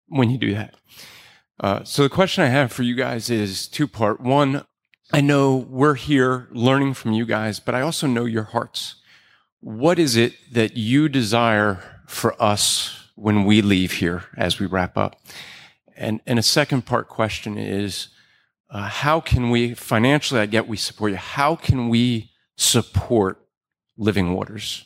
when 0.07 0.29
you 0.29 0.37
do 0.37 0.53
that. 0.53 0.75
Uh, 1.59 1.83
so 1.85 2.03
the 2.03 2.09
question 2.09 2.43
I 2.43 2.47
have 2.47 2.71
for 2.71 2.83
you 2.83 2.95
guys 2.95 3.29
is 3.29 3.67
two 3.67 3.87
part. 3.87 4.19
One, 4.19 4.65
I 5.13 5.21
know 5.21 5.55
we're 5.55 5.95
here 5.95 6.49
learning 6.51 6.95
from 6.95 7.13
you 7.13 7.25
guys, 7.25 7.61
but 7.61 7.75
I 7.75 7.81
also 7.81 8.07
know 8.07 8.25
your 8.25 8.43
hearts. 8.43 8.95
What 9.65 9.97
is 9.97 10.15
it 10.15 10.35
that 10.53 10.77
you 10.77 11.09
desire 11.09 11.83
for 12.05 12.39
us 12.39 13.09
when 13.15 13.45
we 13.45 13.63
leave 13.63 13.93
here 13.93 14.25
as 14.37 14.59
we 14.59 14.67
wrap 14.67 14.95
up? 14.95 15.19
And, 15.97 16.21
and 16.27 16.37
a 16.37 16.43
second 16.43 16.85
part 16.85 17.07
question 17.07 17.57
is, 17.57 18.09
uh, 18.69 18.83
how 18.83 19.19
can 19.19 19.49
we 19.49 19.73
financially? 19.73 20.39
I 20.39 20.45
get 20.45 20.67
we 20.67 20.77
support 20.77 21.13
you. 21.13 21.17
How 21.17 21.55
can 21.55 21.89
we 21.89 22.29
support 22.55 23.43
Living 23.97 24.35
Waters? 24.35 24.85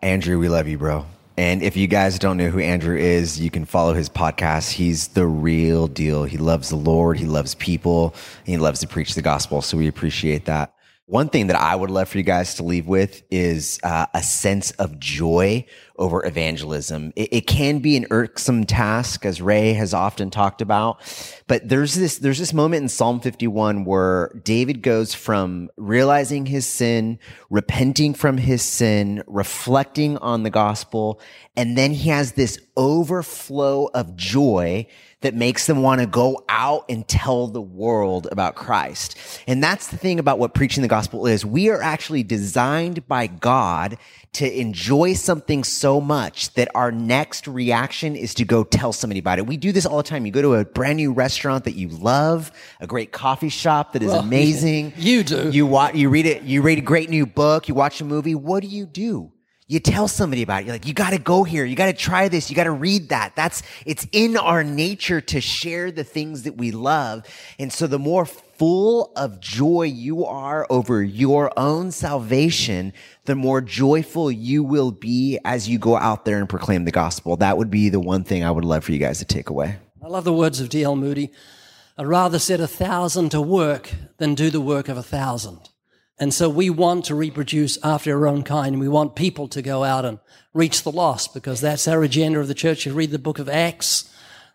Andrew, 0.00 0.38
we 0.38 0.48
love 0.48 0.68
you, 0.68 0.78
bro. 0.78 1.04
And 1.36 1.62
if 1.62 1.76
you 1.76 1.86
guys 1.86 2.18
don't 2.18 2.38
know 2.38 2.48
who 2.48 2.60
Andrew 2.60 2.96
is, 2.96 3.38
you 3.38 3.50
can 3.50 3.66
follow 3.66 3.92
his 3.92 4.08
podcast. 4.08 4.70
He's 4.70 5.08
the 5.08 5.26
real 5.26 5.86
deal. 5.86 6.24
He 6.24 6.38
loves 6.38 6.70
the 6.70 6.76
Lord, 6.76 7.18
he 7.18 7.26
loves 7.26 7.56
people, 7.56 8.14
he 8.44 8.56
loves 8.56 8.80
to 8.80 8.88
preach 8.88 9.16
the 9.16 9.20
gospel. 9.20 9.60
So 9.60 9.76
we 9.76 9.86
appreciate 9.86 10.46
that. 10.46 10.72
One 11.06 11.28
thing 11.28 11.48
that 11.48 11.56
I 11.56 11.76
would 11.76 11.90
love 11.90 12.08
for 12.08 12.16
you 12.16 12.24
guys 12.24 12.54
to 12.54 12.62
leave 12.62 12.86
with 12.86 13.24
is 13.30 13.78
uh, 13.82 14.06
a 14.14 14.22
sense 14.22 14.70
of 14.70 14.98
joy 14.98 15.66
over 15.96 16.24
evangelism. 16.24 17.12
It, 17.14 17.28
it 17.30 17.46
can 17.46 17.80
be 17.80 17.98
an 17.98 18.06
irksome 18.10 18.64
task, 18.64 19.26
as 19.26 19.42
Ray 19.42 19.74
has 19.74 19.92
often 19.92 20.30
talked 20.30 20.62
about, 20.62 21.02
but 21.46 21.68
there's 21.68 21.94
this 21.94 22.16
there's 22.16 22.38
this 22.38 22.54
moment 22.54 22.84
in 22.84 22.88
Psalm 22.88 23.20
51 23.20 23.84
where 23.84 24.30
David 24.42 24.80
goes 24.80 25.12
from 25.12 25.68
realizing 25.76 26.46
his 26.46 26.64
sin, 26.64 27.18
repenting 27.50 28.14
from 28.14 28.38
his 28.38 28.62
sin, 28.62 29.22
reflecting 29.26 30.16
on 30.18 30.42
the 30.42 30.48
gospel, 30.48 31.20
and 31.54 31.76
then 31.76 31.92
he 31.92 32.08
has 32.08 32.32
this 32.32 32.58
overflow 32.78 33.90
of 33.92 34.16
joy 34.16 34.86
that 35.24 35.34
makes 35.34 35.66
them 35.66 35.80
want 35.80 36.02
to 36.02 36.06
go 36.06 36.44
out 36.50 36.84
and 36.90 37.08
tell 37.08 37.46
the 37.46 37.60
world 37.60 38.28
about 38.30 38.54
Christ. 38.54 39.16
And 39.46 39.64
that's 39.64 39.88
the 39.88 39.96
thing 39.96 40.18
about 40.18 40.38
what 40.38 40.52
preaching 40.52 40.82
the 40.82 40.88
gospel 40.88 41.26
is. 41.26 41.46
We 41.46 41.70
are 41.70 41.80
actually 41.80 42.22
designed 42.22 43.08
by 43.08 43.26
God 43.26 43.96
to 44.34 44.60
enjoy 44.60 45.14
something 45.14 45.64
so 45.64 45.98
much 45.98 46.52
that 46.54 46.68
our 46.74 46.92
next 46.92 47.48
reaction 47.48 48.16
is 48.16 48.34
to 48.34 48.44
go 48.44 48.64
tell 48.64 48.92
somebody 48.92 49.18
about 49.20 49.38
it. 49.38 49.46
We 49.46 49.56
do 49.56 49.72
this 49.72 49.86
all 49.86 49.96
the 49.96 50.02
time. 50.02 50.26
You 50.26 50.32
go 50.32 50.42
to 50.42 50.54
a 50.56 50.64
brand 50.66 50.96
new 50.96 51.12
restaurant 51.12 51.64
that 51.64 51.74
you 51.74 51.88
love, 51.88 52.52
a 52.80 52.86
great 52.86 53.10
coffee 53.10 53.48
shop 53.48 53.94
that 53.94 54.02
is 54.02 54.10
oh, 54.10 54.16
Well, 54.16 54.24
amazing. 54.24 54.92
you 54.96 55.24
do. 55.24 55.48
You 55.50 55.64
watch, 55.66 55.94
you 55.94 56.10
read 56.10 56.26
it, 56.26 56.42
you 56.42 56.60
read 56.60 56.78
a 56.78 56.82
great 56.82 57.08
new 57.08 57.24
book, 57.24 57.66
you 57.66 57.74
watch 57.74 58.00
a 58.00 58.04
movie. 58.04 58.34
What 58.34 58.60
do 58.62 58.68
you 58.68 58.84
do? 58.84 59.32
You 59.66 59.80
tell 59.80 60.08
somebody 60.08 60.42
about 60.42 60.60
it. 60.60 60.66
You're 60.66 60.74
like, 60.74 60.86
you 60.86 60.92
got 60.92 61.10
to 61.10 61.18
go 61.18 61.42
here. 61.42 61.64
You 61.64 61.74
got 61.74 61.86
to 61.86 61.94
try 61.94 62.28
this. 62.28 62.50
You 62.50 62.56
got 62.56 62.64
to 62.64 62.70
read 62.70 63.08
that. 63.08 63.34
That's, 63.34 63.62
it's 63.86 64.06
in 64.12 64.36
our 64.36 64.62
nature 64.62 65.22
to 65.22 65.40
share 65.40 65.90
the 65.90 66.04
things 66.04 66.42
that 66.42 66.58
we 66.58 66.70
love. 66.70 67.24
And 67.58 67.72
so 67.72 67.86
the 67.86 67.98
more 67.98 68.26
full 68.26 69.10
of 69.16 69.40
joy 69.40 69.84
you 69.84 70.26
are 70.26 70.66
over 70.68 71.02
your 71.02 71.50
own 71.58 71.92
salvation, 71.92 72.92
the 73.24 73.34
more 73.34 73.62
joyful 73.62 74.30
you 74.30 74.62
will 74.62 74.90
be 74.90 75.38
as 75.46 75.66
you 75.66 75.78
go 75.78 75.96
out 75.96 76.26
there 76.26 76.38
and 76.38 76.48
proclaim 76.48 76.84
the 76.84 76.92
gospel. 76.92 77.36
That 77.36 77.56
would 77.56 77.70
be 77.70 77.88
the 77.88 78.00
one 78.00 78.22
thing 78.22 78.44
I 78.44 78.50
would 78.50 78.66
love 78.66 78.84
for 78.84 78.92
you 78.92 78.98
guys 78.98 79.18
to 79.20 79.24
take 79.24 79.48
away. 79.48 79.76
I 80.02 80.08
love 80.08 80.24
the 80.24 80.32
words 80.34 80.60
of 80.60 80.68
D.L. 80.68 80.94
Moody. 80.94 81.30
I'd 81.96 82.06
rather 82.06 82.38
set 82.38 82.60
a 82.60 82.66
thousand 82.66 83.30
to 83.30 83.40
work 83.40 83.90
than 84.18 84.34
do 84.34 84.50
the 84.50 84.60
work 84.60 84.90
of 84.90 84.98
a 84.98 85.02
thousand. 85.02 85.70
And 86.24 86.32
so 86.32 86.48
we 86.48 86.70
want 86.70 87.04
to 87.04 87.14
reproduce 87.14 87.76
after 87.84 88.16
our 88.16 88.26
own 88.26 88.44
kind. 88.44 88.76
And 88.76 88.80
we 88.80 88.88
want 88.88 89.14
people 89.14 89.46
to 89.48 89.60
go 89.60 89.84
out 89.84 90.06
and 90.06 90.18
reach 90.54 90.82
the 90.82 90.90
lost 90.90 91.34
because 91.34 91.60
that's 91.60 91.86
our 91.86 92.02
agenda 92.02 92.40
of 92.40 92.48
the 92.48 92.54
church. 92.54 92.86
You 92.86 92.94
read 92.94 93.10
the 93.10 93.18
book 93.18 93.38
of 93.38 93.46
Acts. 93.46 94.10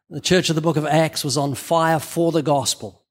The 0.09 0.19
church 0.19 0.49
of 0.49 0.55
the 0.55 0.63
book 0.63 0.77
of 0.77 0.87
Acts 0.87 1.23
was 1.23 1.37
on 1.37 1.53
fire 1.53 1.99
for 1.99 2.31
the 2.31 2.41
gospel. 2.41 3.03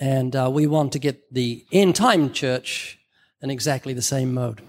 And 0.00 0.34
uh, 0.34 0.48
we 0.50 0.66
want 0.66 0.92
to 0.92 0.98
get 0.98 1.34
the 1.34 1.66
end 1.70 1.96
time 1.96 2.32
church 2.32 2.98
in 3.42 3.50
exactly 3.50 3.92
the 3.92 4.00
same 4.00 4.32
mode. 4.32 4.62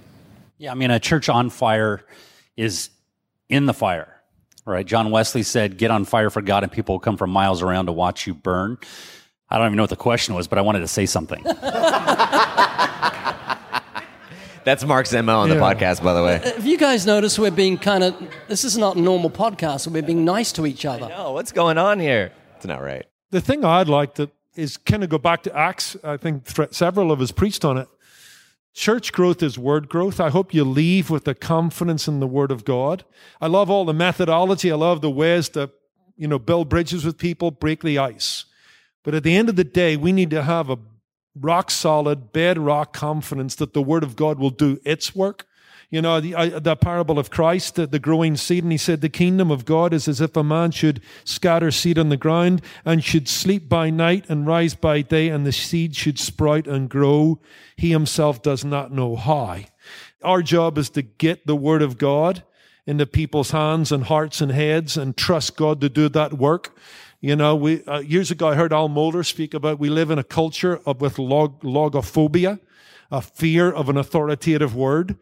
Yeah, 0.58 0.74
I 0.74 0.76
mean, 0.76 0.92
a 0.92 1.00
church 1.00 1.30
on 1.30 1.50
fire 1.50 2.04
is 2.58 2.90
in 3.48 3.68
the 3.68 3.74
fire, 3.74 4.22
right? 4.66 4.86
John 4.86 5.12
Wesley 5.12 5.44
said, 5.44 5.78
Get 5.78 5.92
on 5.92 6.04
fire 6.04 6.30
for 6.30 6.42
God, 6.42 6.64
and 6.64 6.72
people 6.74 6.96
will 6.96 7.00
come 7.00 7.16
from 7.16 7.30
miles 7.30 7.62
around 7.62 7.86
to 7.86 7.94
watch 7.94 8.28
you 8.28 8.34
burn. 8.34 8.78
I 9.50 9.58
don't 9.58 9.68
even 9.68 9.78
know 9.78 9.84
what 9.84 9.92
the 9.92 9.96
question 9.96 10.36
was, 10.36 10.50
but 10.50 10.60
I 10.60 10.62
wanted 10.62 10.82
to 10.82 10.90
say 10.90 11.06
something. 11.06 11.42
That's 14.64 14.84
Mark's 14.86 15.14
MO 15.14 15.40
on 15.40 15.50
the 15.50 15.56
Yeah. 15.56 15.62
podcast, 15.62 16.04
by 16.04 16.14
the 16.14 16.24
way. 16.24 16.42
If 16.44 16.66
you 16.66 16.78
guys 16.78 17.06
notice, 17.06 17.40
we're 17.40 17.52
being 17.52 17.78
kind 17.78 18.04
of, 18.04 18.16
this 18.48 18.64
is 18.64 18.78
not 18.78 18.96
a 18.96 19.02
normal 19.02 19.30
podcast, 19.30 19.88
we're 19.88 20.02
being 20.02 20.26
nice 20.26 20.52
to 20.54 20.66
each 20.66 20.86
other. 20.86 21.10
Oh, 21.16 21.34
what's 21.34 21.52
going 21.52 21.78
on 21.78 22.00
here? 22.00 22.32
It's 22.58 22.66
not 22.66 22.82
right. 22.82 23.06
The 23.32 23.42
thing 23.42 23.64
I'd 23.64 23.88
like 23.88 24.16
to 24.16 24.30
is 24.56 24.76
kind 24.78 25.04
of 25.04 25.10
go 25.10 25.18
back 25.18 25.44
to 25.44 25.56
Acts. 25.58 25.96
I 26.04 26.18
think 26.18 26.46
th- 26.46 26.74
several 26.74 27.12
of 27.12 27.22
us 27.22 27.32
preached 27.32 27.64
on 27.64 27.78
it. 27.78 27.88
Church 28.74 29.12
growth 29.14 29.42
is 29.42 29.58
word 29.58 29.90
growth. 29.90 30.20
I 30.20 30.30
hope 30.30 30.54
you 30.54 30.64
leave 30.64 31.10
with 31.10 31.24
the 31.26 31.34
confidence 31.36 32.08
in 32.08 32.20
the 32.20 32.28
word 32.28 32.52
of 32.52 32.66
God. 32.66 33.04
I 33.42 33.48
love 33.48 33.70
all 33.70 33.86
the 33.86 33.94
methodology. 33.94 34.72
I 34.72 34.76
love 34.76 35.02
the 35.02 35.10
ways 35.10 35.50
to, 35.50 35.70
you 36.18 36.28
know, 36.28 36.38
build 36.40 36.70
bridges 36.70 37.04
with 37.06 37.18
people, 37.18 37.52
break 37.52 37.82
the 37.82 37.98
ice. 37.98 38.46
But 39.04 39.16
at 39.16 39.24
the 39.24 39.36
end 39.36 39.50
of 39.50 39.56
the 39.56 39.64
day, 39.64 39.96
we 39.96 40.12
need 40.12 40.30
to 40.32 40.44
have 40.44 40.70
a 40.70 40.78
rock 41.36 41.72
solid, 41.72 42.32
bedrock 42.32 42.94
confidence 42.94 43.56
that 43.56 43.74
the 43.74 43.82
word 43.82 44.04
of 44.04 44.16
God 44.16 44.40
will 44.40 44.50
do 44.50 44.80
its 44.84 45.16
work. 45.16 45.46
You 45.92 46.04
know, 46.04 46.20
the, 46.20 46.36
uh, 46.36 46.60
the 46.60 46.76
parable 46.76 47.18
of 47.18 47.32
Christ, 47.32 47.74
the, 47.74 47.88
the 47.88 47.98
growing 47.98 48.38
seed, 48.38 48.62
and 48.64 48.72
he 48.72 48.78
said, 48.78 49.02
The 49.02 49.10
kingdom 49.10 49.50
of 49.50 49.66
God 49.66 49.92
is 49.92 50.08
as 50.08 50.22
if 50.22 50.38
a 50.38 50.44
man 50.44 50.70
should 50.70 51.02
scatter 51.24 51.72
seed 51.72 51.98
on 51.98 52.10
the 52.10 52.18
ground 52.18 52.62
and 52.86 53.04
should 53.04 53.28
sleep 53.28 53.68
by 53.68 53.90
night 53.90 54.26
and 54.30 54.46
rise 54.46 54.76
by 54.76 55.02
day, 55.02 55.30
and 55.30 55.48
the 55.48 55.52
seed 55.52 55.96
should 55.96 56.20
sprout 56.20 56.68
and 56.68 56.90
grow. 56.90 57.40
He 57.76 57.90
himself 57.90 58.44
does 58.44 58.64
not 58.64 58.92
know 58.92 59.16
how. 59.16 59.62
Our 60.24 60.44
job 60.44 60.78
is 60.78 60.92
to 60.92 61.02
get 61.02 61.48
the 61.48 61.56
word 61.56 61.82
of 61.82 61.98
God 61.98 62.44
into 62.86 63.08
people's 63.08 63.52
hands 63.52 63.92
and 63.92 64.04
hearts 64.04 64.42
and 64.42 64.52
heads 64.52 64.96
and 64.96 65.18
trust 65.18 65.56
God 65.56 65.82
to 65.82 65.90
do 65.90 66.08
that 66.10 66.34
work. 66.34 66.76
You 67.22 67.36
know, 67.36 67.54
we 67.56 67.84
uh, 67.84 68.00
years 68.00 68.32
ago 68.32 68.48
I 68.48 68.56
heard 68.56 68.72
Al 68.72 68.88
Mohler 68.88 69.26
speak 69.26 69.54
about 69.54 69.78
we 69.78 69.90
live 69.90 70.10
in 70.10 70.18
a 70.20 70.24
culture 70.24 70.80
of 70.86 71.02
with 71.02 71.20
log, 71.20 71.62
logophobia, 71.62 72.60
a 73.12 73.22
fear 73.22 73.70
of 73.70 73.90
an 73.90 73.98
authoritative 73.98 74.74
word. 74.74 75.18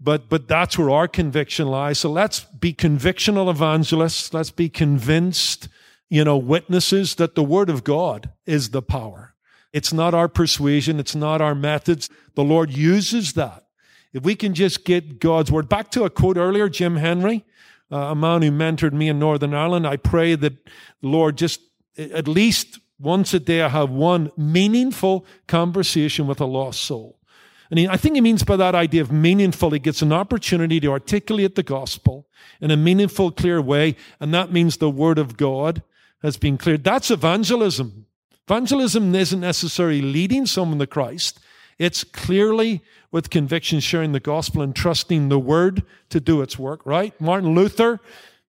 But 0.00 0.30
but 0.30 0.48
that's 0.48 0.78
where 0.78 0.88
our 0.88 1.06
conviction 1.06 1.68
lies. 1.68 1.98
So 1.98 2.10
let's 2.10 2.40
be 2.40 2.72
convictional 2.72 3.50
evangelists. 3.50 4.32
Let's 4.32 4.50
be 4.50 4.70
convinced, 4.70 5.68
you 6.08 6.24
know, 6.24 6.38
witnesses 6.38 7.16
that 7.16 7.34
the 7.34 7.44
word 7.44 7.68
of 7.68 7.84
God 7.84 8.30
is 8.46 8.70
the 8.70 8.82
power. 8.82 9.34
It's 9.74 9.92
not 9.92 10.14
our 10.14 10.28
persuasion. 10.28 10.98
It's 10.98 11.14
not 11.14 11.42
our 11.42 11.54
methods. 11.54 12.08
The 12.34 12.44
Lord 12.44 12.70
uses 12.70 13.34
that. 13.34 13.64
If 14.14 14.22
we 14.22 14.34
can 14.34 14.54
just 14.54 14.84
get 14.84 15.18
God's 15.18 15.52
word. 15.52 15.68
Back 15.68 15.90
to 15.92 16.04
a 16.04 16.10
quote 16.10 16.36
earlier, 16.38 16.68
Jim 16.70 16.96
Henry, 16.96 17.44
uh, 17.92 17.96
a 17.96 18.14
man 18.14 18.42
who 18.42 18.50
mentored 18.50 18.92
me 18.92 19.08
in 19.08 19.18
Northern 19.18 19.54
Ireland. 19.54 19.86
I 19.86 19.96
pray 19.96 20.34
that 20.36 20.54
Lord 21.02 21.36
just 21.36 21.60
at 21.98 22.26
least 22.26 22.78
once 22.98 23.34
a 23.34 23.40
day 23.40 23.62
I 23.62 23.68
have 23.68 23.90
one 23.90 24.30
meaningful 24.36 25.26
conversation 25.46 26.26
with 26.26 26.40
a 26.40 26.46
lost 26.46 26.80
soul. 26.80 27.18
And 27.70 27.78
he, 27.78 27.88
I 27.88 27.96
think 27.96 28.14
he 28.14 28.20
means 28.20 28.44
by 28.44 28.56
that 28.56 28.74
idea 28.74 29.02
of 29.02 29.10
meaningful, 29.10 29.70
he 29.70 29.78
gets 29.78 30.02
an 30.02 30.12
opportunity 30.12 30.78
to 30.80 30.92
articulate 30.92 31.54
the 31.54 31.62
gospel 31.62 32.26
in 32.60 32.70
a 32.70 32.76
meaningful, 32.76 33.30
clear 33.30 33.60
way. 33.60 33.96
And 34.20 34.32
that 34.34 34.52
means 34.52 34.76
the 34.76 34.90
word 34.90 35.18
of 35.18 35.36
God 35.36 35.82
has 36.22 36.36
been 36.36 36.58
cleared. 36.58 36.84
That's 36.84 37.10
evangelism. 37.10 38.06
Evangelism 38.46 39.14
isn't 39.14 39.40
necessarily 39.40 40.02
leading 40.02 40.46
someone 40.46 40.78
to 40.78 40.86
Christ. 40.86 41.40
It's 41.82 42.04
clearly 42.04 42.80
with 43.10 43.28
conviction 43.28 43.80
sharing 43.80 44.12
the 44.12 44.20
gospel 44.20 44.62
and 44.62 44.72
trusting 44.72 45.30
the 45.30 45.38
word 45.40 45.82
to 46.10 46.20
do 46.20 46.40
its 46.40 46.56
work, 46.56 46.86
right? 46.86 47.12
Martin 47.20 47.56
Luther 47.56 47.98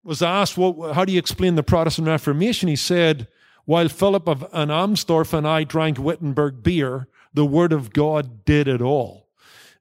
was 0.04 0.22
asked, 0.22 0.56
well, 0.56 0.94
how 0.94 1.04
do 1.04 1.12
you 1.12 1.18
explain 1.18 1.56
the 1.56 1.64
Protestant 1.64 2.08
Reformation? 2.08 2.70
He 2.70 2.76
said, 2.76 3.28
while 3.66 3.90
Philip 3.90 4.28
of 4.28 4.44
an 4.54 4.70
Amsdorf 4.70 5.34
and 5.34 5.48
I 5.48 5.64
drank 5.64 5.98
Wittenberg 5.98 6.62
beer, 6.62 7.08
the 7.34 7.44
word 7.44 7.74
of 7.74 7.92
God 7.92 8.46
did 8.46 8.68
it 8.68 8.84
all. 8.84 9.30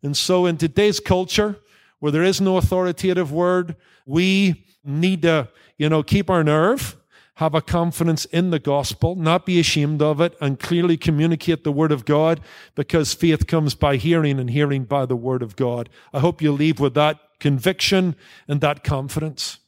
And 0.03 0.17
so 0.17 0.47
in 0.47 0.57
today's 0.57 0.99
culture, 0.99 1.57
where 1.99 2.11
there 2.11 2.23
is 2.23 2.41
no 2.41 2.57
authoritative 2.57 3.31
word, 3.33 3.77
we 4.07 4.65
need 4.83 5.21
to, 5.23 5.51
you 5.77 5.91
know, 5.91 6.03
keep 6.03 6.31
our 6.31 6.43
nerve, 6.43 6.97
have 7.37 7.55
a 7.55 7.63
confidence 7.63 8.25
in 8.27 8.51
the 8.51 8.59
gospel, 8.59 9.17
not 9.17 9.47
be 9.47 9.59
ashamed 9.59 10.03
of 10.03 10.21
it, 10.21 10.37
and 10.41 10.59
clearly 10.59 10.97
communicate 10.97 11.65
the 11.65 11.73
word 11.73 11.91
of 11.91 12.05
God 12.05 12.41
because 12.75 13.15
faith 13.15 13.47
comes 13.47 13.75
by 13.75 13.97
hearing 13.97 14.39
and 14.39 14.51
hearing 14.51 14.85
by 14.85 15.07
the 15.07 15.17
word 15.17 15.43
of 15.43 15.57
God. 15.57 15.89
I 16.13 16.21
hope 16.21 16.43
you 16.43 16.53
leave 16.53 16.79
with 16.79 16.95
that 16.95 17.19
conviction 17.41 18.17
and 18.47 18.61
that 18.61 18.85
confidence. 18.85 19.59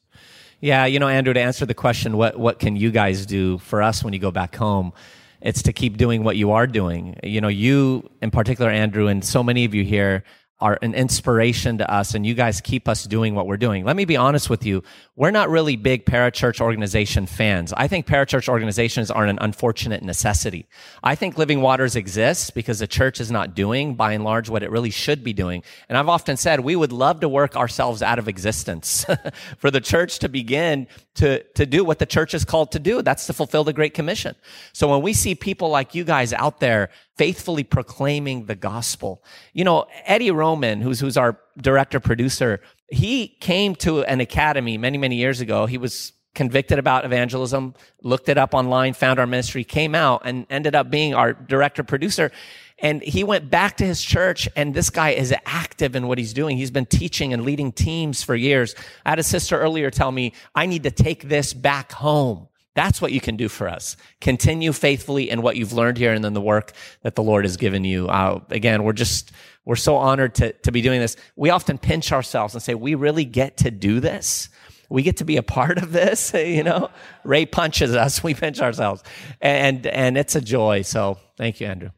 Yeah, 0.61 0.87
you 0.87 0.99
know, 0.99 1.09
Andrew, 1.09 1.35
to 1.35 1.41
answer 1.41 1.67
the 1.67 1.75
question, 1.75 2.17
what, 2.17 2.39
what 2.39 2.59
can 2.59 2.77
you 2.77 2.91
guys 2.91 3.27
do 3.27 3.59
for 3.59 3.83
us 3.83 4.05
when 4.05 4.13
you 4.13 4.19
go 4.19 4.31
back 4.31 4.55
home? 4.57 4.93
It's 5.41 5.63
to 5.63 5.73
keep 5.73 5.97
doing 5.97 6.25
what 6.25 6.37
you 6.37 6.53
are 6.53 6.67
doing. 6.67 7.19
You 7.23 7.41
know, 7.41 7.49
you 7.49 8.09
in 8.23 8.31
particular, 8.31 8.71
Andrew, 8.71 9.09
and 9.09 9.25
so 9.25 9.43
many 9.43 9.65
of 9.65 9.75
you 9.75 9.85
here 9.85 10.25
are 10.61 10.79
an 10.81 10.95
inspiration 10.95 11.77
to 11.79 11.93
us, 11.93 12.15
and 12.15 12.25
you 12.25 12.33
guys 12.33 12.63
keep 12.63 12.89
us 12.89 13.05
doing 13.05 13.35
what 13.35 13.47
we're 13.47 13.59
doing. 13.59 13.85
Let 13.85 13.97
me 13.97 14.07
be 14.07 14.17
honest 14.17 14.49
with 14.49 14.65
you. 14.65 14.83
We're 15.17 15.31
not 15.31 15.49
really 15.49 15.77
big 15.77 16.07
parachurch 16.07 16.61
organization 16.61 17.27
fans. 17.27 17.73
I 17.77 17.87
think 17.87 18.05
parachurch 18.05 18.49
organizations 18.49 19.13
are 19.13 19.25
an 19.25 19.39
unfortunate 19.41 20.03
necessity. 20.03 20.67
I 21.05 21.15
think 21.15 21.39
Living 21.39 21.61
Waters 21.61 21.95
exists 21.95 22.51
because 22.51 22.81
the 22.81 22.89
church 22.89 23.21
is 23.21 23.31
not 23.31 23.55
doing, 23.55 23.95
by 23.95 24.15
and 24.15 24.25
large, 24.25 24.51
what 24.51 24.65
it 24.65 24.73
really 24.73 24.91
should 24.91 25.23
be 25.23 25.33
doing. 25.33 25.63
And 25.89 25.97
I've 25.97 26.09
often 26.09 26.37
said 26.37 26.61
we 26.61 26.75
would 26.75 26.91
love 26.91 27.21
to 27.21 27.29
work 27.29 27.55
ourselves 27.55 28.03
out 28.03 28.19
of 28.19 28.27
existence 28.27 29.07
for 29.59 29.71
the 29.71 29.81
church 29.81 30.19
to 30.19 30.29
begin 30.29 30.89
to, 31.15 31.45
to 31.55 31.65
do 31.65 31.85
what 31.85 32.01
the 32.01 32.07
church 32.07 32.35
is 32.35 32.45
called 32.45 32.73
to 32.73 32.81
do. 32.81 33.01
That's 33.01 33.29
to 33.29 33.33
fulfill 33.33 33.63
the 33.63 33.73
Great 33.73 33.95
Commission. 33.95 34.35
So 34.73 34.89
when 34.89 35.01
we 35.01 35.13
see 35.13 35.37
people 35.37 35.69
like 35.69 35.95
you 35.95 36.03
guys 36.03 36.33
out 36.33 36.59
there 36.59 36.91
faithfully 37.17 37.63
proclaiming 37.63 38.47
the 38.47 38.57
gospel, 38.57 39.23
you 39.53 39.63
know, 39.63 39.87
Eddie 40.07 40.33
Roman, 40.33 40.81
who's, 40.81 40.99
who's 40.99 41.17
our 41.17 41.39
director 41.57 42.01
producer, 42.01 42.61
he 42.91 43.29
came 43.29 43.75
to 43.77 44.03
an 44.05 44.21
academy 44.21 44.79
many, 44.79 44.99
many 44.99 45.17
years 45.17 45.41
ago. 45.41 45.67
He 45.67 45.79
was 45.79 46.13
convicted 46.35 46.79
about 46.79 47.05
evangelism, 47.05 47.75
looked 48.03 48.29
it 48.29 48.37
up 48.37 48.55
online, 48.55 48.93
found 48.93 49.19
our 49.19 49.27
ministry, 49.27 49.65
came 49.65 49.95
out 49.95 50.23
and 50.25 50.47
ended 50.51 50.75
up 50.75 50.91
being 50.91 51.15
our 51.15 51.33
director 51.33 51.85
producer. 51.85 52.31
And 52.79 53.03
he 53.03 53.23
went 53.23 53.51
back 53.51 53.77
to 53.77 53.87
his 53.87 54.03
church, 54.03 54.49
and 54.57 54.75
this 54.75 54.91
guy 54.91 55.11
is 55.11 55.33
active 55.47 55.95
in 55.95 56.09
what 56.09 56.19
he's 56.19 56.33
doing. 56.33 56.57
He's 56.57 56.73
been 56.73 56.87
teaching 56.87 57.33
and 57.33 57.45
leading 57.45 57.71
teams 57.71 58.23
for 58.23 58.35
years. 58.35 58.75
I 59.07 59.11
had 59.11 59.19
a 59.21 59.23
sister 59.23 59.59
earlier 59.59 59.91
tell 59.91 60.11
me, 60.11 60.33
I 60.55 60.67
need 60.67 60.83
to 60.83 60.91
take 60.91 61.29
this 61.29 61.55
back 61.55 61.93
home. 61.93 62.49
That's 62.75 63.01
what 63.01 63.13
you 63.13 63.21
can 63.21 63.37
do 63.37 63.49
for 63.49 63.69
us. 63.69 63.97
Continue 64.21 64.73
faithfully 64.73 65.31
in 65.31 65.43
what 65.43 65.57
you've 65.57 65.73
learned 65.73 65.97
here 65.97 66.13
and 66.13 66.25
then 66.25 66.35
the 66.35 66.41
work 66.41 66.73
that 67.03 67.15
the 67.15 67.23
Lord 67.23 67.45
has 67.45 67.57
given 67.57 67.85
you. 67.85 68.09
Uh, 68.09 68.41
again, 68.51 68.83
we're 68.83 68.93
just, 68.93 69.31
we're 69.65 69.77
so 69.77 69.97
honored 69.97 70.35
to, 70.37 70.53
to 70.53 70.73
be 70.73 70.83
doing 70.83 71.01
this. 71.01 71.17
We 71.37 71.51
often 71.51 71.79
pinch 71.79 72.13
ourselves 72.13 72.55
and 72.55 72.63
say, 72.63 72.75
we 72.75 72.97
really 72.97 73.25
get 73.25 73.57
to 73.59 73.71
do 73.71 74.01
this. 74.01 74.49
We 74.91 75.03
get 75.03 75.17
to 75.19 75.25
be 75.25 75.37
a 75.37 75.43
part 75.43 75.79
of 75.79 75.93
this, 75.93 76.33
you 76.35 76.63
know. 76.63 76.91
Ray 77.25 77.47
punches 77.47 77.95
us, 77.95 78.23
we 78.25 78.35
pinch 78.35 78.61
ourselves, 78.61 79.03
and 79.41 79.87
and 79.87 80.19
it's 80.19 80.37
a 80.37 80.41
joy. 80.41 80.83
So 80.83 81.19
thank 81.37 81.61
you, 81.61 81.67
Andrew. 81.67 81.91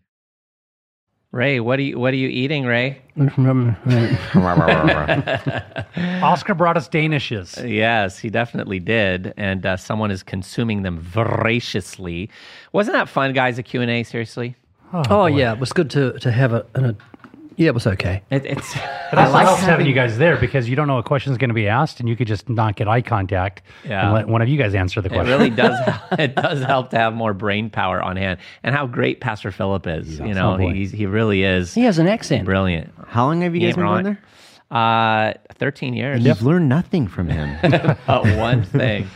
Ray, 1.37 1.61
what 1.61 1.79
are 1.79 1.83
you 1.83 1.99
what 1.99 2.15
are 2.15 2.17
you 2.17 2.29
eating, 2.29 2.65
Ray? 2.65 3.03
Oscar 6.23 6.55
brought 6.55 6.79
us 6.79 6.89
Danishes. 6.89 7.69
Yes, 7.69 8.19
he 8.19 8.31
definitely 8.31 8.81
did, 8.81 9.35
and 9.37 9.67
uh, 9.67 9.77
someone 9.77 10.11
is 10.11 10.23
consuming 10.23 10.83
them 10.83 10.99
voraciously. 10.99 12.31
Wasn't 12.73 12.95
that 12.95 13.11
fun, 13.11 13.35
guys? 13.35 13.59
A 13.59 13.63
Q 13.63 13.83
and 13.83 13.91
A, 13.91 14.03
seriously. 14.03 14.57
Oh, 15.11 15.27
yeah, 15.27 15.53
it 15.53 15.59
was 15.59 15.73
good 15.73 15.91
to, 15.91 16.19
to 16.21 16.31
have 16.31 16.53
a, 16.53 16.65
a 16.75 16.95
Yeah, 17.57 17.69
it 17.69 17.75
was 17.75 17.87
okay. 17.87 18.23
It, 18.31 18.45
it's 18.45 18.75
But 18.75 18.83
that's 19.13 19.33
what 19.33 19.45
helps 19.47 19.63
having 19.63 19.87
you 19.87 19.95
guys 19.95 20.19
there 20.19 20.37
because 20.37 20.69
you 20.69 20.77
don't 20.77 20.87
know 20.89 20.97
what 20.97 21.05
question 21.07 21.33
is 21.33 21.39
going 21.39 21.49
to 21.49 21.55
be 21.55 21.69
asked, 21.69 22.01
and 22.01 22.09
you 22.09 22.15
could 22.17 22.27
just 22.29 22.49
not 22.51 22.77
get 22.77 22.87
eye 22.87 23.01
contact 23.01 23.63
Yeah. 23.85 24.05
and 24.05 24.13
let 24.15 24.29
one 24.29 24.43
of 24.43 24.49
you 24.49 24.59
guys 24.59 24.75
answer 24.75 25.01
the 25.01 25.07
It 25.09 25.13
question. 25.15 25.29
really 25.39 25.51
does. 25.51 25.79
it 26.19 26.35
does 26.35 26.63
help 26.63 26.91
to 26.91 26.99
have 26.99 27.15
more 27.15 27.33
brain 27.33 27.71
power 27.71 28.03
on 28.03 28.17
hand, 28.17 28.41
and 28.63 28.75
how 28.75 28.87
great 28.87 29.21
Pastor 29.21 29.51
Philip 29.51 29.87
is. 29.87 30.19
You 30.21 30.35
know, 30.35 30.55
Oh, 30.55 30.59
boy. 30.59 30.73
he's, 30.75 30.91
he 30.93 31.07
really 31.07 31.43
is. 31.45 31.73
He 31.75 31.83
has 31.85 31.99
an 31.99 32.07
accent. 32.09 32.45
Brilliant. 32.45 32.93
How 33.07 33.25
long 33.27 33.41
have 33.41 33.55
you 33.55 33.61
guys 33.63 33.75
been 33.75 33.85
wrong. 33.85 34.03
going 34.03 34.05
there? 34.05 34.23
Uh, 34.69 35.33
thirteen 35.55 35.95
years. 35.95 36.17
And 36.17 36.27
you've 36.27 36.43
learned 36.43 36.69
nothing 36.69 37.07
from 37.07 37.29
him. 37.29 37.57
About 37.63 38.27
one 38.37 38.65
thing. 38.65 39.09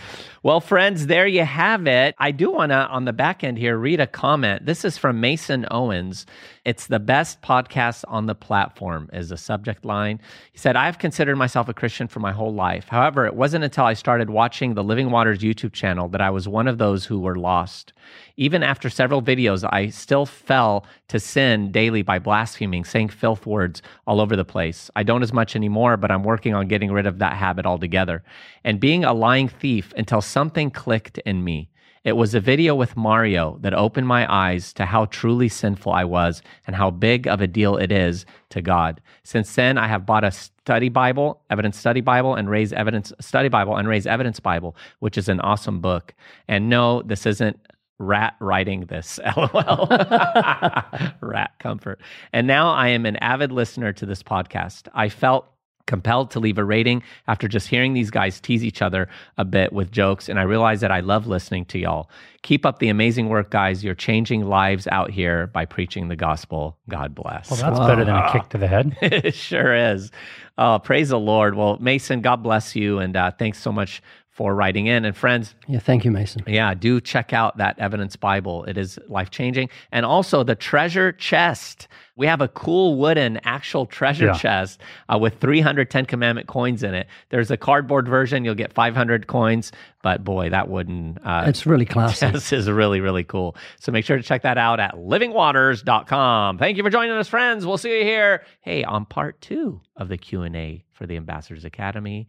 Well, 0.42 0.62
friends, 0.62 1.06
there 1.06 1.26
you 1.26 1.44
have 1.44 1.86
it. 1.86 2.14
I 2.18 2.30
do 2.30 2.50
want 2.50 2.72
to, 2.72 2.86
on 2.86 3.04
the 3.04 3.12
back 3.12 3.44
end 3.44 3.58
here, 3.58 3.76
read 3.76 4.00
a 4.00 4.06
comment. 4.06 4.64
This 4.64 4.86
is 4.86 4.96
from 4.96 5.20
Mason 5.20 5.66
Owens. 5.70 6.24
It's 6.64 6.86
the 6.86 6.98
best 6.98 7.42
podcast 7.42 8.04
on 8.08 8.24
the 8.24 8.34
platform, 8.34 9.10
is 9.12 9.28
the 9.28 9.36
subject 9.36 9.84
line. 9.84 10.18
He 10.50 10.58
said, 10.58 10.76
I've 10.76 10.98
considered 10.98 11.36
myself 11.36 11.68
a 11.68 11.74
Christian 11.74 12.08
for 12.08 12.20
my 12.20 12.32
whole 12.32 12.54
life. 12.54 12.88
However, 12.88 13.26
it 13.26 13.34
wasn't 13.34 13.64
until 13.64 13.84
I 13.84 13.92
started 13.92 14.30
watching 14.30 14.72
the 14.72 14.84
Living 14.84 15.10
Waters 15.10 15.40
YouTube 15.40 15.74
channel 15.74 16.08
that 16.08 16.22
I 16.22 16.30
was 16.30 16.48
one 16.48 16.68
of 16.68 16.78
those 16.78 17.04
who 17.04 17.20
were 17.20 17.36
lost. 17.36 17.92
Even 18.36 18.62
after 18.62 18.88
several 18.88 19.20
videos, 19.20 19.68
I 19.70 19.88
still 19.88 20.24
fell 20.24 20.86
to 21.08 21.20
sin 21.20 21.70
daily 21.70 22.00
by 22.00 22.18
blaspheming, 22.18 22.84
saying 22.84 23.08
filth 23.08 23.44
words 23.44 23.82
all 24.06 24.20
over 24.20 24.36
the 24.36 24.44
place. 24.44 24.90
I 24.96 25.02
don't 25.02 25.22
as 25.22 25.32
much 25.32 25.54
anymore, 25.54 25.98
but 25.98 26.10
I'm 26.10 26.24
working 26.24 26.54
on 26.54 26.68
getting 26.68 26.92
rid 26.92 27.06
of 27.06 27.18
that 27.18 27.34
habit 27.34 27.66
altogether. 27.66 28.22
And 28.64 28.80
being 28.80 29.04
a 29.04 29.12
lying 29.12 29.48
thief 29.48 29.92
until 29.96 30.22
something 30.30 30.70
clicked 30.70 31.18
in 31.18 31.44
me. 31.44 31.70
It 32.02 32.16
was 32.16 32.34
a 32.34 32.40
video 32.40 32.74
with 32.74 32.96
Mario 32.96 33.58
that 33.60 33.74
opened 33.74 34.06
my 34.06 34.26
eyes 34.32 34.72
to 34.74 34.86
how 34.86 35.04
truly 35.06 35.50
sinful 35.50 35.92
I 35.92 36.04
was 36.04 36.40
and 36.66 36.74
how 36.74 36.90
big 36.90 37.28
of 37.28 37.42
a 37.42 37.46
deal 37.46 37.76
it 37.76 37.92
is 37.92 38.24
to 38.50 38.62
God. 38.62 39.02
Since 39.22 39.54
then, 39.54 39.76
I 39.76 39.86
have 39.86 40.06
bought 40.06 40.24
a 40.24 40.30
study 40.30 40.88
Bible, 40.88 41.42
Evidence 41.50 41.78
Study 41.78 42.00
Bible, 42.00 42.34
and 42.36 42.48
Ray's 42.48 42.72
Evidence 42.72 43.12
Study 43.20 43.48
Bible, 43.48 43.76
and 43.76 43.86
Ray's 43.86 44.06
Evidence 44.06 44.40
Bible, 44.40 44.76
which 45.00 45.18
is 45.18 45.28
an 45.28 45.40
awesome 45.40 45.80
book. 45.80 46.14
And 46.48 46.70
no, 46.70 47.02
this 47.02 47.26
isn't 47.26 47.58
rat 47.98 48.34
writing 48.40 48.86
this 48.86 49.20
lol 49.36 49.86
rat 51.20 51.50
comfort 51.58 52.00
and 52.32 52.46
now 52.46 52.72
i 52.72 52.88
am 52.88 53.04
an 53.04 53.16
avid 53.16 53.52
listener 53.52 53.92
to 53.92 54.06
this 54.06 54.22
podcast 54.22 54.88
i 54.94 55.06
felt 55.06 55.46
compelled 55.86 56.30
to 56.30 56.40
leave 56.40 56.58
a 56.58 56.64
rating 56.64 57.02
after 57.26 57.48
just 57.48 57.68
hearing 57.68 57.94
these 57.94 58.10
guys 58.10 58.40
tease 58.40 58.64
each 58.64 58.82
other 58.82 59.08
a 59.38 59.44
bit 59.44 59.72
with 59.72 59.90
jokes 59.90 60.28
and 60.28 60.38
i 60.38 60.42
realize 60.42 60.80
that 60.80 60.90
i 60.90 61.00
love 61.00 61.26
listening 61.26 61.64
to 61.64 61.78
y'all 61.78 62.08
keep 62.42 62.64
up 62.64 62.78
the 62.78 62.88
amazing 62.88 63.28
work 63.28 63.50
guys 63.50 63.82
you're 63.82 63.94
changing 63.94 64.44
lives 64.44 64.86
out 64.88 65.10
here 65.10 65.48
by 65.48 65.64
preaching 65.64 66.08
the 66.08 66.16
gospel 66.16 66.76
god 66.88 67.14
bless 67.14 67.50
well, 67.50 67.60
that's 67.60 67.78
better 67.78 68.04
than 68.04 68.14
a 68.14 68.32
kick 68.32 68.48
to 68.50 68.58
the 68.58 68.68
head. 68.68 68.96
it 69.02 69.34
sure 69.34 69.74
is. 69.74 70.10
Uh, 70.58 70.78
praise 70.78 71.08
the 71.08 71.18
Lord. 71.18 71.54
Well, 71.54 71.78
Mason, 71.80 72.20
God 72.20 72.42
bless 72.42 72.76
you, 72.76 72.98
and 72.98 73.16
uh, 73.16 73.30
thanks 73.30 73.58
so 73.58 73.72
much 73.72 74.02
for 74.30 74.54
writing 74.54 74.86
in. 74.86 75.04
And 75.04 75.14
friends, 75.16 75.54
Yeah, 75.68 75.80
thank 75.80 76.04
you, 76.04 76.10
Mason. 76.10 76.42
yeah, 76.46 76.72
do 76.72 77.00
check 77.00 77.32
out 77.32 77.58
that 77.58 77.78
Evidence 77.78 78.16
Bible. 78.16 78.64
It 78.64 78.78
is 78.78 78.98
life 79.08 79.30
changing. 79.30 79.68
And 79.92 80.06
also 80.06 80.42
the 80.44 80.54
treasure 80.54 81.12
chest. 81.12 81.88
We 82.16 82.26
have 82.26 82.40
a 82.40 82.48
cool 82.48 82.96
wooden 82.96 83.40
actual 83.44 83.86
treasure 83.86 84.26
Yeah. 84.26 84.34
chest 84.34 84.80
uh, 85.12 85.18
with 85.18 85.40
310 85.40 86.06
Commandment 86.06 86.46
coins 86.46 86.82
in 86.82 86.94
it. 86.94 87.06
There's 87.30 87.50
a 87.50 87.56
cardboard 87.56 88.06
version. 88.08 88.44
You'll 88.44 88.54
get 88.54 88.72
500 88.72 89.26
coins, 89.26 89.72
but 90.02 90.22
boy, 90.22 90.50
that 90.50 90.68
wooden 90.68 91.18
uh, 91.24 91.44
It's 91.46 91.66
really 91.66 91.86
classy. 91.86 92.26
this 92.30 92.52
is 92.52 92.70
really, 92.70 93.00
really 93.00 93.24
cool. 93.24 93.56
So 93.80 93.90
make 93.90 94.04
sure 94.04 94.16
to 94.16 94.22
check 94.22 94.42
that 94.42 94.58
out 94.58 94.80
at 94.80 94.94
livingwaters.com. 94.94 96.58
Thank 96.58 96.76
you 96.76 96.82
for 96.82 96.90
joining 96.90 97.12
us, 97.12 97.28
friends. 97.28 97.66
We'll 97.66 97.78
see 97.78 97.98
you 97.98 98.04
here, 98.04 98.44
hey, 98.60 98.84
on 98.84 99.06
part 99.06 99.40
two 99.40 99.80
of 99.96 100.08
the 100.08 100.16
Q&A 100.18 100.84
for 100.92 101.06
the 101.06 101.16
Ambassadors 101.16 101.64
Academy 101.64 102.28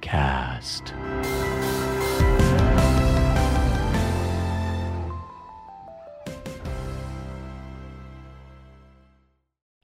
podcast. 0.00 1.39